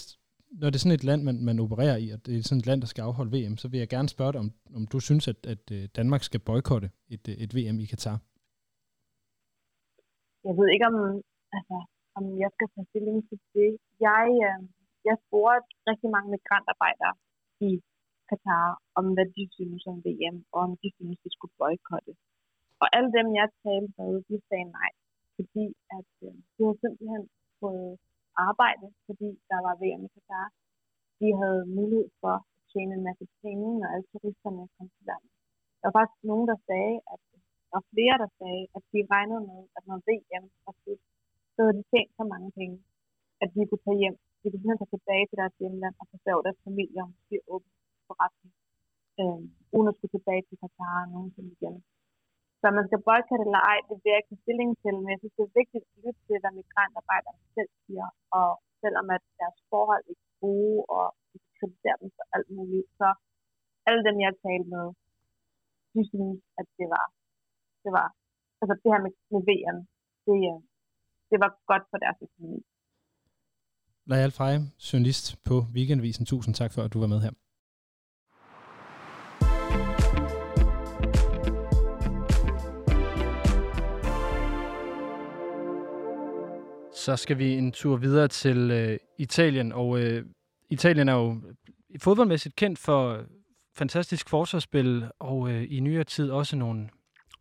når 0.60 0.68
det 0.70 0.76
er 0.78 0.84
sådan 0.84 0.98
et 1.00 1.08
land, 1.10 1.22
man, 1.28 1.36
man 1.48 1.56
opererer 1.64 1.98
i, 2.04 2.06
og 2.14 2.18
det 2.24 2.32
er 2.34 2.42
sådan 2.48 2.62
et 2.62 2.68
land, 2.70 2.80
der 2.84 2.90
skal 2.92 3.02
afholde 3.08 3.32
VM, 3.34 3.56
så 3.62 3.66
vil 3.70 3.82
jeg 3.82 3.90
gerne 3.94 4.14
spørge 4.14 4.32
dig, 4.32 4.40
om, 4.44 4.50
om 4.78 4.84
du 4.92 4.98
synes, 5.08 5.24
at, 5.32 5.40
at 5.54 5.64
øh, 5.76 5.82
Danmark 5.98 6.22
skal 6.28 6.40
boykotte 6.48 6.88
et, 7.14 7.24
øh, 7.30 7.34
et 7.44 7.50
VM 7.56 7.78
i 7.84 7.86
Katar? 7.92 8.16
Jeg 10.48 10.54
ved 10.58 10.68
ikke, 10.74 10.86
om, 10.92 10.96
altså, 11.56 11.76
om 12.18 12.24
jeg 12.42 12.50
skal 12.56 12.68
tage 12.74 12.88
stilling 12.90 13.18
til 13.28 13.38
det. 13.56 13.70
Jeg, 14.08 14.26
øh, 14.46 14.60
jeg 15.08 15.16
spurgte 15.24 15.68
rigtig 15.90 16.08
mange 16.14 16.28
migrantarbejdere 16.34 17.14
i 17.68 17.70
Katar 18.30 18.66
om, 18.98 19.06
hvad 19.14 19.26
de 19.36 19.44
synes 19.56 19.82
om 19.90 19.96
VM, 20.06 20.36
og 20.54 20.60
om 20.66 20.72
de 20.82 20.88
synes, 20.96 21.18
de 21.24 21.30
skulle 21.36 21.54
boykotte. 21.60 22.12
Og 22.82 22.86
alle 22.96 23.10
dem, 23.18 23.26
jeg 23.40 23.46
talte 23.62 23.92
med, 23.98 24.12
de 24.28 24.36
sagde 24.48 24.68
nej, 24.78 24.92
fordi 25.36 25.66
at 25.98 26.12
øh, 26.26 26.34
de 26.54 26.60
har 26.68 26.76
simpelthen 26.82 27.24
fået 27.60 27.92
arbejde, 28.48 28.86
fordi 29.06 29.28
der 29.50 29.58
var 29.66 29.74
VM 29.82 30.02
i 30.08 30.10
Katar. 30.14 30.46
De 31.20 31.28
havde 31.40 31.62
mulighed 31.78 32.08
for 32.20 32.34
at 32.38 32.44
tjene 32.72 32.92
en 32.98 33.06
masse 33.08 33.26
penge, 33.42 33.68
når 33.80 33.88
alle 33.92 34.06
turisterne 34.12 34.62
kom 34.76 34.88
til 34.96 35.04
landet. 35.10 35.32
Der 35.78 35.86
var 35.88 35.96
faktisk 35.98 36.22
nogen, 36.30 36.46
der 36.52 36.58
sagde, 36.68 36.96
at 37.12 37.20
der 37.70 37.74
var 37.76 37.84
flere, 37.92 38.16
der 38.22 38.30
sagde, 38.40 38.62
at 38.76 38.82
de 38.92 38.98
regnede 39.14 39.42
med, 39.50 39.60
at 39.76 39.82
når 39.88 39.98
VM 40.08 40.44
var 40.66 40.74
slut, 40.80 41.02
så 41.54 41.58
havde 41.62 41.76
de 41.78 41.84
tjent 41.92 42.12
så 42.18 42.24
mange 42.32 42.50
penge, 42.58 42.76
at 43.42 43.48
de 43.54 43.60
kunne 43.68 43.84
tage 43.86 44.00
hjem. 44.02 44.16
De 44.40 44.46
kunne 44.46 44.60
simpelthen 44.62 44.82
tage 44.82 44.94
tilbage 44.96 45.24
til 45.28 45.36
deres 45.42 45.56
hjemland 45.60 45.94
og 46.00 46.06
forsørge 46.12 46.44
deres 46.46 46.60
familier 46.66 47.02
og 47.06 47.12
måske 47.14 47.36
åbne 47.54 47.72
forretning, 48.08 48.52
øh, 49.20 49.40
uden 49.74 49.88
at 49.90 49.96
skulle 49.96 50.14
tilbage 50.16 50.42
til 50.48 50.56
Katar 50.62 50.98
nogensinde 51.14 51.50
igen. 51.56 51.76
Så 52.62 52.66
man 52.78 52.86
skal 52.88 53.00
boykotte 53.08 53.44
eller 53.46 53.62
ej, 53.72 53.78
det 53.88 53.96
bliver 54.00 54.14
jeg 54.14 54.22
ikke 54.22 54.42
stilling 54.44 54.70
til, 54.82 54.94
men 55.00 55.08
jeg 55.12 55.20
synes, 55.20 55.36
det 55.38 55.44
er 55.46 55.58
vigtigt 55.60 55.84
at 55.88 55.98
lytte 56.04 56.20
til, 56.26 56.36
hvad 56.42 56.52
migrantarbejdere 56.60 57.36
selv 57.56 57.70
siger, 57.84 58.06
og 58.38 58.48
selvom 58.82 59.06
at 59.16 59.22
deres 59.40 59.58
forhold 59.72 60.04
ikke 60.12 60.24
er 60.30 60.36
gode, 60.44 60.78
og 60.96 61.06
de 61.30 61.36
kritiserer 61.58 61.98
dem 62.02 62.10
for 62.16 62.24
alt 62.34 62.48
muligt, 62.58 62.88
så 63.00 63.08
alle 63.88 64.02
dem, 64.06 64.16
jeg 64.22 64.28
har 64.32 64.38
talt 64.46 64.68
med, 64.74 64.86
de 65.94 66.00
synes, 66.12 66.38
at 66.60 66.66
det 66.78 66.88
var, 66.94 67.06
det 67.84 67.90
var, 67.98 68.06
altså 68.60 68.74
det 68.82 68.88
her 68.92 69.00
med, 69.06 69.12
med 69.34 69.42
VM, 69.48 69.78
det, 70.26 70.38
øh, 70.52 70.58
det 71.30 71.38
var 71.44 71.50
godt 71.70 71.84
for 71.90 71.98
deres 72.04 72.18
økonomi. 72.26 72.60
Lajal 74.10 74.32
Frejem, 74.38 74.64
journalist 74.88 75.26
på 75.48 75.54
Weekendvisen. 75.74 76.24
Tusind 76.32 76.54
tak 76.60 76.70
for, 76.74 76.82
at 76.86 76.92
du 76.94 76.98
var 77.04 77.10
med 77.14 77.20
her. 77.26 77.32
Så 87.02 87.16
skal 87.16 87.38
vi 87.38 87.52
en 87.52 87.72
tur 87.72 87.96
videre 87.96 88.28
til 88.28 88.70
øh, 88.70 88.98
Italien, 89.18 89.72
og 89.72 90.00
øh, 90.00 90.26
Italien 90.70 91.08
er 91.08 91.12
jo 91.12 91.40
fodboldmæssigt 92.00 92.56
kendt 92.56 92.78
for 92.78 93.24
fantastisk 93.74 94.28
forsvarsspil, 94.28 95.10
og 95.18 95.50
øh, 95.50 95.66
i 95.70 95.80
nyere 95.80 96.04
tid 96.04 96.30
også 96.30 96.56
nogle 96.56 96.88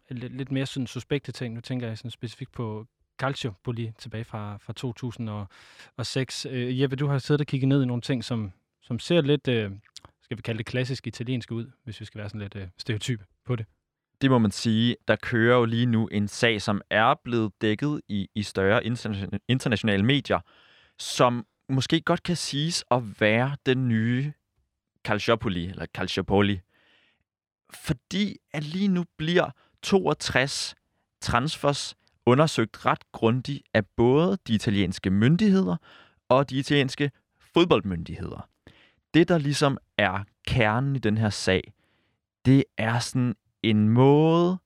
lidt, 0.10 0.38
lidt 0.38 0.52
mere 0.52 0.66
sådan 0.66 0.88
suspekte 0.88 1.32
ting. 1.32 1.54
Nu 1.54 1.62
tænker 1.62 1.88
jeg 1.88 1.98
sådan 1.98 2.12
specifikt 2.12 2.52
på 2.52 2.86
Calcio 3.18 3.54
Boli 3.64 3.92
tilbage 3.98 4.24
fra, 4.24 4.58
fra 4.58 4.74
2006. 4.74 6.46
Øh, 6.50 6.82
Jeppe, 6.82 6.96
du 6.96 7.08
har 7.08 7.18
siddet 7.18 7.42
og 7.42 7.48
kigget 7.48 7.68
ned 7.68 7.84
i 7.84 7.86
nogle 7.86 8.02
ting, 8.02 8.24
som, 8.24 8.52
som 8.82 9.00
ser 9.00 9.22
lidt, 9.22 9.48
øh, 9.48 9.72
skal 10.22 10.38
vi 10.38 10.42
kalde 10.42 10.58
det 10.58 10.66
klassisk 10.66 11.08
italiensk 11.08 11.52
ud, 11.52 11.72
hvis 11.84 12.00
vi 12.00 12.06
skal 12.06 12.20
være 12.20 12.30
sådan 12.30 12.42
lidt 12.42 12.56
øh, 12.56 12.68
stereotype 12.78 13.26
på 13.46 13.56
det. 13.56 13.66
Det 14.22 14.32
må 14.32 14.38
man 14.38 14.52
sige. 14.52 14.96
Der 15.08 15.16
kører 15.16 15.58
jo 15.58 15.66
lige 15.66 15.86
nu 15.86 16.08
en 16.08 16.28
sag, 16.28 16.62
som 16.62 16.82
er 16.90 17.16
blevet 17.24 17.52
dækket 17.62 18.02
i, 18.08 18.28
i 18.36 18.44
større 18.44 18.86
internationale 19.48 20.06
medier, 20.06 20.40
som 21.00 21.46
måske 21.70 22.02
godt 22.02 22.24
kan 22.24 22.36
siges 22.36 22.84
at 22.92 23.22
være 23.22 23.56
den 23.66 23.88
nye 23.88 24.34
Calciopoli, 25.04 25.70
eller 25.70 25.86
Calciopoli. 25.96 26.60
Fordi 27.74 28.38
at 28.54 28.64
lige 28.64 28.88
nu 28.88 29.06
bliver 29.18 29.50
62 29.84 30.76
transfers 31.22 31.96
undersøgt 32.26 32.86
ret 32.86 33.12
grundigt 33.12 33.64
af 33.74 33.86
både 33.86 34.38
de 34.48 34.54
italienske 34.54 35.10
myndigheder 35.10 35.76
og 36.30 36.50
de 36.50 36.58
italienske 36.58 37.12
fodboldmyndigheder. 37.54 38.50
Det, 39.14 39.28
der 39.28 39.38
ligesom 39.38 39.78
er 39.98 40.24
kernen 40.48 40.96
i 40.96 41.00
den 41.00 41.18
her 41.18 41.30
sag, 41.30 41.74
det 42.46 42.64
er 42.78 43.00
sådan 43.00 43.36
en 43.64 43.90
måde, 43.90 44.58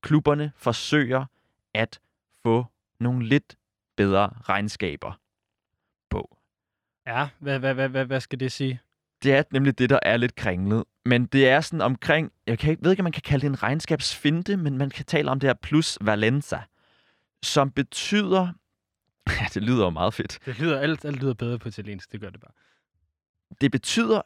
klubberne 0.00 0.52
forsøger 0.56 1.24
at 1.74 2.00
få 2.42 2.66
nogle 3.00 3.26
lidt 3.26 3.56
bedre 3.96 4.30
regnskaber 4.42 5.20
på. 6.10 6.36
Ja, 7.06 7.28
hvad, 7.38 7.58
hvad, 7.58 7.74
hvad, 7.74 7.88
hvad, 7.88 8.04
hvad 8.04 8.20
skal 8.20 8.40
det 8.40 8.52
sige? 8.52 8.80
Det 9.22 9.34
er 9.34 9.42
nemlig 9.50 9.78
det, 9.78 9.90
der 9.90 9.98
er 10.02 10.16
lidt 10.16 10.34
kringlet. 10.34 10.84
Men 11.04 11.26
det 11.26 11.48
er 11.48 11.60
sådan 11.60 11.80
omkring, 11.80 12.32
jeg 12.46 12.58
kan, 12.58 12.78
ved 12.80 12.90
ikke, 12.90 13.00
om 13.00 13.04
man 13.04 13.12
kan 13.12 13.22
kalde 13.22 13.42
det 13.42 13.48
en 13.48 13.62
regnskabsfinte, 13.62 14.56
men 14.56 14.78
man 14.78 14.90
kan 14.90 15.04
tale 15.04 15.30
om 15.30 15.40
det 15.40 15.48
her 15.48 15.54
plus 15.54 15.98
Valenza, 16.00 16.58
som 17.42 17.70
betyder... 17.70 18.48
Ja, 19.40 19.46
det 19.54 19.62
lyder 19.62 19.84
jo 19.84 19.90
meget 19.90 20.14
fedt. 20.14 20.38
Det 20.46 20.58
lyder, 20.58 20.80
alt, 20.80 21.04
alt 21.04 21.20
lyder 21.20 21.34
bedre 21.34 21.58
på 21.58 21.68
italiensk, 21.68 22.12
det 22.12 22.20
gør 22.20 22.30
det 22.30 22.40
bare. 22.40 22.52
Det 23.60 23.70
betyder 23.70 24.20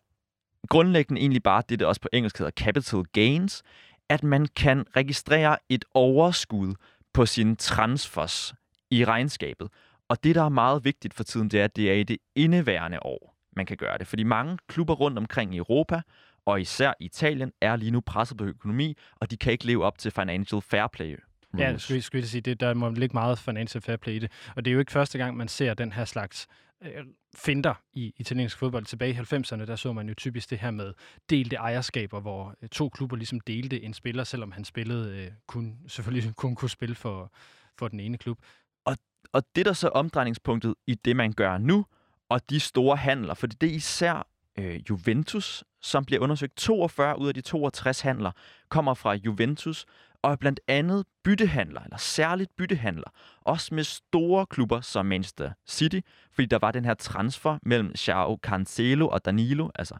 grundlæggende 0.68 1.20
egentlig 1.20 1.42
bare 1.42 1.62
det, 1.68 1.80
der 1.80 1.86
også 1.86 2.00
på 2.00 2.08
engelsk 2.12 2.38
hedder 2.38 2.50
capital 2.50 3.04
gains, 3.04 3.62
at 4.08 4.22
man 4.22 4.46
kan 4.46 4.84
registrere 4.96 5.58
et 5.68 5.84
overskud 5.94 6.74
på 7.12 7.26
sine 7.26 7.56
transfers 7.56 8.54
i 8.90 9.04
regnskabet. 9.04 9.68
Og 10.08 10.24
det, 10.24 10.34
der 10.34 10.42
er 10.42 10.48
meget 10.48 10.84
vigtigt 10.84 11.14
for 11.14 11.24
tiden, 11.24 11.48
det 11.48 11.60
er, 11.60 11.64
at 11.64 11.76
det 11.76 11.90
er 11.90 11.94
i 11.94 12.02
det 12.02 12.18
indeværende 12.34 12.98
år, 13.02 13.36
man 13.56 13.66
kan 13.66 13.76
gøre 13.76 13.98
det. 13.98 14.06
Fordi 14.06 14.22
mange 14.22 14.58
klubber 14.68 14.94
rundt 14.94 15.18
omkring 15.18 15.54
i 15.54 15.58
Europa, 15.58 16.00
og 16.46 16.60
især 16.60 16.92
Italien, 17.00 17.52
er 17.60 17.76
lige 17.76 17.90
nu 17.90 18.00
presset 18.00 18.36
på 18.36 18.44
økonomi, 18.44 18.96
og 19.16 19.30
de 19.30 19.36
kan 19.36 19.52
ikke 19.52 19.66
leve 19.66 19.84
op 19.84 19.98
til 19.98 20.10
financial 20.10 20.62
fair 20.62 20.86
play 20.86 21.16
rules. 21.54 21.62
Ja, 21.62 21.78
skulle, 21.78 22.02
skulle 22.02 22.22
jeg 22.22 22.28
sige, 22.28 22.40
det, 22.40 22.60
der 22.60 22.74
må 22.74 22.90
ligge 22.90 23.14
meget 23.14 23.38
financial 23.38 23.82
fair 23.82 23.96
play 23.96 24.14
i 24.14 24.18
det. 24.18 24.32
Og 24.56 24.64
det 24.64 24.70
er 24.70 24.72
jo 24.72 24.78
ikke 24.78 24.92
første 24.92 25.18
gang, 25.18 25.36
man 25.36 25.48
ser 25.48 25.74
den 25.74 25.92
her 25.92 26.04
slags 26.04 26.46
øh, 26.82 27.04
finder 27.38 27.74
i 27.92 28.14
italiensk 28.16 28.58
fodbold. 28.58 28.84
Tilbage 28.84 29.12
i 29.12 29.16
90'erne, 29.16 29.64
der 29.66 29.76
så 29.76 29.92
man 29.92 30.08
jo 30.08 30.14
typisk 30.14 30.50
det 30.50 30.58
her 30.58 30.70
med 30.70 30.92
delte 31.30 31.56
ejerskaber, 31.56 32.20
hvor 32.20 32.54
øh, 32.62 32.68
to 32.68 32.88
klubber 32.88 33.16
ligesom 33.16 33.40
delte 33.40 33.82
en 33.82 33.94
spiller, 33.94 34.24
selvom 34.24 34.52
han 34.52 34.64
spillede, 34.64 35.18
øh, 35.18 35.30
kun, 35.46 35.78
selvfølgelig 35.86 36.34
kun 36.36 36.54
kunne 36.54 36.70
spille 36.70 36.94
for, 36.94 37.32
for 37.78 37.88
den 37.88 38.00
ene 38.00 38.18
klub. 38.18 38.38
Og, 38.84 38.96
og 39.32 39.42
det 39.56 39.66
der 39.66 39.72
så 39.72 39.88
omdrejningspunktet 39.88 40.74
i 40.86 40.94
det, 40.94 41.16
man 41.16 41.32
gør 41.32 41.58
nu, 41.58 41.86
og 42.28 42.50
de 42.50 42.60
store 42.60 42.96
handler, 42.96 43.34
for 43.34 43.46
det 43.46 43.70
er 43.70 43.74
især 43.74 44.26
øh, 44.58 44.80
Juventus, 44.90 45.64
som 45.80 46.04
bliver 46.04 46.22
undersøgt. 46.22 46.56
42 46.56 47.18
ud 47.18 47.28
af 47.28 47.34
de 47.34 47.40
62 47.40 48.00
handler 48.00 48.32
kommer 48.68 48.94
fra 48.94 49.14
Juventus, 49.14 49.86
og 50.22 50.38
blandt 50.38 50.60
andet 50.68 51.06
byttehandler, 51.24 51.80
eller 51.80 51.96
særligt 51.96 52.56
byttehandler, 52.56 53.10
også 53.40 53.74
med 53.74 53.84
store 53.84 54.46
klubber 54.46 54.80
som 54.80 55.06
Manchester 55.06 55.52
City, 55.68 56.00
fordi 56.32 56.46
der 56.46 56.58
var 56.58 56.70
den 56.70 56.84
her 56.84 56.94
transfer 56.94 57.58
mellem 57.62 57.92
Joao 58.08 58.38
Cancelo 58.42 59.08
og 59.08 59.24
Danilo, 59.24 59.70
altså 59.74 59.94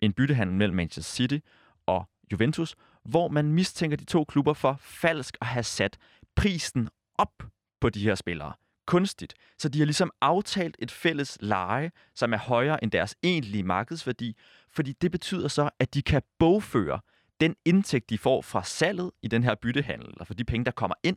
en 0.00 0.12
byttehandel 0.12 0.56
mellem 0.56 0.76
Manchester 0.76 1.14
City 1.14 1.38
og 1.86 2.08
Juventus, 2.32 2.76
hvor 3.04 3.28
man 3.28 3.52
mistænker 3.52 3.96
de 3.96 4.04
to 4.04 4.24
klubber 4.24 4.52
for 4.52 4.76
falsk 4.80 5.36
at 5.40 5.46
have 5.46 5.62
sat 5.62 5.98
prisen 6.36 6.88
op 7.18 7.42
på 7.80 7.90
de 7.90 8.02
her 8.02 8.14
spillere 8.14 8.52
kunstigt. 8.90 9.34
Så 9.58 9.68
de 9.68 9.78
har 9.78 9.86
ligesom 9.86 10.10
aftalt 10.20 10.76
et 10.78 10.90
fælles 10.90 11.38
leje, 11.40 11.90
som 12.14 12.32
er 12.32 12.38
højere 12.38 12.84
end 12.84 12.90
deres 12.90 13.14
egentlige 13.22 13.62
markedsværdi, 13.62 14.36
fordi 14.70 14.92
det 14.92 15.10
betyder 15.10 15.48
så, 15.48 15.70
at 15.78 15.94
de 15.94 16.02
kan 16.02 16.22
bogføre 16.38 17.00
den 17.40 17.56
indtægt, 17.64 18.10
de 18.10 18.18
får 18.18 18.42
fra 18.42 18.64
salget 18.64 19.10
i 19.22 19.28
den 19.28 19.44
her 19.44 19.54
byttehandel, 19.54 20.08
eller 20.08 20.24
for 20.24 20.34
de 20.34 20.44
penge, 20.44 20.64
der 20.64 20.70
kommer 20.70 20.94
ind, 21.02 21.16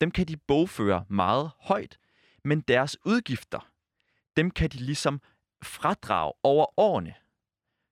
dem 0.00 0.10
kan 0.10 0.26
de 0.26 0.36
bogføre 0.36 1.04
meget 1.08 1.50
højt, 1.58 1.98
men 2.44 2.60
deres 2.60 2.96
udgifter, 3.04 3.68
dem 4.36 4.50
kan 4.50 4.70
de 4.70 4.76
ligesom 4.76 5.20
fradrage 5.62 6.32
over 6.42 6.78
årene. 6.80 7.14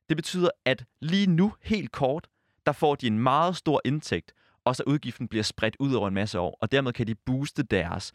Det 0.09 0.17
betyder, 0.17 0.51
at 0.65 0.85
lige 1.01 1.27
nu, 1.27 1.55
helt 1.63 1.93
kort, 1.93 2.29
der 2.67 2.73
får 2.73 2.95
de 2.95 3.07
en 3.07 3.19
meget 3.19 3.57
stor 3.57 3.81
indtægt, 3.85 4.35
og 4.65 4.77
så 4.77 4.83
udgiften 4.87 5.29
bliver 5.29 5.43
spredt 5.43 5.77
ud 5.79 5.95
over 5.95 6.09
en 6.09 6.15
masse 6.15 6.39
år, 6.39 6.59
og 6.61 6.73
dermed 6.73 6.93
kan 6.93 7.07
de 7.07 7.15
booste 7.15 7.63
deres 7.63 8.13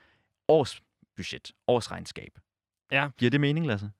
årsbudget, 0.47 1.51
årsregnskab. 1.67 2.39
Ja. 2.91 3.09
Giver 3.17 3.31
det 3.31 3.41
mening, 3.41 3.67
Lasse? 3.67 3.91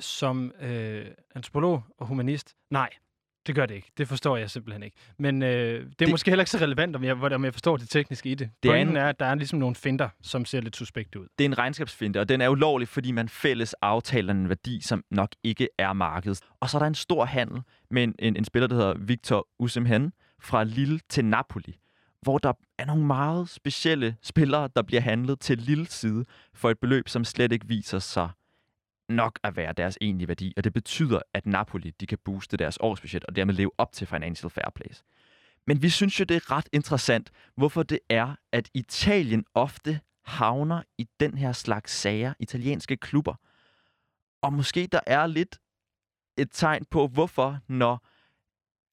Som 0.00 0.52
øh, 0.60 1.06
antropolog 1.34 1.82
og 1.98 2.06
humanist, 2.06 2.56
nej. 2.70 2.90
Det 3.46 3.54
gør 3.54 3.66
det 3.66 3.74
ikke. 3.74 3.90
Det 3.98 4.08
forstår 4.08 4.36
jeg 4.36 4.50
simpelthen 4.50 4.82
ikke. 4.82 4.96
Men 5.18 5.42
øh, 5.42 5.48
det 5.48 5.80
er 5.80 5.84
det, 5.98 6.10
måske 6.10 6.30
heller 6.30 6.42
ikke 6.42 6.50
så 6.50 6.58
relevant, 6.58 6.96
om 6.96 7.04
jeg, 7.04 7.22
om 7.22 7.44
jeg 7.44 7.52
forstår 7.52 7.76
det 7.76 7.88
tekniske 7.88 8.30
i 8.30 8.34
det. 8.34 8.50
det 8.62 8.68
Pointen 8.70 8.96
er, 8.96 9.00
en, 9.00 9.06
er, 9.06 9.08
at 9.08 9.20
der 9.20 9.26
er 9.26 9.34
ligesom 9.34 9.58
nogle 9.58 9.74
finder, 9.74 10.08
som 10.22 10.44
ser 10.44 10.60
lidt 10.60 10.76
suspekte 10.76 11.20
ud. 11.20 11.26
Det 11.38 11.44
er 11.44 11.48
en 11.48 11.58
regnskabsfinte, 11.58 12.20
og 12.20 12.28
den 12.28 12.40
er 12.40 12.48
ulovlig, 12.48 12.88
fordi 12.88 13.12
man 13.12 13.28
fælles 13.28 13.74
aftaler 13.74 14.32
en 14.32 14.48
værdi, 14.48 14.80
som 14.82 15.04
nok 15.10 15.30
ikke 15.42 15.68
er 15.78 15.92
markedet. 15.92 16.40
Og 16.60 16.70
så 16.70 16.76
er 16.76 16.78
der 16.78 16.86
en 16.86 16.94
stor 16.94 17.24
handel 17.24 17.62
med 17.90 18.02
en, 18.02 18.14
en, 18.18 18.36
en 18.36 18.44
spiller, 18.44 18.66
der 18.66 18.76
hedder 18.76 18.94
Victor 18.98 19.48
Usemhen, 19.58 20.12
fra 20.40 20.64
Lille 20.64 21.00
til 21.08 21.24
Napoli, 21.24 21.78
hvor 22.22 22.38
der 22.38 22.52
er 22.78 22.84
nogle 22.84 23.06
meget 23.06 23.48
specielle 23.48 24.16
spillere, 24.22 24.68
der 24.76 24.82
bliver 24.82 25.00
handlet 25.00 25.40
til 25.40 25.58
Lille 25.58 25.86
side 25.86 26.24
for 26.54 26.70
et 26.70 26.78
beløb, 26.78 27.08
som 27.08 27.24
slet 27.24 27.52
ikke 27.52 27.68
viser 27.68 27.98
sig 27.98 28.28
nok 29.08 29.38
at 29.42 29.56
være 29.56 29.72
deres 29.72 29.98
egentlige 30.00 30.28
værdi, 30.28 30.54
og 30.56 30.64
det 30.64 30.72
betyder, 30.72 31.20
at 31.34 31.46
Napoli 31.46 31.90
de 31.90 32.06
kan 32.06 32.18
booste 32.24 32.56
deres 32.56 32.78
årsbudget 32.80 33.24
og 33.24 33.36
dermed 33.36 33.54
leve 33.54 33.70
op 33.78 33.92
til 33.92 34.06
Financial 34.06 34.50
Fair 34.50 34.70
Play. 34.74 34.90
Men 35.66 35.82
vi 35.82 35.88
synes 35.88 36.20
jo, 36.20 36.24
det 36.24 36.36
er 36.36 36.50
ret 36.50 36.68
interessant, 36.72 37.30
hvorfor 37.56 37.82
det 37.82 37.98
er, 38.08 38.34
at 38.52 38.70
Italien 38.74 39.44
ofte 39.54 40.00
havner 40.24 40.82
i 40.98 41.08
den 41.20 41.38
her 41.38 41.52
slags 41.52 41.92
sager, 41.92 42.34
italienske 42.40 42.96
klubber. 42.96 43.34
Og 44.42 44.52
måske 44.52 44.88
der 44.92 45.00
er 45.06 45.26
lidt 45.26 45.58
et 46.36 46.48
tegn 46.52 46.84
på, 46.84 47.06
hvorfor, 47.06 47.58
når 47.68 48.06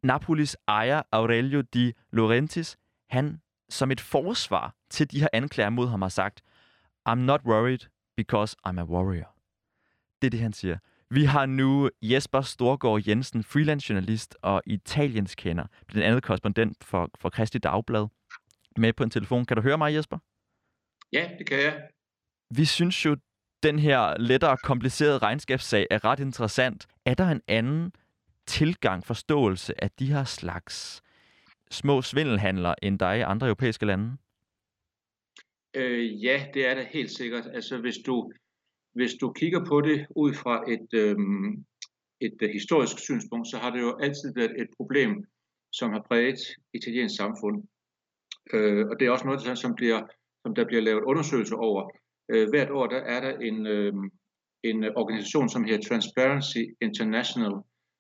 Napolis 0.04 0.58
ejer 0.68 1.02
Aurelio 1.12 1.62
Di 1.62 1.94
Laurentiis, 2.12 2.78
han 3.10 3.42
som 3.70 3.92
et 3.92 4.02
forsvar 4.02 4.76
til 4.90 5.12
de 5.12 5.20
her 5.20 5.28
anklager 5.34 5.70
mod 5.70 5.88
ham 5.88 6.02
har 6.02 6.10
sagt, 6.10 6.42
I'm 7.10 7.16
not 7.16 7.42
worried 7.46 7.80
because 8.18 8.56
I'm 8.68 8.80
a 8.80 8.84
warrior. 8.84 9.41
Det 10.22 10.28
er 10.28 10.32
det, 10.32 10.40
han 10.40 10.54
siger. 10.54 10.78
Vi 11.10 11.24
har 11.24 11.46
nu 11.46 11.90
Jesper 12.02 12.42
Storgård 12.42 13.08
Jensen, 13.08 13.44
freelance 13.44 13.90
journalist 13.90 14.38
og 14.42 14.62
Italiens 14.66 15.36
kender, 15.36 15.66
blandt 15.88 16.08
andet 16.08 16.24
korrespondent 16.24 16.84
for, 16.84 17.10
for 17.16 17.30
Kristi 17.30 17.58
Dagblad, 17.58 18.08
med 18.78 18.94
på 18.94 19.04
en 19.04 19.10
telefon. 19.10 19.46
Kan 19.46 19.58
du 19.58 19.64
høre 19.64 19.78
mig, 19.78 19.96
Jesper? 19.96 20.18
Ja, 21.14 21.30
det 21.40 21.48
kan 21.48 21.60
jeg. 21.60 21.88
Vi 22.50 22.66
synes 22.66 23.06
jo, 23.06 23.18
den 23.64 23.80
her 23.80 24.18
lettere 24.18 24.58
komplicerede 24.58 25.18
regnskabssag 25.18 25.88
er 25.92 26.06
ret 26.06 26.20
interessant. 26.20 26.88
Er 27.06 27.14
der 27.14 27.28
en 27.28 27.42
anden 27.48 27.92
tilgang, 28.46 29.06
forståelse 29.06 29.84
af 29.84 29.92
de 29.92 30.06
her 30.06 30.24
slags 30.24 31.02
små 31.72 32.02
svindelhandler, 32.02 32.76
end 32.82 33.00
der 33.00 33.06
er 33.06 33.14
i 33.14 33.22
andre 33.22 33.48
europæiske 33.48 33.86
lande? 33.86 34.18
Øh, 35.74 36.24
ja, 36.24 36.46
det 36.54 36.68
er 36.68 36.76
det 36.76 36.86
helt 36.86 37.12
sikkert. 37.12 37.46
Altså, 37.54 37.78
hvis 37.78 37.98
du 38.06 38.32
hvis 38.94 39.14
du 39.22 39.32
kigger 39.32 39.66
på 39.66 39.82
det 39.82 40.08
ud 40.16 40.34
fra 40.34 40.72
et, 40.72 40.88
øhm, 40.94 41.66
et 42.22 42.38
øh, 42.42 42.50
historisk 42.50 43.00
synspunkt, 43.00 43.48
så 43.48 43.58
har 43.58 43.70
det 43.70 43.82
jo 43.82 43.98
altid 43.98 44.34
været 44.36 44.62
et 44.62 44.70
problem, 44.78 45.26
som 45.72 45.92
har 45.92 46.06
præget 46.08 46.40
italiensk 46.74 47.16
samfund. 47.16 47.64
Øh, 48.54 48.88
og 48.90 49.00
det 49.00 49.06
er 49.06 49.12
også 49.12 49.26
noget, 49.26 49.58
som, 49.58 49.76
bliver, 49.76 50.02
som 50.46 50.56
der 50.56 50.66
bliver 50.66 50.82
lavet 50.82 51.04
undersøgelser 51.04 51.56
over. 51.56 51.90
Øh, 52.32 52.50
hvert 52.50 52.72
år 52.72 52.88
der 52.88 52.98
er 52.98 53.20
der 53.22 53.34
en, 53.40 53.68
øh, 53.68 53.94
en 54.64 54.84
organisation, 54.84 55.50
som 55.50 55.64
hedder 55.64 55.88
Transparency 55.90 56.64
International, 56.82 57.54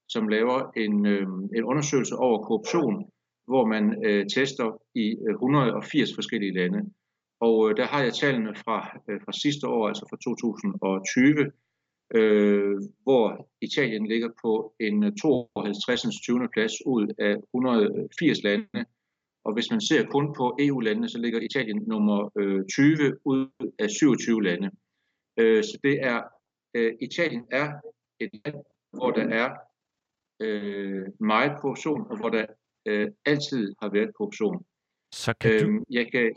som 0.09 0.27
laver 0.27 0.71
en, 0.77 1.05
øh, 1.05 1.27
en 1.57 1.63
undersøgelse 1.63 2.15
over 2.15 2.43
korruption, 2.43 3.11
hvor 3.47 3.65
man 3.65 4.05
øh, 4.05 4.25
tester 4.35 4.81
i 4.95 5.05
øh, 5.27 5.33
180 5.33 6.15
forskellige 6.15 6.53
lande. 6.53 6.79
Og 7.41 7.69
øh, 7.69 7.77
der 7.77 7.85
har 7.85 8.03
jeg 8.03 8.13
tallene 8.13 8.55
fra, 8.55 8.77
øh, 9.09 9.19
fra 9.25 9.31
sidste 9.31 9.67
år, 9.67 9.87
altså 9.87 10.05
fra 10.09 10.17
2020, 10.17 11.51
øh, 12.15 12.75
hvor 13.03 13.49
Italien 13.61 14.07
ligger 14.07 14.29
på 14.43 14.75
en 14.79 15.17
52. 15.17 16.01
20. 16.23 16.49
plads 16.53 16.73
ud 16.85 17.07
af 17.17 17.35
180 17.53 18.43
lande. 18.43 18.85
Og 19.45 19.53
hvis 19.53 19.71
man 19.71 19.81
ser 19.81 20.05
kun 20.05 20.33
på 20.37 20.57
EU-landene, 20.59 21.09
så 21.09 21.17
ligger 21.17 21.39
Italien 21.39 21.83
nummer 21.87 22.29
øh, 22.37 22.65
20 22.65 23.17
ud 23.25 23.47
af 23.79 23.89
27 23.89 24.43
lande. 24.43 24.69
Øh, 25.37 25.63
så 25.63 25.79
det 25.83 25.95
er, 26.03 26.21
øh, 26.75 26.93
Italien 27.01 27.45
er 27.51 27.67
et 28.19 28.29
land, 28.45 28.55
hvor 28.93 29.11
der 29.11 29.27
er 29.41 29.49
øh, 30.41 31.05
meget 31.19 31.51
korruption, 31.61 32.01
og 32.11 32.17
hvor 32.17 32.29
der 32.29 32.45
øh, 32.85 33.07
altid 33.25 33.75
har 33.81 33.89
været 33.89 34.11
korruption. 34.15 34.65
Så 35.13 35.33
kan 35.41 35.51
du... 35.51 35.67
Øhm, 35.67 35.83
jeg, 35.89 36.11
kan, 36.11 36.35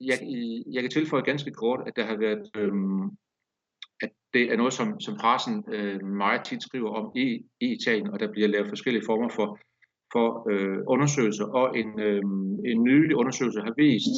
jeg, 0.00 0.18
jeg 0.72 0.82
kan 0.82 0.90
tilføje 0.90 1.22
ganske 1.22 1.50
kort, 1.50 1.80
at 1.88 1.96
der 1.96 2.04
har 2.04 2.16
været, 2.16 2.50
øhm, 2.56 3.04
at 4.02 4.10
det 4.34 4.52
er 4.52 4.56
noget, 4.56 4.72
som, 4.72 5.00
som 5.00 5.16
pressen 5.20 5.64
øh, 5.72 6.04
meget 6.04 6.44
tit 6.44 6.62
skriver 6.62 6.90
om 6.90 7.12
i, 7.16 7.44
i 7.60 7.66
Italien, 7.72 8.10
og 8.10 8.20
der 8.20 8.32
bliver 8.32 8.48
lavet 8.48 8.68
forskellige 8.68 9.04
former 9.06 9.28
for, 9.28 9.58
for 10.12 10.50
øh, 10.50 10.78
undersøgelser, 10.86 11.44
og 11.44 11.78
en, 11.78 12.00
øh, 12.00 12.22
en 12.72 12.82
nylig 12.82 13.16
undersøgelse 13.16 13.60
har 13.60 13.74
vist, 13.76 14.16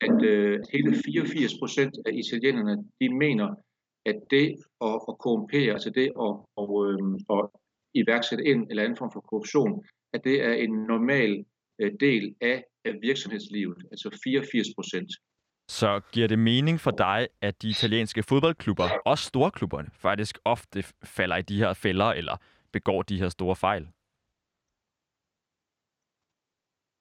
at 0.00 0.22
øh, 0.22 0.60
hele 0.72 0.96
84 1.04 1.58
procent 1.58 1.94
af 2.06 2.12
italienerne, 2.12 2.84
de 3.00 3.14
mener, 3.14 3.48
at 4.06 4.18
det 4.30 4.46
at, 4.80 4.96
at 5.08 5.18
korrumpere, 5.18 5.72
altså 5.72 5.90
det 5.90 6.08
at, 6.26 6.34
at, 6.60 6.68
øh, 6.84 7.36
at 7.36 7.44
iværksætte 7.94 8.44
en 8.44 8.66
eller 8.70 8.82
anden 8.82 8.96
form 8.96 9.12
for 9.12 9.20
korruption, 9.20 9.84
at 10.12 10.24
det 10.24 10.44
er 10.44 10.52
en 10.52 10.70
normal 10.70 11.44
del 12.00 12.34
af, 12.40 12.64
af 12.84 12.92
virksomhedslivet, 13.02 13.78
altså 13.90 14.18
84 14.24 14.66
procent. 14.76 15.10
Så 15.68 16.00
giver 16.12 16.28
det 16.28 16.38
mening 16.38 16.80
for 16.80 16.90
dig, 16.90 17.28
at 17.40 17.62
de 17.62 17.68
italienske 17.68 18.22
fodboldklubber, 18.22 18.88
også 19.04 19.24
storklubberne, 19.24 19.90
faktisk 19.92 20.38
ofte 20.44 20.84
falder 21.04 21.36
i 21.36 21.42
de 21.42 21.58
her 21.58 21.72
fælder 21.74 22.06
eller 22.06 22.36
begår 22.72 23.02
de 23.02 23.18
her 23.18 23.28
store 23.28 23.56
fejl? 23.56 23.88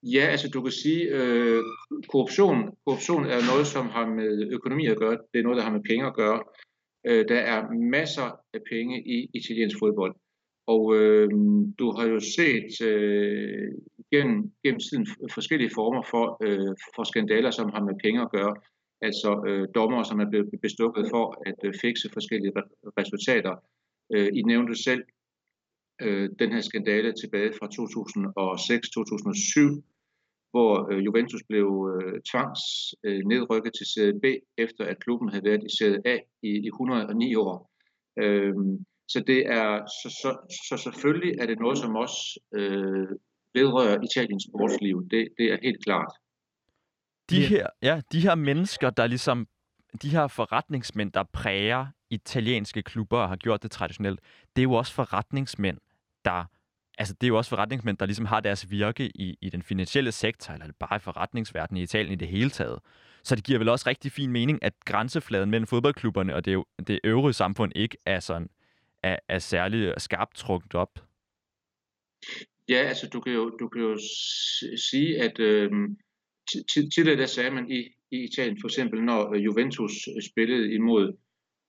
Ja, 0.03 0.25
altså 0.33 0.47
du 0.53 0.61
kan 0.61 0.71
sige, 0.71 1.01
øh, 1.17 1.63
korruption, 2.11 2.57
korruption 2.85 3.23
er 3.25 3.41
noget, 3.51 3.67
som 3.67 3.85
har 3.95 4.05
med 4.19 4.51
økonomi 4.51 4.85
at 4.87 4.97
gøre. 4.97 5.17
Det 5.31 5.39
er 5.39 5.43
noget, 5.43 5.57
der 5.57 5.63
har 5.63 5.71
med 5.77 5.83
penge 5.89 6.05
at 6.07 6.15
gøre. 6.21 6.39
Øh, 7.07 7.25
der 7.27 7.39
er 7.53 7.59
masser 7.97 8.27
af 8.53 8.61
penge 8.71 8.95
i 9.15 9.17
italiensk 9.33 9.77
fodbold. 9.79 10.15
Og 10.67 10.95
øh, 10.95 11.29
du 11.79 11.91
har 11.91 12.07
jo 12.07 12.19
set 12.19 12.87
øh, 12.87 13.71
gennem, 14.11 14.51
gennem 14.63 14.79
tiden 14.79 15.07
forskellige 15.33 15.71
former 15.75 16.03
for, 16.09 16.37
øh, 16.45 16.75
for 16.95 17.03
skandaler, 17.03 17.51
som 17.51 17.69
har 17.73 17.83
med 17.83 17.93
penge 18.03 18.21
at 18.21 18.31
gøre. 18.31 18.55
Altså 19.01 19.43
øh, 19.47 19.67
dommer, 19.75 20.03
som 20.03 20.19
er 20.19 20.29
blevet 20.29 20.49
bestukket 20.61 21.05
for 21.09 21.43
at 21.45 21.55
øh, 21.63 21.73
fikse 21.81 22.09
forskellige 22.13 22.53
re- 22.57 22.91
resultater. 22.99 23.55
Øh, 24.13 24.29
I 24.33 24.41
nævnte 24.41 24.83
selv 24.83 25.03
øh, 26.01 26.29
den 26.39 26.51
her 26.51 26.61
skandale 26.61 27.13
tilbage 27.21 27.53
fra 27.59 27.67
2006-2007, 27.67 29.81
hvor 30.51 30.91
øh, 30.91 31.05
Juventus 31.05 31.43
blev 31.49 31.93
øh, 31.93 32.21
tvangs 32.31 32.61
øh, 33.03 33.21
nedrykket 33.25 33.71
til 33.77 33.85
Serie 33.93 34.19
B, 34.23 34.25
efter 34.57 34.85
at 34.85 35.03
klubben 35.03 35.29
havde 35.29 35.45
været 35.45 35.63
i 35.63 35.75
Serie 35.77 36.01
A 36.05 36.17
i, 36.43 36.49
i 36.49 36.67
109 36.67 37.35
år. 37.35 37.71
Øh, 38.19 38.53
så 39.13 39.23
det 39.27 39.41
er 39.59 39.69
så, 39.85 40.09
så, 40.21 40.31
så 40.67 40.83
selvfølgelig 40.83 41.39
er 41.39 41.45
det 41.45 41.59
noget, 41.59 41.77
som 41.77 41.95
også 41.95 42.39
øh, 42.53 43.07
vedrører 43.53 43.97
Italiens 44.01 44.45
sportsliv. 44.49 44.97
Det, 45.11 45.27
det 45.37 45.45
er 45.53 45.57
helt 45.63 45.83
klart. 45.85 46.11
De 47.29 47.45
her, 47.45 47.67
ja, 47.81 48.01
de 48.11 48.19
her 48.21 48.35
mennesker, 48.35 48.89
der 48.89 49.07
ligesom, 49.07 49.47
de 50.01 50.09
her 50.09 50.27
forretningsmænd, 50.27 51.11
der 51.11 51.23
præger 51.33 51.87
italienske 52.09 52.81
klubber 52.81 53.19
og 53.19 53.29
har 53.29 53.35
gjort 53.35 53.63
det 53.63 53.71
traditionelt, 53.71 54.19
det 54.55 54.61
er 54.61 54.63
jo 54.63 54.73
også 54.73 54.93
forretningsmænd, 54.93 55.77
der 56.25 56.45
altså 56.97 57.13
det 57.13 57.27
er 57.27 57.29
jo 57.29 57.37
også 57.37 57.49
forretningsmænd, 57.49 57.97
der 57.97 58.05
ligesom 58.05 58.25
har 58.25 58.39
deres 58.39 58.71
virke 58.71 59.11
i, 59.15 59.37
i 59.41 59.49
den 59.49 59.63
finansielle 59.63 60.11
sektor, 60.11 60.53
eller 60.53 60.67
bare 60.79 60.95
i 60.95 60.99
forretningsverdenen 60.99 61.79
i 61.79 61.83
Italien 61.83 62.13
i 62.13 62.15
det 62.15 62.27
hele 62.27 62.49
taget. 62.49 62.79
Så 63.23 63.35
det 63.35 63.43
giver 63.43 63.59
vel 63.59 63.69
også 63.69 63.89
rigtig 63.89 64.11
fin 64.11 64.31
mening, 64.31 64.63
at 64.63 64.73
grænsefladen 64.85 65.49
mellem 65.49 65.67
fodboldklubberne 65.67 66.35
og 66.35 66.45
det, 66.45 66.63
det 66.87 66.99
øvrige 67.03 67.33
samfund 67.33 67.71
ikke 67.75 67.97
er 68.05 68.19
sådan 68.19 68.49
er, 69.03 69.19
er 69.29 69.39
særlig 69.39 69.79
øh, 69.79 69.93
skarpt 69.97 70.35
trukket 70.35 70.75
op. 70.75 70.99
Ja, 72.69 72.75
altså 72.75 73.09
du 73.13 73.21
kan 73.21 73.33
jo, 73.33 73.49
du 73.49 73.67
kan 73.67 73.81
jo 73.81 73.97
sige, 74.89 75.21
at 75.21 75.39
øh, 75.39 75.71
tidligere 76.95 77.19
der 77.19 77.25
sagde 77.25 77.51
man 77.51 77.71
i, 77.71 77.79
i 78.11 78.17
Italien, 78.23 78.57
for 78.61 78.67
eksempel 78.67 79.03
når 79.03 79.33
øh, 79.33 79.45
Juventus 79.45 80.07
øh, 80.07 80.21
spillede 80.31 80.73
imod 80.73 81.17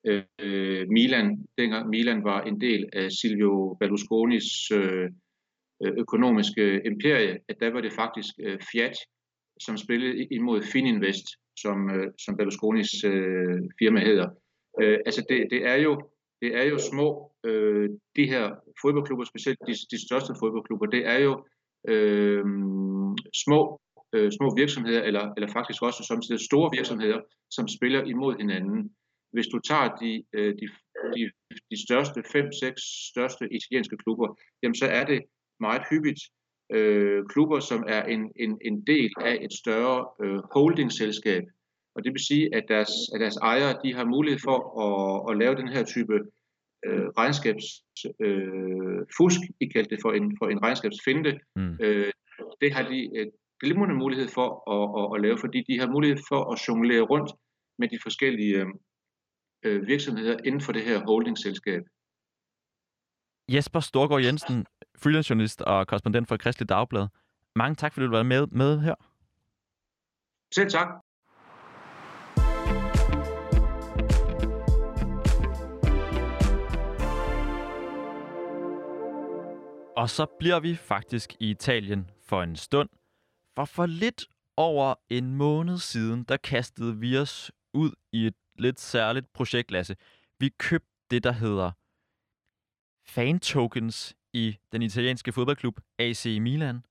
øh, 0.07 0.89
Milan, 0.89 1.47
dengang 1.59 1.89
Milan 1.89 2.25
var 2.25 2.43
en 2.43 2.61
del 2.61 2.89
af 2.93 3.13
Silvio 3.13 3.77
Berlusconis 3.81 4.71
øh, 4.71 5.11
økonomiske 5.99 6.83
imperie, 6.87 7.39
at 7.49 7.57
der 7.61 7.71
var 7.71 7.81
det 7.81 7.93
faktisk 7.93 8.35
øh, 8.41 8.59
Fiat, 8.73 8.97
som 9.61 9.77
spillede 9.77 10.27
imod 10.31 10.63
Fininvest, 10.63 11.27
som, 11.59 11.91
øh, 11.91 12.13
som 12.19 12.37
Berlusconis 12.37 13.05
øh, 13.05 13.61
firma 13.79 14.01
hedder. 14.05 14.29
Øh, 14.81 14.99
altså 15.07 15.25
det, 15.29 15.47
det 15.51 15.67
er 15.67 15.75
jo 15.75 16.11
det 16.45 16.53
er 16.61 16.67
jo 16.73 16.79
små, 16.91 17.09
øh, 17.49 17.89
de 18.17 18.25
her 18.33 18.45
fodboldklubber, 18.83 19.25
specielt 19.25 19.59
de, 19.69 19.75
de 19.95 20.07
største 20.07 20.33
fodboldklubber, 20.41 20.87
det 20.87 21.03
er 21.15 21.19
jo 21.29 21.33
øh, 21.93 22.45
små, 23.45 23.61
øh, 24.15 24.31
små 24.39 24.47
virksomheder, 24.63 25.03
eller, 25.09 25.25
eller 25.37 25.49
faktisk 25.59 25.83
også 25.83 26.01
som 26.09 26.39
store 26.49 26.71
virksomheder, 26.79 27.21
som 27.51 27.69
spiller 27.77 28.03
imod 28.13 28.35
hinanden. 28.43 28.81
Hvis 29.35 29.47
du 29.53 29.59
tager 29.59 29.89
de, 30.03 30.25
øh, 30.37 30.55
de, 30.61 30.67
de, 31.15 31.23
de 31.71 31.79
største, 31.87 32.19
fem, 32.35 32.47
seks 32.63 32.81
største 33.13 33.45
italienske 33.59 33.97
klubber, 33.97 34.29
jamen 34.63 34.75
så 34.83 34.87
er 34.87 35.05
det 35.05 35.21
meget 35.61 35.83
hyppigt 35.91 36.21
øh, 36.77 37.21
klubber, 37.33 37.61
som 37.61 37.85
er 37.89 38.03
en, 38.15 38.23
en, 38.37 38.59
en 38.69 38.87
del 38.87 39.11
af 39.21 39.39
et 39.47 39.53
større 39.63 39.99
øh, 40.23 40.41
holdingselskab, 40.55 41.45
og 41.95 42.05
det 42.05 42.13
vil 42.13 42.27
sige, 42.27 42.55
at 42.55 42.65
deres, 42.69 42.91
at 43.15 43.21
deres 43.21 43.37
ejere 43.37 43.79
de 43.85 43.95
har 43.95 44.05
mulighed 44.05 44.41
for 44.45 44.59
at, 44.85 45.31
at 45.31 45.39
lave 45.39 45.55
den 45.55 45.69
her 45.69 45.85
type 45.85 46.15
øh, 46.87 47.07
regnskabsfusk. 47.19 49.41
Øh, 49.41 49.49
I 49.61 49.67
kaldte 49.67 49.95
det 49.95 50.03
for 50.03 50.13
en, 50.13 50.37
for 50.39 50.49
en 50.49 50.63
regnskabsfinde. 50.63 51.41
Mm. 51.57 51.77
Øh, 51.81 52.13
det 52.61 52.73
har 52.73 52.89
de 52.89 53.19
øh, 53.19 53.27
glimrende 53.61 53.95
mulighed 53.95 54.29
for 54.29 54.71
at, 54.75 54.85
at, 55.01 55.07
at 55.15 55.21
lave, 55.25 55.39
fordi 55.39 55.65
de 55.69 55.81
har 55.81 55.91
mulighed 55.91 56.19
for 56.29 56.53
at 56.53 56.69
jonglere 56.69 57.01
rundt 57.01 57.33
med 57.79 57.89
de 57.89 57.99
forskellige 58.03 58.67
øh, 59.63 59.87
virksomheder 59.87 60.37
inden 60.45 60.61
for 60.61 60.73
det 60.73 60.83
her 60.83 61.07
holdingselskab. 61.07 61.83
Jesper 63.49 63.81
Storgård 63.81 64.23
Jensen, 64.23 64.67
freelance-journalist 64.99 65.63
og 65.63 65.87
korrespondent 65.87 66.29
for 66.29 66.37
Kristelig 66.37 66.69
Dagblad. 66.69 67.09
Mange 67.57 67.75
tak, 67.75 67.93
fordi 67.93 68.07
du 68.07 68.11
var 68.11 68.23
med, 68.23 68.47
med 68.47 68.81
her. 68.81 68.95
Selv 70.55 70.71
tak. 70.71 71.04
Og 79.97 80.11
så 80.11 80.27
bliver 80.39 80.61
vi 80.61 80.75
faktisk 80.75 81.35
i 81.41 81.51
Italien 81.51 82.11
for 82.27 82.43
en 82.43 82.57
stund. 82.57 82.89
For 83.55 83.65
for 83.65 83.87
lidt 83.87 84.25
over 84.57 84.95
en 85.11 85.37
måned 85.37 85.79
siden, 85.79 86.25
der 86.25 86.37
kastede 86.37 86.97
vi 86.97 87.19
os 87.19 87.53
ud 87.73 87.91
i 88.13 88.27
et 88.27 88.35
lidt 88.59 88.81
særligt 88.81 89.33
projekt, 89.33 89.71
Lasse. 89.71 89.97
Vi 90.39 90.49
købte 90.59 90.89
det, 91.11 91.25
der 91.25 91.33
hedder 91.33 91.71
fan 93.07 93.41
tokens 93.41 94.15
i 94.33 94.57
den 94.73 94.83
italienske 94.83 95.33
fodboldklub 95.33 95.81
AC 95.99 96.39
Milan, 96.41 96.85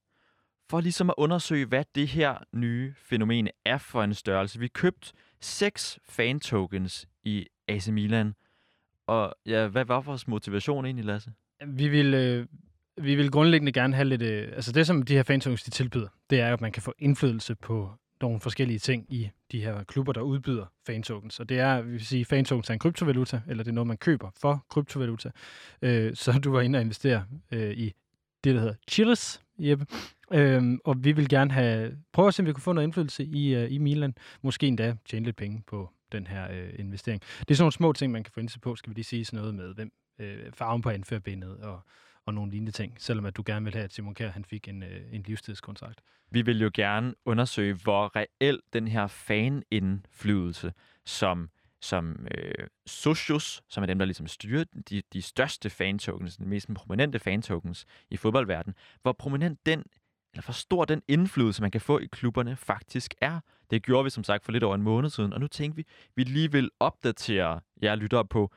for 0.69 0.81
ligesom 0.81 1.09
at 1.09 1.15
undersøge, 1.17 1.65
hvad 1.65 1.85
det 1.95 2.07
her 2.07 2.37
nye 2.53 2.93
fænomen 2.97 3.49
er 3.65 3.77
for 3.77 4.03
en 4.03 4.13
størrelse. 4.13 4.59
Vi 4.59 4.67
købte 4.67 5.13
seks 5.41 5.99
fan 6.05 6.39
tokens 6.39 7.07
i 7.23 7.47
AC 7.67 7.87
Milan. 7.87 8.35
Og 9.07 9.35
ja, 9.45 9.67
hvad 9.67 9.85
var 9.85 10.01
vores 10.01 10.27
motivation 10.27 10.85
egentlig, 10.85 11.05
Lasse? 11.05 11.33
Vi 11.67 11.87
ville, 11.87 12.17
øh, 12.17 12.45
vi 12.97 13.15
vil 13.15 13.31
grundlæggende 13.31 13.71
gerne 13.71 13.95
have 13.95 14.07
lidt... 14.07 14.21
Øh, 14.21 14.47
altså 14.53 14.71
det, 14.71 14.87
som 14.87 15.01
de 15.01 15.13
her 15.13 15.23
fansungs 15.23 15.63
de 15.63 15.71
tilbyder, 15.71 16.07
det 16.29 16.39
er, 16.39 16.53
at 16.53 16.61
man 16.61 16.71
kan 16.71 16.81
få 16.81 16.93
indflydelse 16.99 17.55
på 17.55 17.91
nogle 18.21 18.39
forskellige 18.39 18.79
ting 18.79 19.05
i 19.09 19.29
de 19.51 19.61
her 19.61 19.83
klubber, 19.83 20.13
der 20.13 20.21
udbyder 20.21 20.65
fantokens. 20.85 21.39
Og 21.39 21.49
det 21.49 21.59
er, 21.59 21.81
vi 21.81 21.91
vil 21.91 22.05
sige, 22.05 22.25
fantokens 22.25 22.69
er 22.69 22.73
en 22.73 22.79
kryptovaluta, 22.79 23.41
eller 23.47 23.63
det 23.63 23.71
er 23.71 23.75
noget, 23.75 23.87
man 23.87 23.97
køber 23.97 24.29
for 24.41 24.65
kryptovaluta. 24.69 25.29
Øh, 25.81 26.15
så 26.15 26.31
du 26.31 26.51
var 26.51 26.61
inde 26.61 26.77
og 26.77 26.81
investere 26.81 27.25
øh, 27.51 27.71
i 27.71 27.93
det, 28.43 28.55
der 28.55 28.59
hedder 28.59 28.75
Chiles, 28.89 29.41
Jeppe. 29.59 29.85
Øhm, 30.33 30.79
og 30.85 31.03
vi 31.03 31.11
vil 31.11 31.29
gerne 31.29 31.51
have, 31.51 31.97
prøve 32.13 32.27
at 32.27 32.33
se, 32.33 32.41
om 32.41 32.47
vi 32.47 32.53
kan 32.53 32.61
få 32.61 32.73
noget 32.73 32.87
indflydelse 32.87 33.23
i, 33.23 33.55
øh, 33.55 33.71
i 33.71 33.77
Milan. 33.77 34.15
Måske 34.41 34.67
endda 34.67 34.95
tjene 35.05 35.25
lidt 35.25 35.35
penge 35.35 35.63
på 35.67 35.89
den 36.11 36.27
her 36.27 36.51
øh, 36.51 36.69
investering. 36.79 37.21
Det 37.39 37.51
er 37.51 37.55
sådan 37.55 37.63
nogle 37.63 37.71
små 37.71 37.93
ting, 37.93 38.11
man 38.11 38.23
kan 38.23 38.31
få 38.33 38.39
indflydelse 38.39 38.59
på. 38.59 38.75
Skal 38.75 38.89
vi 38.89 38.95
lige 38.95 39.05
sige 39.05 39.25
sådan 39.25 39.39
noget 39.39 39.55
med 39.55 39.73
hvem, 39.73 39.91
øh, 40.19 40.51
farven 40.53 40.81
på 40.81 40.89
anførbindet 40.89 41.57
og 41.57 41.81
og 42.25 42.33
nogle 42.33 42.51
lignende 42.51 42.71
ting, 42.71 42.95
selvom 42.97 43.25
at 43.25 43.37
du 43.37 43.43
gerne 43.45 43.65
vil 43.65 43.73
have, 43.73 43.83
at 43.83 43.93
Simon 43.93 44.15
Kjær 44.15 44.29
han 44.29 44.45
fik 44.45 44.67
en, 44.67 44.83
øh, 44.83 45.01
en 45.11 45.23
livstidskontrakt. 45.23 46.01
Vi 46.31 46.41
vil 46.41 46.61
jo 46.61 46.71
gerne 46.73 47.13
undersøge, 47.25 47.73
hvor 47.73 48.15
reelt 48.15 48.63
den 48.73 48.87
her 48.87 49.07
fanindflydelse, 49.07 50.73
som 51.05 51.49
som 51.83 52.27
øh, 52.37 52.67
Socios, 52.85 53.63
som 53.69 53.83
er 53.83 53.87
dem, 53.87 53.99
der 53.99 54.05
ligesom 54.05 54.27
styrer 54.27 54.63
de, 54.89 55.01
de 55.13 55.21
største 55.21 55.69
fan-tokens, 55.69 56.37
de 56.37 56.45
mest 56.45 56.69
prominente 56.75 57.19
fan-tokens 57.19 57.85
i 58.09 58.17
fodboldverdenen, 58.17 58.75
hvor 59.01 59.11
prominent 59.11 59.65
den, 59.65 59.83
eller 60.33 60.43
hvor 60.43 60.51
stor 60.51 60.85
den 60.85 61.01
indflydelse, 61.07 61.61
man 61.61 61.71
kan 61.71 61.81
få 61.81 61.99
i 61.99 62.05
klubberne, 62.05 62.55
faktisk 62.55 63.13
er. 63.21 63.39
Det 63.71 63.83
gjorde 63.83 64.03
vi 64.03 64.09
som 64.09 64.23
sagt 64.23 64.45
for 64.45 64.51
lidt 64.51 64.63
over 64.63 64.75
en 64.75 64.81
måned 64.81 65.09
siden, 65.09 65.33
og 65.33 65.39
nu 65.39 65.47
tænkte 65.47 65.75
vi, 65.75 65.85
vi 66.15 66.23
lige 66.23 66.51
vil 66.51 66.69
opdatere 66.79 67.59
jer 67.81 67.95
lyttere 67.95 68.25
på, 68.25 68.53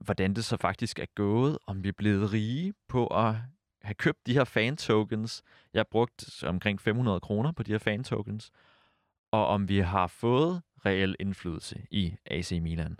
hvordan 0.00 0.34
det 0.34 0.44
så 0.44 0.56
faktisk 0.56 0.98
er 0.98 1.06
gået, 1.14 1.58
om 1.66 1.84
vi 1.84 1.88
er 1.88 1.92
blevet 1.92 2.32
rige 2.32 2.74
på 2.88 3.06
at 3.06 3.34
have 3.82 3.94
købt 3.94 4.26
de 4.26 4.32
her 4.32 4.44
fan-tokens. 4.44 5.42
Jeg 5.74 5.78
har 5.78 5.86
brugt 5.90 6.44
omkring 6.44 6.80
500 6.80 7.20
kroner 7.20 7.52
på 7.52 7.62
de 7.62 7.72
her 7.72 7.78
fan-tokens, 7.78 8.50
og 9.32 9.46
om 9.46 9.68
vi 9.68 9.78
har 9.78 10.06
fået 10.06 10.62
reel 10.86 11.16
indflydelse 11.20 11.82
i 11.90 12.14
AC 12.26 12.52
Milan. 12.62 12.98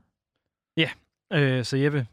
Ja, 0.76 0.90
øh, 1.32 1.64
så 1.64 1.76
Jeppe, 1.76 2.07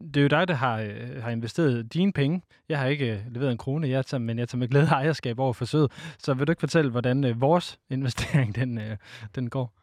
det 0.00 0.16
er 0.16 0.22
jo 0.22 0.28
dig, 0.28 0.48
der 0.48 0.54
har, 0.54 0.80
øh, 0.80 1.22
har 1.22 1.30
investeret 1.30 1.94
dine 1.94 2.12
penge. 2.12 2.42
Jeg 2.68 2.78
har 2.78 2.86
ikke 2.86 3.12
øh, 3.12 3.20
leveret 3.30 3.52
en 3.52 3.58
krone, 3.58 3.88
jeg 3.88 4.06
tager, 4.06 4.20
men 4.20 4.38
jeg 4.38 4.48
tager 4.48 4.58
med 4.58 4.68
glæde 4.68 4.86
ejerskab 4.86 5.38
over 5.38 5.52
forsøget. 5.52 5.92
Så 6.18 6.34
vil 6.34 6.46
du 6.46 6.52
ikke 6.52 6.60
fortælle, 6.60 6.90
hvordan 6.90 7.24
øh, 7.24 7.40
vores 7.40 7.78
investering 7.90 8.54
den, 8.54 8.78
øh, 8.78 8.96
den 9.34 9.50
går? 9.50 9.79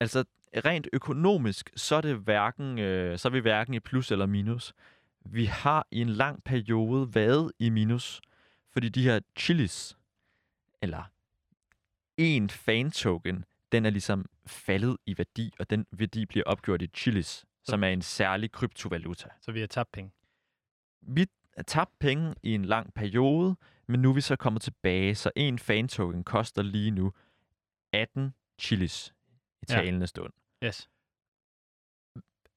Altså, 0.00 0.24
rent 0.56 0.88
økonomisk, 0.92 1.70
så 1.76 1.96
er, 1.96 2.00
det 2.00 2.16
hverken, 2.16 2.78
øh, 2.78 3.18
så 3.18 3.28
er 3.28 3.32
vi 3.32 3.40
hverken 3.40 3.74
i 3.74 3.80
plus 3.80 4.10
eller 4.10 4.26
minus. 4.26 4.74
Vi 5.24 5.44
har 5.44 5.86
i 5.90 6.00
en 6.00 6.08
lang 6.08 6.44
periode 6.44 7.14
været 7.14 7.52
i 7.58 7.70
minus, 7.70 8.20
fordi 8.72 8.88
de 8.88 9.02
her 9.02 9.20
chilis, 9.38 9.96
eller 10.82 11.02
en 12.16 12.50
fan-token, 12.50 13.44
den 13.72 13.86
er 13.86 13.90
ligesom 13.90 14.26
faldet 14.46 14.96
i 15.06 15.18
værdi, 15.18 15.52
og 15.58 15.70
den 15.70 15.86
værdi 15.90 16.26
bliver 16.26 16.44
opgjort 16.44 16.82
i 16.82 16.86
chilis, 16.86 17.44
som 17.62 17.84
er 17.84 17.88
en 17.88 18.02
særlig 18.02 18.52
kryptovaluta. 18.52 19.28
Så 19.40 19.52
vi 19.52 19.60
har 19.60 19.66
tabt 19.66 19.92
penge. 19.92 20.12
Vi 21.02 21.26
tabt 21.66 21.98
penge 21.98 22.34
i 22.42 22.54
en 22.54 22.64
lang 22.64 22.94
periode, 22.94 23.56
men 23.86 24.02
nu 24.02 24.10
er 24.10 24.14
vi 24.14 24.20
så 24.20 24.36
kommet 24.36 24.62
tilbage, 24.62 25.14
så 25.14 25.30
en 25.36 25.58
fan-token 25.58 26.24
koster 26.24 26.62
lige 26.62 26.90
nu 26.90 27.12
18 27.92 28.34
chilis 28.58 29.14
i 29.64 29.74
talende 29.74 30.00
ja. 30.00 30.06
stund. 30.06 30.32
Yes. 30.64 30.88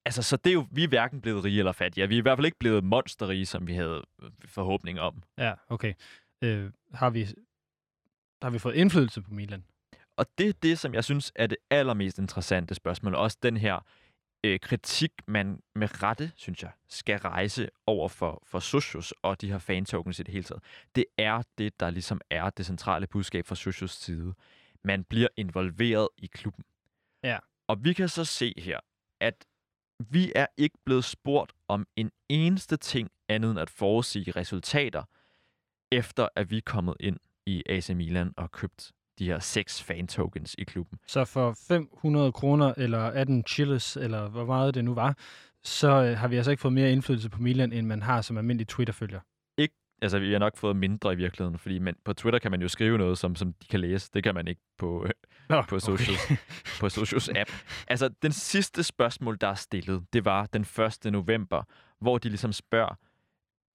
Altså, 0.04 0.22
så 0.22 0.36
det 0.36 0.50
er 0.50 0.54
jo, 0.54 0.66
vi 0.70 0.84
er 0.84 0.88
hverken 0.88 1.20
blevet 1.20 1.44
rige 1.44 1.58
eller 1.58 1.72
fattige. 1.72 2.08
Vi 2.08 2.14
er 2.14 2.18
i 2.18 2.22
hvert 2.22 2.38
fald 2.38 2.46
ikke 2.46 2.58
blevet 2.58 2.84
monsterrige, 2.84 3.46
som 3.46 3.66
vi 3.66 3.74
havde 3.74 4.04
forhåbning 4.44 5.00
om. 5.00 5.22
Ja, 5.38 5.54
okay. 5.68 5.94
Øh, 6.42 6.70
har, 6.94 7.10
vi, 7.10 7.26
har 8.42 8.50
vi 8.50 8.58
fået 8.58 8.74
indflydelse 8.74 9.22
på 9.22 9.34
Milan? 9.34 9.64
Og 10.16 10.26
det 10.38 10.48
er 10.48 10.52
det, 10.62 10.78
som 10.78 10.94
jeg 10.94 11.04
synes 11.04 11.32
er 11.34 11.46
det 11.46 11.58
allermest 11.70 12.18
interessante 12.18 12.74
spørgsmål. 12.74 13.14
Også 13.14 13.38
den 13.42 13.56
her 13.56 13.86
øh, 14.44 14.60
kritik, 14.60 15.12
man 15.26 15.62
med 15.74 16.02
rette, 16.02 16.32
synes 16.36 16.62
jeg, 16.62 16.70
skal 16.88 17.18
rejse 17.18 17.68
over 17.86 18.08
for, 18.08 18.42
for 18.46 18.58
Socios 18.58 19.14
og 19.22 19.40
de 19.40 19.50
her 19.50 19.58
fan-tokens 19.58 20.20
i 20.20 20.22
det 20.22 20.32
hele 20.32 20.44
taget. 20.44 20.62
Det 20.94 21.04
er 21.18 21.42
det, 21.58 21.80
der 21.80 21.90
ligesom 21.90 22.20
er 22.30 22.50
det 22.50 22.66
centrale 22.66 23.06
budskab 23.06 23.46
fra 23.46 23.54
Socios 23.54 23.90
side. 23.90 24.34
Man 24.84 25.04
bliver 25.04 25.28
involveret 25.36 26.08
i 26.18 26.26
klubben. 26.26 26.64
Og 27.68 27.84
vi 27.84 27.92
kan 27.92 28.08
så 28.08 28.24
se 28.24 28.54
her, 28.58 28.78
at 29.20 29.44
vi 30.10 30.32
er 30.34 30.46
ikke 30.56 30.78
blevet 30.84 31.04
spurgt 31.04 31.52
om 31.68 31.86
en 31.96 32.10
eneste 32.28 32.76
ting 32.76 33.10
andet 33.28 33.50
end 33.50 33.60
at 33.60 33.70
forudsige 33.70 34.30
resultater, 34.30 35.02
efter 35.92 36.28
at 36.36 36.50
vi 36.50 36.56
er 36.56 36.62
kommet 36.66 36.96
ind 37.00 37.16
i 37.46 37.62
AC 37.66 37.90
Milan 37.90 38.32
og 38.36 38.52
købt 38.52 38.92
de 39.18 39.26
her 39.26 39.38
seks 39.38 39.82
fan-tokens 39.82 40.54
i 40.58 40.64
klubben. 40.64 40.98
Så 41.06 41.24
for 41.24 41.56
500 41.68 42.32
kroner, 42.32 42.74
eller 42.76 42.98
18 42.98 43.44
chiles, 43.46 43.96
eller 43.96 44.28
hvor 44.28 44.44
meget 44.44 44.74
det 44.74 44.84
nu 44.84 44.94
var, 44.94 45.16
så 45.62 45.88
øh, 45.88 46.18
har 46.18 46.28
vi 46.28 46.36
altså 46.36 46.50
ikke 46.50 46.60
fået 46.60 46.74
mere 46.74 46.92
indflydelse 46.92 47.30
på 47.30 47.42
Milan, 47.42 47.72
end 47.72 47.86
man 47.86 48.02
har 48.02 48.20
som 48.20 48.38
almindelig 48.38 48.68
Twitter-følger. 48.68 49.20
Ikke, 49.58 49.74
altså 50.02 50.18
vi 50.18 50.32
har 50.32 50.38
nok 50.38 50.56
fået 50.56 50.76
mindre 50.76 51.12
i 51.12 51.16
virkeligheden, 51.16 51.58
fordi 51.58 51.78
man, 51.78 51.96
på 52.04 52.12
Twitter 52.12 52.38
kan 52.38 52.50
man 52.50 52.62
jo 52.62 52.68
skrive 52.68 52.98
noget, 52.98 53.18
som, 53.18 53.36
som 53.36 53.52
de 53.52 53.66
kan 53.66 53.80
læse. 53.80 54.10
Det 54.14 54.22
kan 54.22 54.34
man 54.34 54.48
ikke 54.48 54.60
på, 54.78 55.04
øh, 55.04 55.10
Nå, 55.48 55.62
på, 55.62 55.78
Socials, 55.78 56.24
okay. 56.24 56.36
på 56.80 56.88
Socials 56.88 57.28
app. 57.28 57.50
Altså, 57.88 58.08
den 58.08 58.32
sidste 58.32 58.82
spørgsmål, 58.82 59.38
der 59.40 59.48
er 59.48 59.54
stillet, 59.54 60.06
det 60.12 60.24
var 60.24 60.46
den 60.46 60.62
1. 61.04 61.12
november, 61.12 61.62
hvor 62.00 62.18
de 62.18 62.28
ligesom 62.28 62.52
spørger, 62.52 62.94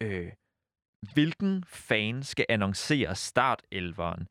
øh, 0.01 0.32
hvilken 1.13 1.63
fan 1.67 2.24
skal 2.24 2.45
annoncere 2.49 3.15
startelveren 3.15 4.28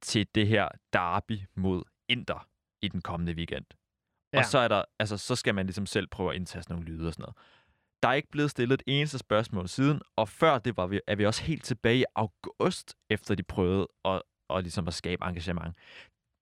til 0.00 0.26
det 0.34 0.48
her 0.48 0.68
derby 0.92 1.40
mod 1.54 1.82
Inter 2.08 2.48
i 2.82 2.88
den 2.88 3.00
kommende 3.00 3.32
weekend. 3.32 3.64
Ja. 4.32 4.38
Og 4.38 4.44
så, 4.44 4.58
er 4.58 4.68
der, 4.68 4.84
altså, 4.98 5.16
så 5.16 5.36
skal 5.36 5.54
man 5.54 5.66
ligesom 5.66 5.86
selv 5.86 6.06
prøve 6.06 6.30
at 6.30 6.36
indtaste 6.36 6.72
nogle 6.72 6.86
lyde 6.86 7.06
og 7.06 7.12
sådan 7.12 7.22
noget. 7.22 7.36
Der 8.02 8.08
er 8.08 8.12
ikke 8.12 8.30
blevet 8.30 8.50
stillet 8.50 8.80
et 8.80 8.82
eneste 8.86 9.18
spørgsmål 9.18 9.68
siden, 9.68 10.00
og 10.16 10.28
før 10.28 10.58
det 10.58 10.76
var 10.76 10.86
vi, 10.86 11.00
er 11.06 11.16
vi 11.16 11.26
også 11.26 11.42
helt 11.42 11.64
tilbage 11.64 11.98
i 11.98 12.04
august, 12.14 12.94
efter 13.10 13.34
de 13.34 13.42
prøvede 13.42 13.88
at, 14.04 14.22
at, 14.50 14.62
ligesom 14.62 14.88
at 14.88 14.94
skabe 14.94 15.24
engagement. 15.24 15.76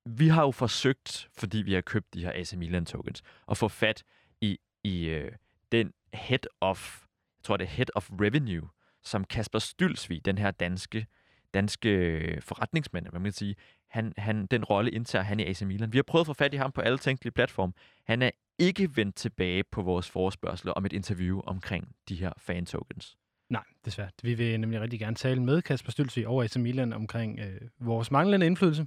Vi 0.06 0.28
har 0.28 0.42
jo 0.42 0.50
forsøgt, 0.50 1.28
fordi 1.36 1.58
vi 1.58 1.74
har 1.74 1.80
købt 1.80 2.14
de 2.14 2.24
her 2.24 2.32
AC 2.34 2.52
Milan 2.52 2.86
tokens, 2.86 3.22
at 3.50 3.56
få 3.56 3.68
fat 3.68 4.04
i, 4.40 4.58
i 4.84 5.04
øh, 5.04 5.32
den 5.72 5.92
head 6.14 6.38
of, 6.60 7.04
jeg 7.38 7.44
tror 7.44 7.56
det 7.56 7.64
er 7.64 7.68
head 7.68 7.86
of 7.94 8.10
revenue, 8.10 8.68
som 9.02 9.24
Kasper 9.24 9.58
Stylsvig, 9.58 10.24
den 10.24 10.38
her 10.38 10.50
danske 10.50 11.06
danske 11.54 11.88
øh, 11.90 12.42
forretningsmand, 12.42 13.04
hvad 13.04 13.20
man 13.20 13.24
kan 13.24 13.32
sige. 13.32 13.54
Han, 13.88 14.12
han, 14.16 14.46
den 14.46 14.64
rolle 14.64 14.90
indtager 14.90 15.22
han 15.22 15.40
i 15.40 15.44
AC 15.44 15.62
Milan. 15.62 15.92
Vi 15.92 15.98
har 15.98 16.02
prøvet 16.02 16.22
at 16.22 16.26
få 16.26 16.32
fat 16.32 16.54
i 16.54 16.56
ham 16.56 16.72
på 16.72 16.80
alle 16.80 16.98
tænkelige 16.98 17.32
platforme. 17.32 17.72
Han 18.04 18.22
er 18.22 18.30
ikke 18.58 18.96
vendt 18.96 19.16
tilbage 19.16 19.64
på 19.64 19.82
vores 19.82 20.10
forespørgsel 20.10 20.72
om 20.76 20.86
et 20.86 20.92
interview 20.92 21.40
omkring 21.46 21.96
de 22.08 22.14
her 22.14 22.32
fan-tokens. 22.38 23.16
Nej, 23.48 23.62
desværre. 23.84 24.10
Vi 24.22 24.34
vil 24.34 24.60
nemlig 24.60 24.80
rigtig 24.80 25.00
gerne 25.00 25.16
tale 25.16 25.42
med 25.42 25.62
Kasper 25.62 25.90
Stylsvig 25.90 26.26
over 26.26 26.44
AC 26.44 26.56
Milan 26.56 26.92
omkring 26.92 27.40
øh, 27.40 27.60
vores 27.80 28.10
manglende 28.10 28.46
indflydelse. 28.46 28.86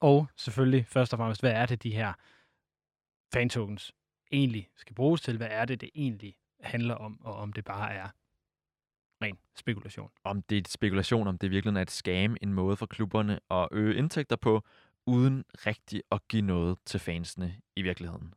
Og 0.00 0.28
selvfølgelig 0.36 0.86
først 0.86 1.12
og 1.12 1.16
fremmest, 1.16 1.40
hvad 1.40 1.52
er 1.52 1.66
det, 1.66 1.82
de 1.82 1.94
her 1.94 2.12
fan-tokens 3.32 3.92
egentlig 4.32 4.68
skal 4.76 4.94
bruges 4.94 5.20
til? 5.20 5.36
Hvad 5.36 5.48
er 5.50 5.64
det, 5.64 5.80
det 5.80 5.90
egentlig 5.94 6.36
handler 6.60 6.94
om, 6.94 7.20
og 7.20 7.36
om 7.36 7.52
det 7.52 7.64
bare 7.64 7.92
er 7.92 8.08
ren 9.22 9.38
spekulation. 9.54 10.10
Om 10.24 10.42
det 10.42 10.58
er 10.58 10.70
spekulation, 10.70 11.26
om 11.26 11.38
det 11.38 11.50
virkelig 11.50 11.76
er 11.76 11.82
et 11.82 11.90
scam, 11.90 12.36
en 12.42 12.52
måde 12.52 12.76
for 12.76 12.86
klubberne 12.86 13.40
at 13.50 13.68
øge 13.72 13.96
indtægter 13.96 14.36
på, 14.36 14.62
uden 15.06 15.44
rigtig 15.66 16.02
at 16.12 16.28
give 16.28 16.42
noget 16.42 16.78
til 16.84 17.00
fansene 17.00 17.60
i 17.76 17.82
virkeligheden. 17.82 18.34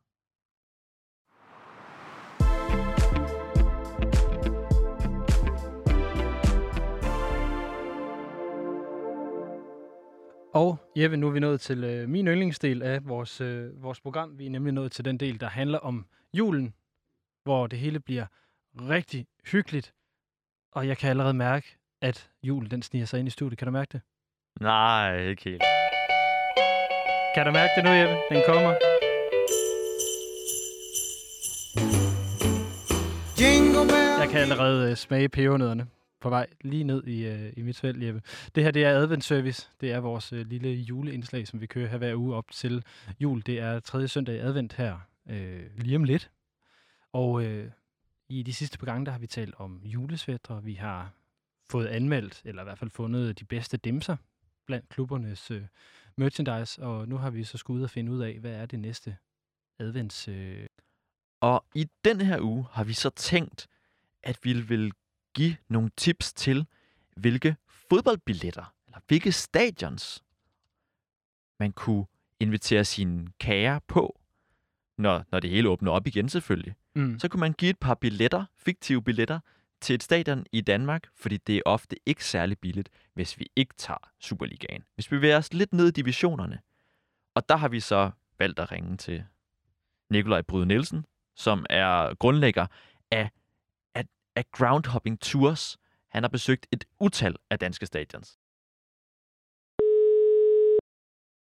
Og 10.57 10.77
Jeppe, 10.95 11.17
nu 11.17 11.27
er 11.27 11.31
vi 11.31 11.39
nået 11.39 11.61
til 11.61 11.83
øh, 11.83 12.09
min 12.09 12.27
yndlingsdel 12.27 12.83
af 12.83 13.07
vores, 13.07 13.41
øh, 13.41 13.83
vores 13.83 14.01
program. 14.01 14.39
Vi 14.39 14.45
er 14.45 14.49
nemlig 14.49 14.73
nået 14.73 14.91
til 14.91 15.05
den 15.05 15.17
del, 15.17 15.39
der 15.39 15.47
handler 15.47 15.79
om 15.79 16.05
julen, 16.33 16.73
hvor 17.43 17.67
det 17.67 17.79
hele 17.79 17.99
bliver 17.99 18.25
rigtig 18.75 19.27
hyggeligt 19.51 19.93
og 20.77 20.87
jeg 20.87 20.97
kan 20.97 21.09
allerede 21.09 21.33
mærke, 21.33 21.77
at 22.01 22.29
julen 22.43 22.71
den 22.71 22.81
sniger 22.81 23.05
sig 23.05 23.19
ind 23.19 23.27
i 23.27 23.31
studiet. 23.31 23.57
Kan 23.57 23.65
du 23.65 23.71
mærke 23.71 23.89
det? 23.91 24.01
Nej, 24.61 25.19
ikke 25.19 25.43
helt. 25.43 25.63
Kan 27.35 27.45
du 27.45 27.51
mærke 27.51 27.71
det 27.75 27.83
nu, 27.83 27.89
Jeppe? 27.89 28.15
Den 28.31 28.43
kommer. 28.47 28.75
Jeg 34.19 34.29
kan 34.31 34.39
allerede 34.39 34.91
uh, 34.91 34.97
smage 34.97 35.29
pebernødderne 35.29 35.87
på 36.19 36.29
vej 36.29 36.47
lige 36.61 36.83
ned 36.83 37.03
i, 37.03 37.25
øh, 37.25 37.53
i 37.57 37.61
mit 37.61 37.79
felt, 37.79 38.03
Jeppe. 38.03 38.21
Det 38.55 38.63
her 38.63 38.71
det 38.71 38.83
er 38.83 38.89
adventsservice. 38.89 39.69
Det 39.81 39.91
er 39.91 39.99
vores 39.99 40.33
øh, 40.33 40.47
lille 40.47 40.69
juleindslag, 40.69 41.47
som 41.47 41.61
vi 41.61 41.65
kører 41.65 41.87
her 41.87 41.97
hver 41.97 42.15
uge 42.15 42.35
op 42.35 42.51
til 42.51 42.83
jul. 43.19 43.43
Det 43.45 43.59
er 43.59 43.79
tredje 43.79 44.07
søndag 44.07 44.35
i 44.35 44.39
advent 44.39 44.73
her 44.73 44.99
øh, 45.29 45.65
lige 45.77 45.95
om 45.95 46.03
lidt. 46.03 46.31
Og 47.13 47.43
øh, 47.43 47.71
i 48.29 48.43
de 48.43 48.53
sidste 48.53 48.77
par 48.77 48.85
gange, 48.85 49.05
der 49.05 49.11
har 49.11 49.19
vi 49.19 49.27
talt 49.27 49.55
om 49.57 49.81
julesvætter. 49.83 50.59
Vi 50.59 50.73
har 50.73 51.11
fået 51.69 51.87
anmeldt, 51.87 52.41
eller 52.45 52.61
i 52.61 52.63
hvert 52.63 52.79
fald 52.79 52.89
fundet 52.89 53.39
de 53.39 53.45
bedste 53.45 53.77
dimser 53.77 54.17
blandt 54.65 54.89
klubbernes 54.89 55.51
øh, 55.51 55.63
merchandise, 56.15 56.83
og 56.83 57.07
nu 57.07 57.17
har 57.17 57.29
vi 57.29 57.43
så 57.43 57.57
skulle 57.57 57.77
ud 57.77 57.83
og 57.83 57.89
finde 57.89 58.11
ud 58.11 58.21
af, 58.21 58.39
hvad 58.39 58.51
er 58.51 58.65
det 58.65 58.79
næste 58.79 59.17
advents... 59.79 60.27
Øh... 60.27 60.65
Og 61.41 61.65
i 61.75 61.89
den 62.05 62.21
her 62.21 62.41
uge 62.41 62.65
har 62.71 62.83
vi 62.83 62.93
så 62.93 63.09
tænkt, 63.09 63.67
at 64.23 64.39
vi 64.43 64.53
vil 64.53 64.91
give 65.37 65.55
nogle 65.67 65.89
tips 65.97 66.33
til, 66.33 66.65
hvilke 67.15 67.55
fodboldbilletter, 67.67 68.73
eller 68.87 68.99
hvilke 69.07 69.31
stadions, 69.31 70.23
man 71.59 71.71
kunne 71.71 72.05
invitere 72.39 72.85
sine 72.85 73.27
kære 73.39 73.81
på, 73.87 74.19
når, 74.97 75.23
når 75.31 75.39
det 75.39 75.49
hele 75.49 75.69
åbner 75.69 75.91
op 75.91 76.07
igen 76.07 76.29
selvfølgelig 76.29 76.75
mm. 76.97 77.19
så 77.19 77.27
kunne 77.27 77.39
man 77.39 77.53
give 77.53 77.69
et 77.69 77.79
par 77.79 77.95
billetter, 77.95 78.45
fiktive 78.57 79.03
billetter, 79.03 79.39
til 79.81 79.93
et 79.93 80.03
stadion 80.03 80.45
i 80.51 80.61
Danmark, 80.61 81.07
fordi 81.15 81.37
det 81.37 81.57
er 81.57 81.61
ofte 81.65 81.95
ikke 82.05 82.25
særlig 82.25 82.59
billigt, 82.59 82.89
hvis 83.13 83.39
vi 83.39 83.47
ikke 83.55 83.73
tager 83.77 84.11
Superligaen. 84.19 84.83
Hvis 84.95 85.11
vi 85.11 85.17
bevæger 85.17 85.37
os 85.37 85.53
lidt 85.53 85.73
ned 85.73 85.87
i 85.87 85.91
divisionerne, 85.91 86.59
og 87.35 87.49
der 87.49 87.55
har 87.57 87.67
vi 87.67 87.79
så 87.79 88.11
valgt 88.39 88.59
at 88.59 88.71
ringe 88.71 88.97
til 88.97 89.23
Nikolaj 90.09 90.41
Bryde 90.41 90.65
Nielsen, 90.65 91.05
som 91.35 91.65
er 91.69 92.13
grundlægger 92.13 92.67
af, 93.11 93.29
af, 94.37 94.43
Groundhopping 94.51 95.19
Tours. 95.19 95.77
Han 96.09 96.23
har 96.23 96.29
besøgt 96.29 96.67
et 96.71 96.83
utal 96.99 97.35
af 97.51 97.59
danske 97.59 97.85
stadions. 97.85 98.29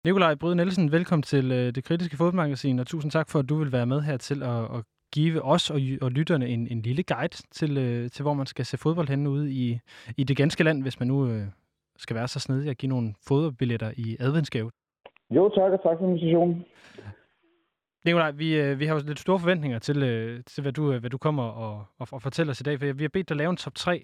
Nikolaj 0.05 0.35
Bryde 0.35 0.55
Nielsen, 0.55 0.91
velkommen 0.91 1.23
til 1.23 1.51
øh, 1.51 1.75
det 1.75 1.83
kritiske 1.83 2.17
fodboldmagasin, 2.17 2.79
og 2.79 2.87
tusind 2.87 3.11
tak 3.11 3.29
for, 3.29 3.39
at 3.39 3.49
du 3.49 3.55
vil 3.55 3.71
være 3.71 3.85
med 3.85 4.01
her 4.01 4.17
til 4.17 4.43
at, 4.43 4.63
at 4.75 4.83
give 5.13 5.41
os 5.41 5.71
og, 5.71 5.79
og 6.01 6.11
lytterne 6.11 6.47
en, 6.47 6.67
en 6.67 6.81
lille 6.81 7.03
guide 7.03 7.37
til, 7.51 7.77
øh, 7.77 8.09
til, 8.09 8.23
hvor 8.23 8.33
man 8.33 8.45
skal 8.45 8.65
se 8.65 8.77
fodbold 8.77 9.09
henne 9.09 9.29
ude 9.29 9.51
i, 9.51 9.79
i 10.17 10.23
det 10.23 10.37
ganske 10.37 10.63
land, 10.63 10.81
hvis 10.81 10.99
man 10.99 11.07
nu 11.07 11.27
øh, 11.27 11.47
skal 11.97 12.15
være 12.15 12.27
så 12.27 12.39
snedig 12.39 12.69
at 12.69 12.77
give 12.77 12.89
nogle 12.89 13.13
fodboldbilletter 13.27 13.91
i 13.97 14.17
adventsgave. 14.19 14.71
Jo, 15.29 15.49
tak, 15.49 15.71
og 15.71 15.83
tak 15.83 15.97
for 15.99 16.07
invitationen. 16.07 16.65
Nikolaj, 18.07 18.31
vi, 18.31 18.49
øh, 18.61 18.79
vi 18.79 18.85
har 18.85 18.93
jo 18.95 19.01
lidt 19.07 19.19
store 19.19 19.39
forventninger 19.39 19.79
til, 19.79 19.97
øh, 20.03 20.43
til 20.51 20.61
hvad, 20.61 20.71
du, 20.71 20.93
øh, 20.93 20.99
hvad 20.99 21.09
du 21.09 21.17
kommer 21.17 21.43
og, 21.43 21.75
og, 21.99 22.07
og 22.11 22.21
fortæller 22.21 22.51
os 22.51 22.61
i 22.61 22.63
dag, 22.63 22.79
for 22.79 22.93
vi 22.93 23.03
har 23.03 23.15
bedt 23.17 23.29
dig 23.29 23.37
lave 23.37 23.49
en 23.49 23.63
top 23.65 23.75
3 23.75 24.03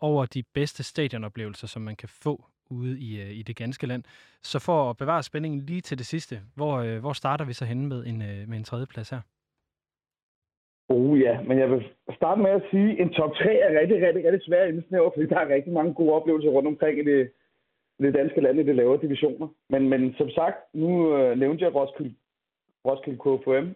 over 0.00 0.26
de 0.26 0.42
bedste 0.54 0.82
stadionoplevelser, 0.82 1.66
som 1.66 1.82
man 1.82 1.96
kan 1.96 2.08
få 2.24 2.44
ude 2.70 2.98
i, 3.08 3.10
i 3.40 3.42
det 3.42 3.56
ganske 3.56 3.86
land. 3.86 4.02
Så 4.42 4.58
for 4.66 4.90
at 4.90 4.96
bevare 4.96 5.22
spændingen 5.22 5.60
lige 5.60 5.80
til 5.80 5.98
det 5.98 6.06
sidste, 6.06 6.34
hvor, 6.56 7.00
hvor 7.00 7.12
starter 7.12 7.44
vi 7.44 7.52
så 7.52 7.64
henne 7.64 7.88
med 7.88 8.06
en, 8.06 8.18
med 8.50 8.56
en 8.58 8.64
tredje 8.64 8.86
plads 8.86 9.10
her? 9.10 9.20
Oh 10.88 11.20
ja, 11.20 11.40
men 11.48 11.58
jeg 11.58 11.70
vil 11.70 11.82
starte 12.16 12.40
med 12.40 12.50
at 12.50 12.62
sige, 12.70 12.90
at 12.92 12.98
en 12.98 13.12
top 13.12 13.32
3 13.34 13.54
er 13.54 13.80
rigtig, 13.80 13.98
rigtig, 14.06 14.24
rigtig 14.24 14.42
svær 14.42 14.64
indsnæver, 14.64 15.10
fordi 15.14 15.26
der 15.26 15.38
er 15.38 15.54
rigtig 15.54 15.72
mange 15.72 15.94
gode 15.94 16.12
oplevelser 16.12 16.50
rundt 16.50 16.68
omkring 16.68 16.98
i 16.98 17.04
det, 17.04 17.30
i 17.98 18.02
det 18.02 18.14
danske 18.14 18.40
land 18.40 18.60
i 18.60 18.62
de 18.62 18.72
lavere 18.72 19.02
divisioner. 19.02 19.48
Men, 19.68 19.88
men 19.88 20.14
som 20.18 20.30
sagt, 20.30 20.56
nu 20.74 21.16
øh, 21.16 21.38
nævnte 21.38 21.64
jeg 21.64 21.74
Roskilde, 21.74 22.14
Roskilde 22.86 23.18
KFM, 23.24 23.66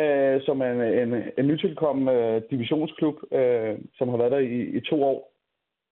øh, 0.00 0.42
som 0.46 0.60
er 0.60 0.70
en, 0.72 0.82
en, 1.02 1.22
en 1.38 1.46
nytilkommen 1.46 2.08
øh, 2.16 2.42
divisionsklub, 2.50 3.16
øh, 3.32 3.78
som 3.98 4.08
har 4.08 4.16
været 4.16 4.32
der 4.32 4.38
i, 4.38 4.60
i 4.78 4.80
to 4.80 5.02
år. 5.02 5.32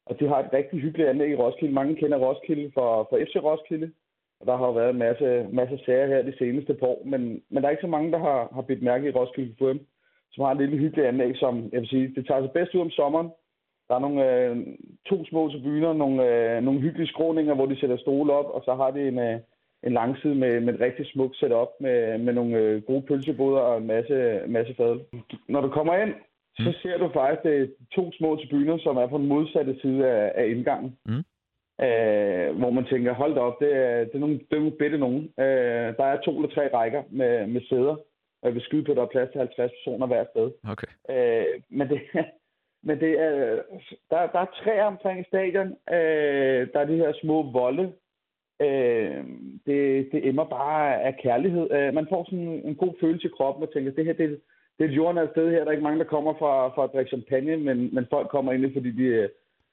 Og 0.07 0.21
de 0.21 0.29
har 0.29 0.39
et 0.39 0.53
rigtig 0.53 0.81
hyggeligt 0.81 1.09
anlæg 1.09 1.31
i 1.31 1.37
Roskilde. 1.37 1.75
Mange 1.75 1.97
kender 1.97 2.19
Roskilde 2.19 2.71
fra, 2.75 3.03
fra 3.03 3.23
FC 3.25 3.37
Roskilde. 3.45 3.93
Og 4.41 4.47
der 4.47 4.57
har 4.57 4.67
jo 4.67 4.73
været 4.73 4.91
en 4.91 4.99
masse, 4.99 5.47
masse 5.53 5.79
sager 5.85 6.07
her 6.07 6.23
de 6.23 6.39
seneste 6.39 6.75
par 6.75 6.87
år. 6.87 7.03
Men, 7.05 7.43
men 7.51 7.63
der 7.63 7.67
er 7.67 7.71
ikke 7.71 7.87
så 7.89 7.95
mange, 7.97 8.13
der 8.13 8.19
har, 8.19 8.49
har 8.55 8.63
bidt 8.63 8.83
mærke 8.83 9.09
i 9.09 9.13
Roskilde 9.13 9.55
KFM 9.55 9.85
som 10.33 10.45
har 10.45 10.53
en 10.53 10.59
lille 10.59 10.77
hyggelig 10.77 11.07
anlæg, 11.07 11.37
som 11.37 11.69
jeg 11.73 11.81
vil 11.81 11.89
sige, 11.89 12.15
det 12.17 12.27
tager 12.27 12.43
sig 12.43 12.51
bedst 12.51 12.75
ud 12.75 12.81
om 12.81 12.91
sommeren. 12.91 13.31
Der 13.89 13.95
er 13.95 13.99
nogle, 13.99 14.21
øh, 14.35 14.57
to 15.07 15.25
små 15.25 15.49
tribuner, 15.49 15.93
nogle, 15.93 16.17
øh, 16.29 16.63
nogle 16.63 16.81
hyggelige 16.81 17.09
skråninger, 17.09 17.55
hvor 17.55 17.67
de 17.67 17.81
sætter 17.81 17.97
stole 17.97 18.33
op, 18.33 18.45
og 18.45 18.63
så 18.65 18.75
har 18.75 18.91
de 18.91 19.09
en, 19.09 19.19
øh, 19.19 19.41
en 19.87 19.93
langside 19.93 20.35
med, 20.35 20.61
med 20.61 20.75
et 20.75 20.81
rigtig 20.81 21.07
smukt 21.07 21.37
setup 21.37 21.69
med, 21.81 22.19
med 22.19 22.33
nogle 22.33 22.59
øh, 22.59 22.83
gode 22.83 23.03
pølseboder 23.03 23.61
og 23.61 23.79
en 23.79 23.87
masse, 23.87 24.41
masse 24.49 24.75
fadel. 24.75 25.01
Når 25.49 25.61
du 25.61 25.69
kommer 25.69 25.95
ind, 25.97 26.15
mm. 26.59 26.65
så 26.65 26.79
ser 26.83 26.99
du 26.99 27.11
faktisk 27.13 27.43
det 27.43 27.75
to 27.95 28.13
små 28.13 28.37
tribuner, 28.37 28.79
som 28.79 28.97
er 28.97 29.07
på 29.07 29.19
den 29.19 29.27
modsatte 29.27 29.81
side 29.83 30.07
af, 30.07 30.33
af 30.35 30.47
indgangen. 30.47 30.97
Mm. 31.07 31.25
Øh, 31.87 32.59
hvor 32.59 32.71
man 32.71 32.85
tænker, 32.85 33.13
hold 33.15 33.35
da 33.35 33.41
op, 33.41 33.61
det 33.61 33.77
er, 33.77 33.99
det 34.05 34.15
er 34.15 34.19
nogle, 34.19 34.39
det 34.39 34.53
er 34.53 34.65
nogle 34.65 34.79
bedte 34.79 34.99
nogen. 34.99 35.23
Øh, 35.39 35.89
der 35.99 36.05
er 36.05 36.21
to 36.21 36.37
eller 36.37 36.55
tre 36.55 36.75
rækker 36.75 37.03
med, 37.11 37.47
med 37.47 37.61
sæder 37.69 37.97
og 38.43 38.47
jeg 38.49 38.55
vil 38.55 38.63
skyde 38.63 38.85
på, 38.85 38.91
at 38.91 38.97
der 38.97 39.03
er 39.03 39.15
plads 39.15 39.31
til 39.31 39.39
50 39.39 39.71
personer 39.71 40.07
hver 40.07 40.25
sted. 40.31 40.51
Okay. 40.73 40.91
Øh, 41.11 41.63
men 41.69 41.89
det, 41.89 42.01
men 42.87 43.01
det 43.01 43.21
er, 43.21 43.63
der, 44.11 44.27
der 44.27 44.41
er 44.41 44.57
tre 44.65 44.87
omkring 44.87 45.27
stadion. 45.27 45.69
Øh, 45.97 46.69
der 46.73 46.81
er 46.81 46.85
de 46.85 46.97
her 46.97 47.13
små 47.23 47.53
volde. 47.53 47.93
Øh, 48.61 49.25
det, 49.67 50.09
det 50.13 50.29
emmer 50.29 50.45
bare 50.45 51.03
af 51.03 51.17
kærlighed. 51.23 51.71
Øh, 51.71 51.95
man 51.95 52.07
får 52.11 52.25
sådan 52.25 52.63
en 52.65 52.75
god 52.75 52.95
følelse 53.01 53.27
i 53.29 53.37
kroppen 53.37 53.63
og 53.65 53.73
tænker, 53.73 53.93
det 53.93 54.05
her 54.05 54.13
det, 54.13 54.41
det 54.79 54.85
er 54.85 54.89
et 54.89 54.97
jordnært 54.97 55.31
sted 55.31 55.51
her. 55.51 55.59
Der 55.59 55.67
er 55.67 55.71
ikke 55.71 55.89
mange, 55.89 55.99
der 55.99 56.15
kommer 56.15 56.33
fra, 56.39 56.69
fra 56.69 56.85
at 56.85 56.91
drikke 56.93 57.09
champagne, 57.09 57.57
men, 57.57 57.95
men 57.95 58.07
folk 58.11 58.29
kommer 58.31 58.53
ind, 58.53 58.73
fordi 58.73 58.91
de 58.91 59.03
øh, 59.03 59.29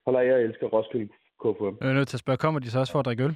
holder 0.05 0.19
af 0.19 0.25
at 0.25 0.41
elske 0.41 0.65
Roskilde 0.65 1.13
KFM. 1.41 1.77
Jeg 1.81 1.89
er 1.89 1.93
nødt 1.93 2.07
til 2.07 2.17
at 2.17 2.25
spørge, 2.25 2.38
kommer 2.38 2.59
de 2.59 2.71
så 2.71 2.79
også 2.79 2.91
for 2.91 2.99
at 2.99 3.05
drikke 3.05 3.23
øl? 3.23 3.35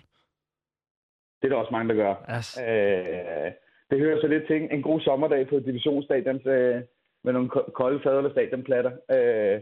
Det 1.38 1.46
er 1.46 1.50
der 1.50 1.56
også 1.64 1.72
mange, 1.72 1.90
der 1.90 1.96
gør. 2.04 2.14
Yes. 2.38 2.48
Øh, 2.68 3.52
det 3.90 4.00
hører 4.00 4.22
så 4.22 4.28
lidt 4.28 4.48
til 4.48 4.68
en 4.72 4.82
god 4.82 5.00
sommerdag 5.02 5.48
på 5.48 5.60
divisionsstadion 5.60 6.48
øh, 6.48 6.82
med 7.24 7.34
nogle 7.34 7.50
kolde 7.50 8.00
fader 8.04 8.18
eller 8.18 8.32
stadionplatter. 8.32 8.92
Øh, 9.16 9.62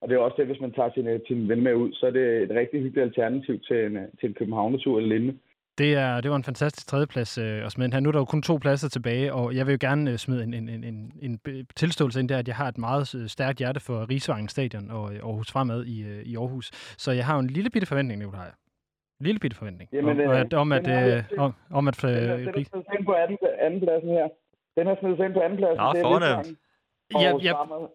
og 0.00 0.08
det 0.08 0.14
er 0.14 0.18
også 0.18 0.36
det, 0.38 0.46
hvis 0.46 0.60
man 0.60 0.72
tager 0.72 0.90
sin, 0.94 1.06
sin 1.28 1.48
ven 1.48 1.62
med 1.62 1.74
ud, 1.74 1.92
så 1.92 2.06
er 2.06 2.10
det 2.10 2.42
et 2.42 2.50
rigtig 2.50 2.82
hyggeligt 2.82 3.06
alternativ 3.08 3.60
til 3.60 3.76
en, 3.86 3.96
til 4.20 4.28
en 4.28 4.34
Københavnetur 4.34 4.98
eller 4.98 5.08
lignende. 5.08 5.38
Det, 5.78 5.94
er, 5.94 6.20
det 6.20 6.30
var 6.30 6.36
en 6.36 6.44
fantastisk 6.44 6.86
tredjeplads 6.86 7.38
øh, 7.38 7.64
at 7.66 7.72
smide 7.72 7.92
her. 7.92 8.00
Nu 8.00 8.08
er 8.08 8.12
der 8.12 8.18
jo 8.18 8.24
kun 8.24 8.42
to 8.42 8.56
pladser 8.56 8.88
tilbage, 8.88 9.34
og 9.34 9.56
jeg 9.56 9.66
vil 9.66 9.72
jo 9.72 9.78
gerne 9.80 10.10
øh, 10.10 10.16
smide 10.16 10.42
en, 10.42 10.54
en, 10.54 10.68
en, 10.68 10.84
en, 10.84 11.12
en 11.22 11.66
tilståelse 11.76 12.20
ind 12.20 12.28
der, 12.28 12.38
at 12.38 12.48
jeg 12.48 12.56
har 12.56 12.68
et 12.68 12.78
meget 12.78 13.14
øh, 13.14 13.26
stærkt 13.26 13.58
hjerte 13.58 13.80
for 13.80 14.10
Rigsvangen 14.10 14.48
Stadion 14.48 14.90
og 14.90 15.14
øh, 15.14 15.20
Aarhus 15.22 15.52
Fremad 15.52 15.84
i, 15.84 15.98
i 16.22 16.36
Aarhus. 16.36 16.70
Så 17.04 17.12
jeg 17.12 17.26
har 17.26 17.34
jo 17.34 17.40
en 17.40 17.50
lille 17.50 17.70
bitte 17.70 17.88
forventning, 17.88 18.18
Nicolaj 18.18 18.50
lille 19.20 19.38
bitte 19.38 19.56
forventning. 19.56 19.88
Jamen, 19.92 20.20
om, 20.20 20.30
at, 20.30 20.54
om, 20.54 20.72
at, 20.72 20.86
øh, 20.88 21.24
om, 21.38 21.54
om 21.70 21.88
at... 21.88 22.04
Øh, 22.04 22.10
den 22.10 22.20
er 22.20 22.52
smidt 22.52 22.86
ind 22.98 23.04
på 23.04 23.12
anden, 23.12 23.38
anden 23.60 23.80
pladsen 23.80 24.08
her. 24.08 24.28
Den 24.76 24.86
er 24.86 24.96
smidt 25.00 25.20
ind 25.20 25.32
på 25.32 25.40
anden 25.40 25.58
pladsen. 25.58 25.76
Nå, 25.76 25.92
fornemt. 26.08 26.58
Jeg, 27.12 27.34
jeg, 27.42 27.54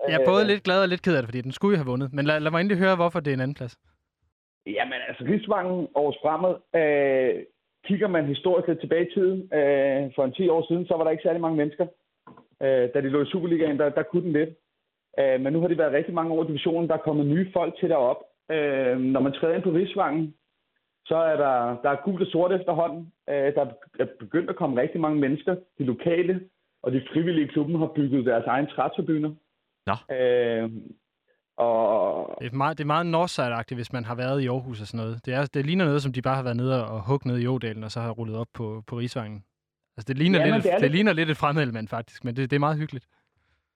jeg 0.09 0.21
er 0.21 0.25
både 0.25 0.47
lidt 0.47 0.63
glad 0.63 0.81
og 0.81 0.87
lidt 0.87 1.01
ked 1.01 1.15
af 1.15 1.21
det, 1.21 1.29
fordi 1.29 1.41
den 1.41 1.51
skulle 1.51 1.73
jo 1.73 1.83
have 1.83 1.91
vundet. 1.91 2.13
Men 2.13 2.25
lad, 2.25 2.39
lad 2.39 2.51
mig 2.51 2.59
endelig 2.61 2.77
høre, 2.77 2.95
hvorfor 2.95 3.19
det 3.19 3.31
er 3.31 3.33
en 3.33 3.45
anden 3.45 3.55
plads. 3.55 3.77
Jamen 4.65 4.99
altså, 5.07 5.23
Rigsvangen 5.23 5.87
Aarhus 5.95 6.17
Fremad, 6.21 6.55
øh, 6.79 7.43
kigger 7.87 8.07
man 8.07 8.25
historisk 8.25 8.67
lidt 8.67 8.79
tilbage 8.79 9.07
i 9.09 9.13
tiden, 9.13 9.39
øh, 9.59 10.11
for 10.15 10.23
en 10.25 10.33
10 10.33 10.49
år 10.49 10.65
siden, 10.67 10.87
så 10.87 10.93
var 10.97 11.03
der 11.03 11.11
ikke 11.11 11.23
særlig 11.23 11.41
mange 11.41 11.57
mennesker. 11.57 11.85
Øh, 12.63 12.89
da 12.93 13.01
de 13.01 13.09
lå 13.09 13.23
i 13.23 13.31
Superligaen, 13.31 13.79
der, 13.79 13.89
der 13.89 14.03
kunne 14.03 14.23
den 14.23 14.33
lidt. 14.33 14.49
Øh, 15.19 15.41
men 15.41 15.53
nu 15.53 15.61
har 15.61 15.67
det 15.67 15.77
været 15.77 15.93
rigtig 15.93 16.13
mange 16.13 16.33
år 16.33 16.43
i 16.43 16.47
divisionen, 16.47 16.89
der 16.89 16.95
er 16.95 17.07
kommet 17.07 17.25
nye 17.25 17.51
folk 17.53 17.73
til 17.79 17.89
derop. 17.89 18.21
Øh, 18.51 18.97
når 18.99 19.19
man 19.19 19.33
træder 19.33 19.55
ind 19.55 19.63
på 19.63 19.69
Rigsvangen, 19.69 20.33
så 21.05 21.15
er 21.15 21.35
der, 21.35 21.77
der 21.83 21.89
er 21.89 22.03
gult 22.03 22.21
og 22.21 22.27
sort 22.27 22.51
efterhånden. 22.51 23.11
Øh, 23.29 23.55
der 23.55 23.65
er 23.99 24.05
begyndt 24.19 24.49
at 24.49 24.55
komme 24.55 24.81
rigtig 24.81 25.01
mange 25.01 25.19
mennesker. 25.19 25.55
De 25.77 25.83
lokale 25.83 26.41
og 26.83 26.91
de 26.91 27.01
frivillige 27.13 27.47
klubben 27.47 27.79
har 27.79 27.91
bygget 27.95 28.25
deres 28.25 28.45
egen 28.45 28.67
trætribuner. 28.67 29.31
Nå. 29.87 30.15
Øh, 30.15 30.71
og... 31.57 32.37
Det 32.41 32.47
er 32.51 32.55
meget, 32.55 32.77
det 32.77 32.83
er 32.83 32.93
meget 32.95 33.05
northside 33.05 33.75
hvis 33.75 33.93
man 33.93 34.05
har 34.05 34.15
været 34.15 34.41
i 34.41 34.47
Aarhus 34.47 34.81
og 34.81 34.87
sådan 34.87 35.05
noget. 35.05 35.25
Det, 35.25 35.33
er, 35.33 35.45
det 35.53 35.65
ligner 35.65 35.85
noget, 35.85 36.01
som 36.01 36.13
de 36.13 36.21
bare 36.21 36.35
har 36.35 36.43
været 36.43 36.57
nede 36.57 36.87
og 36.87 37.05
hugget 37.07 37.25
ned 37.25 37.39
i 37.39 37.47
Ådalen, 37.47 37.83
og 37.83 37.91
så 37.91 37.99
har 37.99 38.11
rullet 38.11 38.37
op 38.37 38.47
på, 38.53 38.83
på 38.87 38.95
Rigsvangen. 38.95 39.43
Altså, 39.97 40.07
det 40.07 40.17
ligner, 40.17 40.39
ja, 40.39 40.45
lidt, 40.45 40.63
det, 40.63 40.71
det 40.73 40.81
lidt... 40.81 40.91
ligner 40.91 41.13
lidt 41.13 41.29
et 41.29 41.37
fremmedelement, 41.37 41.89
faktisk, 41.89 42.23
men 42.25 42.35
det, 42.35 42.49
det 42.51 42.55
er 42.55 42.59
meget 42.67 42.77
hyggeligt. 42.77 43.07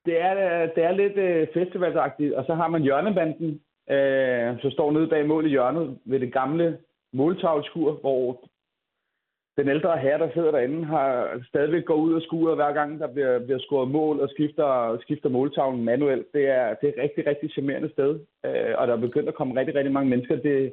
Det 0.06 0.20
er, 0.20 0.34
det 0.74 0.84
er 0.84 0.92
lidt 0.92 1.16
øh, 1.16 1.46
festivalsagtigt, 1.54 2.34
og 2.34 2.44
så 2.44 2.54
har 2.54 2.68
man 2.68 2.82
hjørnebanden, 2.82 3.50
øh, 3.90 4.60
så 4.62 4.70
står 4.72 4.92
nede 4.92 5.08
bag 5.08 5.26
mål 5.26 5.46
i 5.46 5.48
hjørnet 5.48 5.98
ved 6.04 6.20
det 6.20 6.32
gamle 6.32 6.78
måltavlskur, 7.12 7.92
hvor 7.92 8.48
den 9.58 9.68
ældre 9.68 9.98
herre, 9.98 10.18
der 10.18 10.30
sidder 10.34 10.50
derinde, 10.50 10.84
har 10.84 11.08
stadigvæk 11.48 11.84
går 11.84 11.94
ud 11.94 12.12
og 12.14 12.22
skuer 12.22 12.54
hver 12.54 12.72
gang, 12.72 13.00
der 13.00 13.08
bliver, 13.14 13.38
bliver 13.38 13.58
scoret 13.58 13.90
mål 13.90 14.20
og 14.20 14.28
skifter, 14.28 14.98
skifter 15.00 15.28
måltavlen 15.28 15.84
manuelt. 15.84 16.26
Det 16.34 16.44
er, 16.48 16.74
det 16.74 16.84
er 16.88 16.92
et 16.92 17.02
rigtig, 17.04 17.26
rigtig 17.26 17.50
charmerende 17.50 17.90
sted, 17.92 18.10
øh, 18.46 18.72
og 18.78 18.86
der 18.86 18.94
er 18.94 19.06
begyndt 19.06 19.28
at 19.28 19.34
komme 19.34 19.60
rigtig, 19.60 19.74
rigtig 19.74 19.92
mange 19.92 20.10
mennesker. 20.10 20.36
Det, 20.36 20.72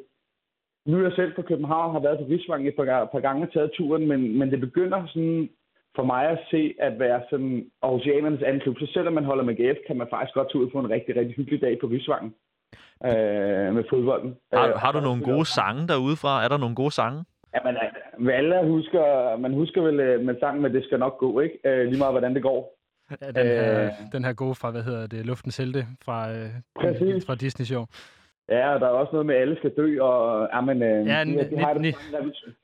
nu 0.86 0.98
er 0.98 1.04
jeg 1.04 1.12
selv 1.16 1.36
fra 1.36 1.42
København, 1.42 1.92
har 1.92 2.00
været 2.00 2.20
på 2.20 2.26
Rigsvang 2.30 2.68
et 2.68 2.76
par, 2.76 3.10
par 3.14 3.20
gange 3.20 3.44
og 3.46 3.54
taget 3.54 3.72
turen, 3.72 4.08
men, 4.08 4.40
men 4.40 4.52
det 4.52 4.60
begynder 4.60 5.08
sådan 5.08 5.50
for 5.96 6.04
mig 6.04 6.24
at 6.30 6.40
se 6.52 6.74
at 6.80 7.00
være 7.00 7.22
sådan 7.30 7.66
Aarhusianernes 7.82 8.44
anden 8.44 8.62
klub. 8.62 8.78
Så 8.80 8.88
selvom 8.94 9.14
man 9.14 9.26
holder 9.26 9.44
med 9.44 9.56
GF, 9.56 9.80
kan 9.88 9.98
man 9.98 10.08
faktisk 10.10 10.34
godt 10.34 10.52
tage 10.52 10.64
ud 10.64 10.70
på 10.70 10.80
en 10.80 10.90
rigtig, 10.90 11.16
rigtig 11.16 11.36
hyggelig 11.36 11.62
dag 11.62 11.80
på 11.80 11.88
Rigsvangen 11.88 12.34
øh, 13.04 13.74
med 13.76 13.84
fodbolden. 13.90 14.36
Har, 14.54 14.68
øh, 14.68 14.74
har 14.84 14.92
du 14.92 15.00
nogle 15.00 15.24
gode 15.24 15.46
sange 15.46 15.88
derude 15.88 16.16
fra? 16.16 16.44
Er 16.44 16.48
der 16.48 16.58
nogle 16.58 16.76
gode 16.76 16.92
sange? 16.92 17.26
Ja, 17.56 17.60
men 18.18 18.32
alle 18.34 18.68
husker, 18.68 19.38
man 19.38 19.54
husker 19.54 19.82
vel 19.82 20.00
øh, 20.00 20.22
med 20.22 20.36
sangen, 20.40 20.62
men 20.62 20.74
det 20.74 20.84
skal 20.84 21.00
nok 21.00 21.18
gå, 21.18 21.40
ikke? 21.40 21.60
Øh, 21.66 21.88
lige 21.88 21.98
meget, 21.98 22.14
hvordan 22.14 22.36
det 22.36 22.44
går. 22.44 22.76
Ja, 23.22 23.28
den, 23.28 23.48
her, 23.48 23.86
øh, 23.86 23.92
den 24.12 24.24
her 24.26 24.34
gode 24.34 24.56
fra, 24.56 24.72
hvad 24.72 24.82
hedder 24.82 25.08
det, 25.08 25.26
Luftens 25.26 25.58
Helte 25.58 25.86
fra, 26.06 26.32
øh, 26.32 26.50
fra 27.28 27.36
Disney 27.36 27.66
Show. 27.66 27.86
Ja, 28.50 28.74
og 28.74 28.80
der 28.80 28.88
er 28.88 28.92
også 28.92 29.12
noget 29.12 29.26
med, 29.26 29.36
at 29.36 29.42
alle 29.42 29.58
skal 29.58 29.74
dø, 29.78 30.02
og 30.02 30.50
ja, 30.54 30.62
men, 30.62 30.84
øh, 30.84 31.08
ja, 31.08 31.24
de, 31.24 31.50
de 31.52 31.58
har 31.58 31.74
det, 31.74 31.96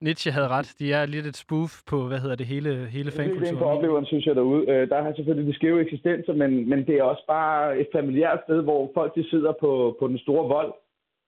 Nietzsche 0.01 0.31
havde 0.31 0.47
ret. 0.47 0.75
De 0.79 0.93
er 0.93 1.05
lidt 1.05 1.25
et 1.25 1.37
spoof 1.37 1.71
på, 1.89 2.07
hvad 2.07 2.19
hedder 2.19 2.35
det, 2.35 2.45
hele, 2.45 2.85
hele 2.85 3.11
fankulturen. 3.11 3.55
Det 3.55 3.61
er 3.61 3.71
en 3.71 3.77
opleveren, 3.77 4.05
synes 4.05 4.25
jeg, 4.25 4.35
derude. 4.35 4.69
Øh, 4.71 4.89
der 4.89 5.03
har 5.03 5.13
selvfølgelig 5.13 5.53
de 5.53 5.55
skæve 5.55 5.81
eksistenser, 5.81 6.33
men, 6.33 6.69
men 6.69 6.79
det 6.87 6.95
er 6.95 7.03
også 7.03 7.23
bare 7.27 7.79
et 7.79 7.87
familiært 7.95 8.39
sted, 8.45 8.61
hvor 8.61 8.91
folk 8.93 9.15
de 9.15 9.29
sidder 9.29 9.53
på, 9.59 9.97
på 9.99 10.07
den 10.07 10.17
store 10.17 10.47
vold 10.47 10.73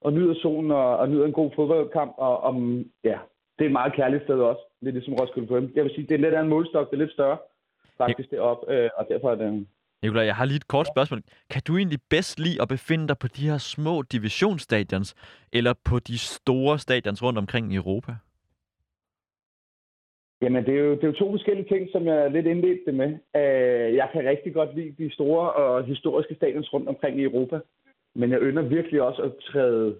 og 0.01 0.13
nyder 0.13 0.35
solen 0.41 0.71
og, 0.71 0.97
og 0.97 1.09
nyder 1.09 1.25
en 1.25 1.39
god 1.41 1.51
fodboldkamp. 1.55 2.13
Og, 2.17 2.43
om, 2.43 2.85
ja, 3.03 3.17
det 3.63 3.67
er 3.67 3.73
et 3.75 3.81
meget 3.81 3.93
kærligt 3.93 4.23
sted 4.23 4.39
også. 4.51 4.61
Lidt 4.81 4.95
ligesom 4.95 5.13
Roskilde 5.13 5.47
FM. 5.47 5.65
Jeg 5.75 5.83
vil 5.83 5.95
sige, 5.95 6.07
det 6.07 6.15
er 6.15 6.23
lidt 6.25 6.33
af 6.33 6.41
en 6.41 6.49
målstok, 6.49 6.91
det 6.91 6.95
er 6.95 7.03
lidt 7.03 7.11
større 7.11 7.37
faktisk 7.97 8.31
ja. 8.31 8.35
deroppe, 8.35 8.73
øh, 8.73 8.89
og 8.97 9.05
derfor 9.09 9.31
er 9.31 9.35
det 9.35 9.67
Nikolaj, 10.03 10.25
jeg 10.25 10.35
har 10.35 10.45
lige 10.45 10.55
et 10.55 10.67
kort 10.67 10.87
spørgsmål. 10.87 11.21
Kan 11.49 11.61
du 11.67 11.77
egentlig 11.77 11.99
bedst 12.09 12.39
lide 12.39 12.61
at 12.61 12.67
befinde 12.67 13.07
dig 13.07 13.17
på 13.17 13.27
de 13.27 13.49
her 13.49 13.57
små 13.57 14.01
divisionsstadions, 14.01 15.15
eller 15.53 15.73
på 15.85 15.99
de 15.99 16.17
store 16.17 16.79
stadions 16.79 17.23
rundt 17.23 17.39
omkring 17.39 17.73
i 17.73 17.75
Europa? 17.75 18.11
Jamen, 20.41 20.65
det 20.65 20.73
er, 20.73 20.83
jo, 20.83 20.91
det 20.91 21.03
er 21.03 21.07
jo 21.07 21.13
to 21.13 21.31
forskellige 21.31 21.67
ting, 21.67 21.89
som 21.91 22.07
jeg 22.07 22.31
lidt 22.31 22.45
indledte 22.45 22.85
det 22.85 22.93
med. 22.93 23.09
Uh, 23.09 23.95
jeg 23.95 24.09
kan 24.13 24.25
rigtig 24.25 24.53
godt 24.53 24.75
lide 24.75 25.03
de 25.03 25.13
store 25.13 25.53
og 25.53 25.83
historiske 25.83 26.35
stadions 26.35 26.73
rundt 26.73 26.89
omkring 26.89 27.19
i 27.19 27.23
Europa. 27.23 27.59
Men 28.15 28.31
jeg 28.31 28.39
ønsker 28.41 28.61
virkelig 28.61 29.01
også 29.01 29.21
at 29.21 29.31
træde 29.51 29.99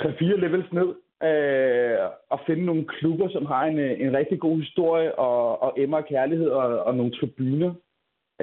3-4 0.00 0.24
levels 0.24 0.72
ned 0.72 0.94
uh, 1.24 1.98
og 2.30 2.40
finde 2.46 2.64
nogle 2.64 2.84
klubber, 2.84 3.28
som 3.28 3.46
har 3.46 3.64
en, 3.64 3.78
en 3.78 4.16
rigtig 4.16 4.40
god 4.40 4.58
historie 4.60 5.18
og, 5.18 5.62
og 5.62 5.74
emmer 5.76 6.00
kærlighed 6.00 6.48
og, 6.48 6.84
og 6.84 6.96
nogle 6.96 7.12
tribuner. 7.12 7.74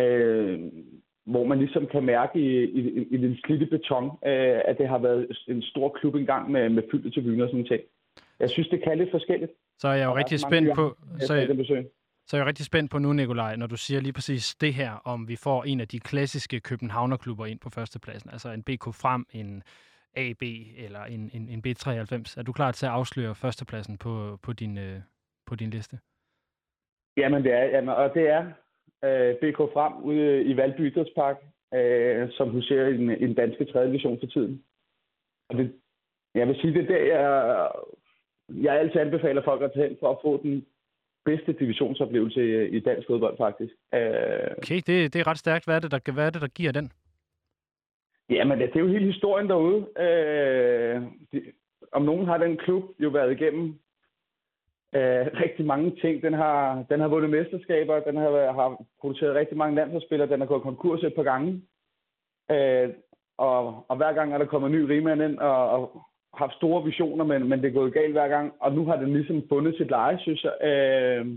Uh, 0.01 0.59
hvor 1.25 1.45
man 1.45 1.59
ligesom 1.59 1.87
kan 1.87 2.03
mærke 2.03 2.39
i, 2.39 2.63
i, 2.63 3.07
i 3.11 3.17
den 3.17 3.37
slidte 3.45 3.65
beton, 3.65 4.05
uh, 4.05 4.59
at 4.69 4.77
det 4.77 4.87
har 4.87 4.97
været 4.97 5.37
en 5.47 5.61
stor 5.61 5.89
klub 5.89 6.15
engang 6.15 6.51
med, 6.51 6.69
med 6.69 6.83
fyldte 6.91 7.09
tribuner 7.09 7.43
og 7.43 7.49
sådan 7.49 7.65
ting. 7.65 7.81
Jeg 8.39 8.49
synes, 8.49 8.67
det 8.67 8.83
kan 8.83 8.97
lidt 8.97 9.11
forskelligt. 9.11 9.51
Så 9.79 9.87
er 9.87 9.93
jeg 9.93 10.05
jo 10.05 10.15
rigtig 10.15 10.39
spændt 10.39 10.75
på... 10.75 10.97
Så 11.19 11.33
jeg, 11.33 11.47
så 12.27 12.37
er 12.37 12.39
jeg 12.39 12.47
rigtig 12.47 12.65
spændt 12.65 12.91
på 12.91 12.99
nu, 12.99 13.13
Nikolaj, 13.13 13.55
når 13.55 13.67
du 13.67 13.77
siger 13.77 14.01
lige 14.01 14.13
præcis 14.13 14.55
det 14.55 14.73
her, 14.73 14.91
om 15.05 15.27
vi 15.27 15.35
får 15.35 15.63
en 15.63 15.79
af 15.81 15.87
de 15.87 15.99
klassiske 15.99 16.59
Københavnerklubber 16.59 17.45
ind 17.45 17.59
på 17.59 17.69
førstepladsen. 17.69 18.29
Altså 18.29 18.49
en 18.49 18.63
BK 18.63 18.83
Frem, 18.83 19.25
en 19.31 19.63
AB 20.15 20.43
eller 20.77 21.03
en, 21.03 21.31
en, 21.33 21.49
en 21.49 21.63
B93. 21.67 22.39
Er 22.39 22.43
du 22.45 22.51
klar 22.51 22.71
til 22.71 22.85
at 22.85 22.91
afsløre 22.91 23.35
førstepladsen 23.35 23.97
på, 23.97 24.39
på, 24.43 24.53
din, 24.53 24.77
øh, 24.77 24.99
på 25.45 25.55
din 25.55 25.69
liste? 25.69 25.99
Jamen, 27.17 27.43
det 27.43 27.53
er, 27.53 27.63
jamen, 27.63 27.89
og 27.89 28.13
det 28.13 28.29
er 28.29 28.45
øh, 29.03 29.35
BK 29.35 29.57
Frem 29.57 29.93
ude 30.03 30.43
i 30.43 30.57
Valby 30.57 30.91
Idrætspark, 30.91 31.37
øh, 31.73 32.29
som 32.31 32.49
huserer 32.49 32.87
i 32.87 32.97
den, 32.97 33.11
i 33.11 33.25
den 33.27 33.33
danske 33.33 33.65
3. 33.65 33.87
division 33.87 34.19
for 34.19 34.27
tiden. 34.27 34.63
Og 35.49 35.57
det, 35.57 35.73
jeg 36.35 36.47
vil 36.47 36.55
sige, 36.61 36.73
det 36.73 36.81
er 36.81 36.87
der, 36.87 37.05
jeg 37.05 37.71
jeg 38.49 38.79
altid 38.79 38.99
anbefaler 38.99 39.41
folk 39.43 39.61
at 39.61 39.71
tage 39.73 39.87
hen 39.87 39.97
for 39.99 40.11
at 40.11 40.17
få 40.21 40.43
den 40.43 40.65
bedste 41.25 41.53
divisionsoplevelse 41.53 42.69
i 42.69 42.79
dansk 42.79 43.07
fodbold, 43.07 43.37
faktisk. 43.37 43.73
Øh, 43.93 44.51
okay, 44.57 44.81
det, 44.87 45.13
det 45.13 45.15
er 45.15 45.27
ret 45.27 45.37
stærkt. 45.37 45.65
Hvad 45.65 45.75
er 45.75 45.79
det, 45.79 45.91
der, 45.91 46.11
hvad 46.11 46.25
er 46.25 46.29
det, 46.29 46.41
der 46.41 46.47
giver 46.47 46.71
den? 46.71 46.91
Jamen, 48.29 48.59
det, 48.59 48.75
er 48.75 48.79
jo 48.79 48.87
hele 48.87 49.05
historien 49.05 49.49
derude. 49.49 49.87
Øh, 49.99 51.01
det, 51.31 51.43
om 51.91 52.01
nogen 52.01 52.25
har 52.25 52.37
den 52.37 52.57
klub 52.57 52.83
jo 52.99 53.09
været 53.09 53.31
igennem 53.31 53.79
øh, 54.95 55.25
rigtig 55.43 55.65
mange 55.65 55.95
ting. 56.01 56.21
Den 56.21 56.33
har, 56.33 56.85
den 56.89 56.99
har 56.99 57.07
vundet 57.07 57.29
mesterskaber, 57.29 57.99
den 57.99 58.15
har, 58.15 58.51
har 58.51 58.83
produceret 59.01 59.35
rigtig 59.35 59.57
mange 59.57 59.75
landsholdsspillere, 59.75 60.29
den 60.29 60.39
har 60.39 60.47
gået 60.47 60.61
konkurs 60.61 61.03
et 61.03 61.15
par 61.15 61.23
gange. 61.23 61.61
Øh, 62.51 62.89
og, 63.37 63.85
og 63.89 63.97
hver 63.97 64.13
gang 64.13 64.33
er 64.33 64.37
der 64.37 64.45
kommet 64.45 64.71
ny 64.71 64.81
rigmand 64.81 65.21
ind 65.21 65.37
og, 65.37 65.69
og 65.69 66.01
haft 66.33 66.55
store 66.55 66.83
visioner, 66.83 67.25
men, 67.25 67.49
men 67.49 67.61
det 67.61 67.67
er 67.67 67.73
gået 67.73 67.93
galt 67.93 68.11
hver 68.11 68.27
gang. 68.27 68.53
Og 68.59 68.73
nu 68.73 68.85
har 68.85 68.95
den 68.95 69.13
ligesom 69.13 69.43
fundet 69.49 69.77
sit 69.77 69.89
leje, 69.89 70.19
synes 70.19 70.43
jeg, 70.43 70.53
øh, 70.69 71.27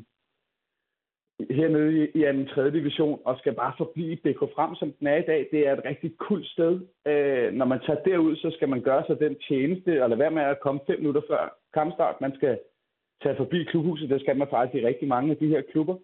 hernede 1.50 2.04
i, 2.04 2.18
i 2.18 2.24
anden 2.24 2.46
3. 2.46 2.70
division, 2.70 3.20
og 3.24 3.38
skal 3.38 3.52
bare 3.52 3.72
forblive 3.78 4.16
BK 4.16 4.40
Frem, 4.54 4.74
som 4.74 4.92
den 4.92 5.06
er 5.06 5.16
i 5.16 5.22
dag. 5.22 5.48
Det 5.50 5.68
er 5.68 5.72
et 5.72 5.84
rigtig 5.84 6.16
kult 6.18 6.46
sted. 6.46 6.80
Øh, 7.06 7.52
når 7.52 7.64
man 7.64 7.80
tager 7.86 8.00
derud, 8.00 8.36
så 8.36 8.50
skal 8.56 8.68
man 8.68 8.80
gøre 8.80 9.04
sig 9.06 9.20
den 9.20 9.36
tjeneste, 9.48 10.02
og 10.02 10.08
lade 10.08 10.18
være 10.20 10.30
med 10.30 10.42
at 10.42 10.60
komme 10.60 10.80
fem 10.86 10.98
minutter 10.98 11.22
før 11.28 11.58
kampstart. 11.74 12.20
Man 12.20 12.34
skal 12.34 12.58
tage 13.22 13.36
forbi 13.36 13.64
klubhuset, 13.64 14.10
der 14.10 14.18
skal 14.18 14.36
man 14.36 14.48
faktisk 14.50 14.82
i 14.82 14.86
rigtig 14.86 15.08
mange 15.08 15.30
af 15.30 15.36
de 15.36 15.48
her 15.48 15.62
klubber, 15.72 15.96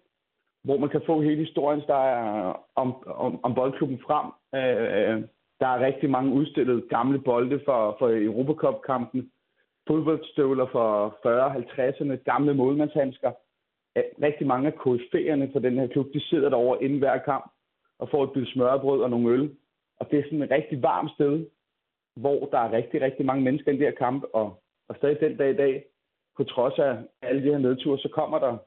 hvor 0.63 0.77
man 0.77 0.89
kan 0.89 1.01
få 1.05 1.21
hele 1.21 1.45
historien, 1.45 1.81
der 1.87 2.01
er 2.03 2.65
om, 2.75 3.07
om, 3.07 3.39
om 3.45 3.55
boldklubben 3.55 3.99
frem. 4.07 4.27
Øh, 4.59 5.23
der 5.59 5.67
er 5.67 5.85
rigtig 5.85 6.09
mange 6.09 6.33
udstillede 6.33 6.81
gamle 6.89 7.19
bolde 7.19 7.59
for, 7.65 7.95
for 7.99 8.09
Europacup-kampen, 8.09 9.31
fodboldstøvler 9.87 10.67
for 10.71 11.17
40-50'erne, 11.25 12.15
gamle 12.15 12.53
målmandshandsker. 12.53 13.31
Rigtig 13.97 14.47
mange 14.47 14.67
af 14.67 14.73
KF'erne 14.73 15.51
for 15.53 15.59
den 15.59 15.73
her 15.73 15.87
klub, 15.87 16.13
de 16.13 16.21
sidder 16.21 16.49
derovre 16.49 16.83
inden 16.83 16.99
hver 16.99 17.17
kamp 17.17 17.51
og 17.99 18.09
får 18.09 18.23
et 18.23 18.33
bid 18.33 18.45
smørbrød 18.45 19.01
og 19.01 19.09
nogle 19.09 19.29
øl. 19.29 19.55
Og 19.99 20.11
det 20.11 20.19
er 20.19 20.23
sådan 20.23 20.41
et 20.41 20.51
rigtig 20.51 20.83
varmt 20.83 21.11
sted, 21.11 21.45
hvor 22.15 22.45
der 22.51 22.59
er 22.59 22.71
rigtig, 22.71 23.01
rigtig 23.01 23.25
mange 23.25 23.43
mennesker 23.43 23.71
i 23.71 23.75
den 23.75 23.83
her 23.83 23.91
kamp, 23.91 24.23
og, 24.33 24.63
og 24.87 24.95
stadig 24.95 25.19
den 25.19 25.37
dag 25.37 25.49
i 25.49 25.55
dag, 25.55 25.85
på 26.37 26.43
trods 26.43 26.79
af 26.79 26.97
alle 27.21 27.43
de 27.43 27.51
her 27.51 27.57
nedture, 27.57 27.97
så 27.97 28.09
kommer 28.09 28.39
der 28.39 28.57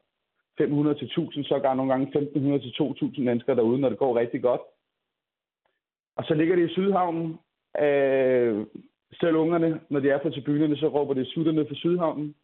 500 0.58 0.98
til 0.98 1.06
1000, 1.06 1.44
så 1.44 1.58
gør 1.58 1.74
nogle 1.74 1.92
gange 1.92 2.06
1500 2.06 2.62
til 2.62 2.72
2000 2.72 3.24
mennesker 3.24 3.54
derude, 3.54 3.80
når 3.80 3.88
det 3.88 3.98
går 3.98 4.18
rigtig 4.18 4.42
godt. 4.42 4.60
Og 6.16 6.24
så 6.24 6.34
ligger 6.34 6.56
det 6.56 6.70
i 6.70 6.72
Sydhavnen. 6.72 7.38
Øh, 7.80 8.66
selv 9.12 9.36
ungerne, 9.36 9.80
når 9.90 10.00
de 10.00 10.10
er 10.10 10.18
på 10.18 10.30
tribunerne, 10.30 10.76
så 10.76 10.88
råber 10.88 11.14
det 11.14 11.26
sutterne 11.26 11.66
for 11.68 11.74
Sydhavnen. 11.74 12.34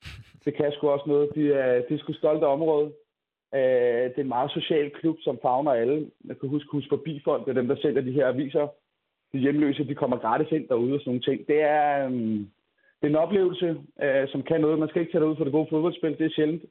Det 0.44 0.54
kan 0.54 0.72
sgu 0.72 0.88
også 0.88 1.04
noget. 1.06 1.28
De 1.34 1.52
er, 1.52 1.82
de 1.88 1.94
er 1.94 1.98
sgu 1.98 2.12
stolte 2.12 2.46
af 2.46 2.52
området. 2.52 2.92
Øh, 3.54 4.04
det 4.10 4.18
er 4.18 4.22
en 4.22 4.36
meget 4.38 4.50
social 4.50 4.90
klub, 4.90 5.16
som 5.20 5.38
fagner 5.42 5.70
alle. 5.70 6.10
Jeg 6.24 6.38
kan 6.38 6.48
huske 6.48 6.68
huske 6.72 6.88
forbi 6.88 7.20
folk, 7.24 7.44
det 7.44 7.50
er 7.50 7.60
dem, 7.60 7.68
der 7.68 7.76
sælger 7.76 8.00
de 8.00 8.12
her 8.12 8.26
aviser. 8.26 8.66
De 9.32 9.38
hjemløse, 9.38 9.88
de 9.88 9.94
kommer 9.94 10.16
gratis 10.16 10.52
ind 10.52 10.68
derude 10.68 10.94
og 10.94 11.00
sådan 11.00 11.10
nogle 11.10 11.22
ting. 11.22 11.46
Det 11.46 11.60
er, 11.60 12.06
øhm, 12.06 12.50
det 13.00 13.06
er 13.06 13.12
en 13.12 13.24
oplevelse, 13.26 13.70
uh, 14.04 14.28
som 14.28 14.42
kan 14.42 14.60
noget. 14.60 14.78
Man 14.78 14.88
skal 14.88 15.00
ikke 15.00 15.12
tage 15.12 15.22
det 15.22 15.30
ud 15.30 15.36
for 15.36 15.44
det 15.44 15.52
gode 15.52 15.66
fodboldspil, 15.70 16.18
det 16.18 16.26
er 16.26 16.36
sjældent. 16.36 16.62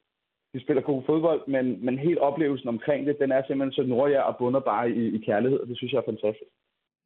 De 0.53 0.61
spiller 0.61 0.81
god 0.81 1.03
fodbold, 1.05 1.41
men, 1.47 1.85
men 1.85 1.99
helt 1.99 2.17
oplevelsen 2.17 2.69
omkring 2.69 3.07
det, 3.07 3.19
den 3.19 3.31
er 3.31 3.41
simpelthen 3.47 3.73
så 3.73 3.83
nordjær 3.89 4.21
og 4.21 4.37
bunder 4.37 4.59
bare 4.59 4.91
i, 4.91 5.15
i 5.15 5.17
kærlighed, 5.17 5.59
og 5.59 5.67
det 5.67 5.77
synes 5.77 5.93
jeg 5.93 5.99
er 5.99 6.11
fantastisk. 6.11 6.51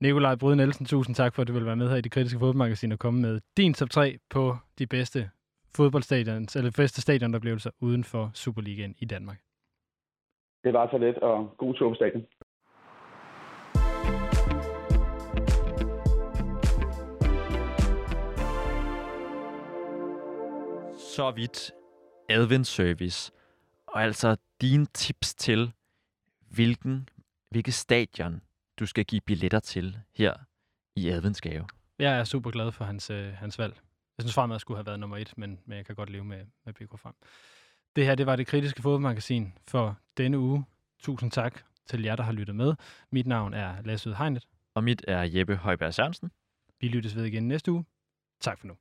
Nikolaj 0.02 0.36
Brød 0.36 0.56
Nielsen, 0.56 0.86
tusind 0.86 1.16
tak 1.16 1.34
for, 1.34 1.42
at 1.42 1.48
du 1.48 1.54
vil 1.54 1.66
være 1.66 1.76
med 1.76 1.90
her 1.90 1.96
i 1.96 2.02
det 2.02 2.12
kritiske 2.12 2.40
fodboldmagasin 2.40 2.92
og 2.92 3.00
komme 3.00 3.22
med 3.22 3.42
din 3.58 3.74
top 3.74 3.90
3 3.90 4.18
på 4.30 4.56
de 4.80 4.88
bedste 4.88 5.30
fodboldstadions, 5.76 6.56
eller 6.56 6.72
bedste 6.72 7.02
stadionoplevelser 7.02 7.70
uden 7.82 8.04
for 8.04 8.32
Superligaen 8.34 8.96
i 9.00 9.06
Danmark. 9.06 9.40
Det 10.64 10.74
var 10.74 10.90
så 10.92 10.98
let, 10.98 11.18
og 11.18 11.54
god 11.58 11.74
tur 11.74 11.90
på 11.90 11.96
stadion. 11.96 12.26
Så 20.98 21.32
vidt 21.32 21.72
Advent 22.30 22.68
Service. 22.68 23.32
Og 23.88 24.04
altså 24.04 24.38
dine 24.62 24.86
tips 24.86 25.36
til, 25.36 25.72
hvilken, 26.56 27.10
hvilke 27.50 27.72
stadion 27.72 28.42
du 28.80 28.86
skal 28.86 29.06
give 29.06 29.22
billetter 29.22 29.60
til 29.60 29.98
her 30.16 30.34
i 30.96 31.10
adventsgave. 31.10 31.68
Jeg 32.00 32.20
er 32.20 32.24
super 32.24 32.52
glad 32.52 32.72
for 32.72 32.86
hans, 32.86 33.10
øh, 33.10 33.34
hans 33.34 33.60
valg. 33.60 33.74
Jeg 34.18 34.24
synes 34.24 34.34
fremad 34.34 34.60
skulle 34.60 34.78
have 34.78 34.86
været 34.86 35.00
nummer 35.00 35.18
et, 35.18 35.34
men, 35.38 35.60
men 35.66 35.78
jeg 35.78 35.86
kan 35.86 35.96
godt 35.96 36.10
leve 36.10 36.24
med, 36.24 36.46
med 36.66 36.74
BK 36.74 37.00
frem. 37.00 37.14
Det 37.96 38.06
her, 38.06 38.16
det 38.16 38.26
var 38.26 38.36
det 38.36 38.48
kritiske 38.48 38.82
fodboldmagasin 38.82 39.54
for 39.68 39.98
denne 40.18 40.40
uge. 40.40 40.66
Tusind 41.00 41.32
tak 41.32 41.62
til 41.86 42.04
jer, 42.04 42.16
der 42.16 42.24
har 42.24 42.32
lyttet 42.32 42.56
med. 42.56 42.76
Mit 43.12 43.28
navn 43.28 43.54
er 43.54 43.82
Lasse 43.82 44.16
Hegnet. 44.16 44.48
Og 44.76 44.84
mit 44.84 45.06
er 45.08 45.22
Jeppe 45.22 45.56
Højberg 45.56 45.94
Sørensen. 45.94 46.32
Vi 46.82 46.88
lyttes 46.88 47.16
ved 47.16 47.26
igen 47.26 47.48
næste 47.48 47.72
uge. 47.72 47.86
Tak 48.42 48.60
for 48.60 48.68
nu. 48.68 48.74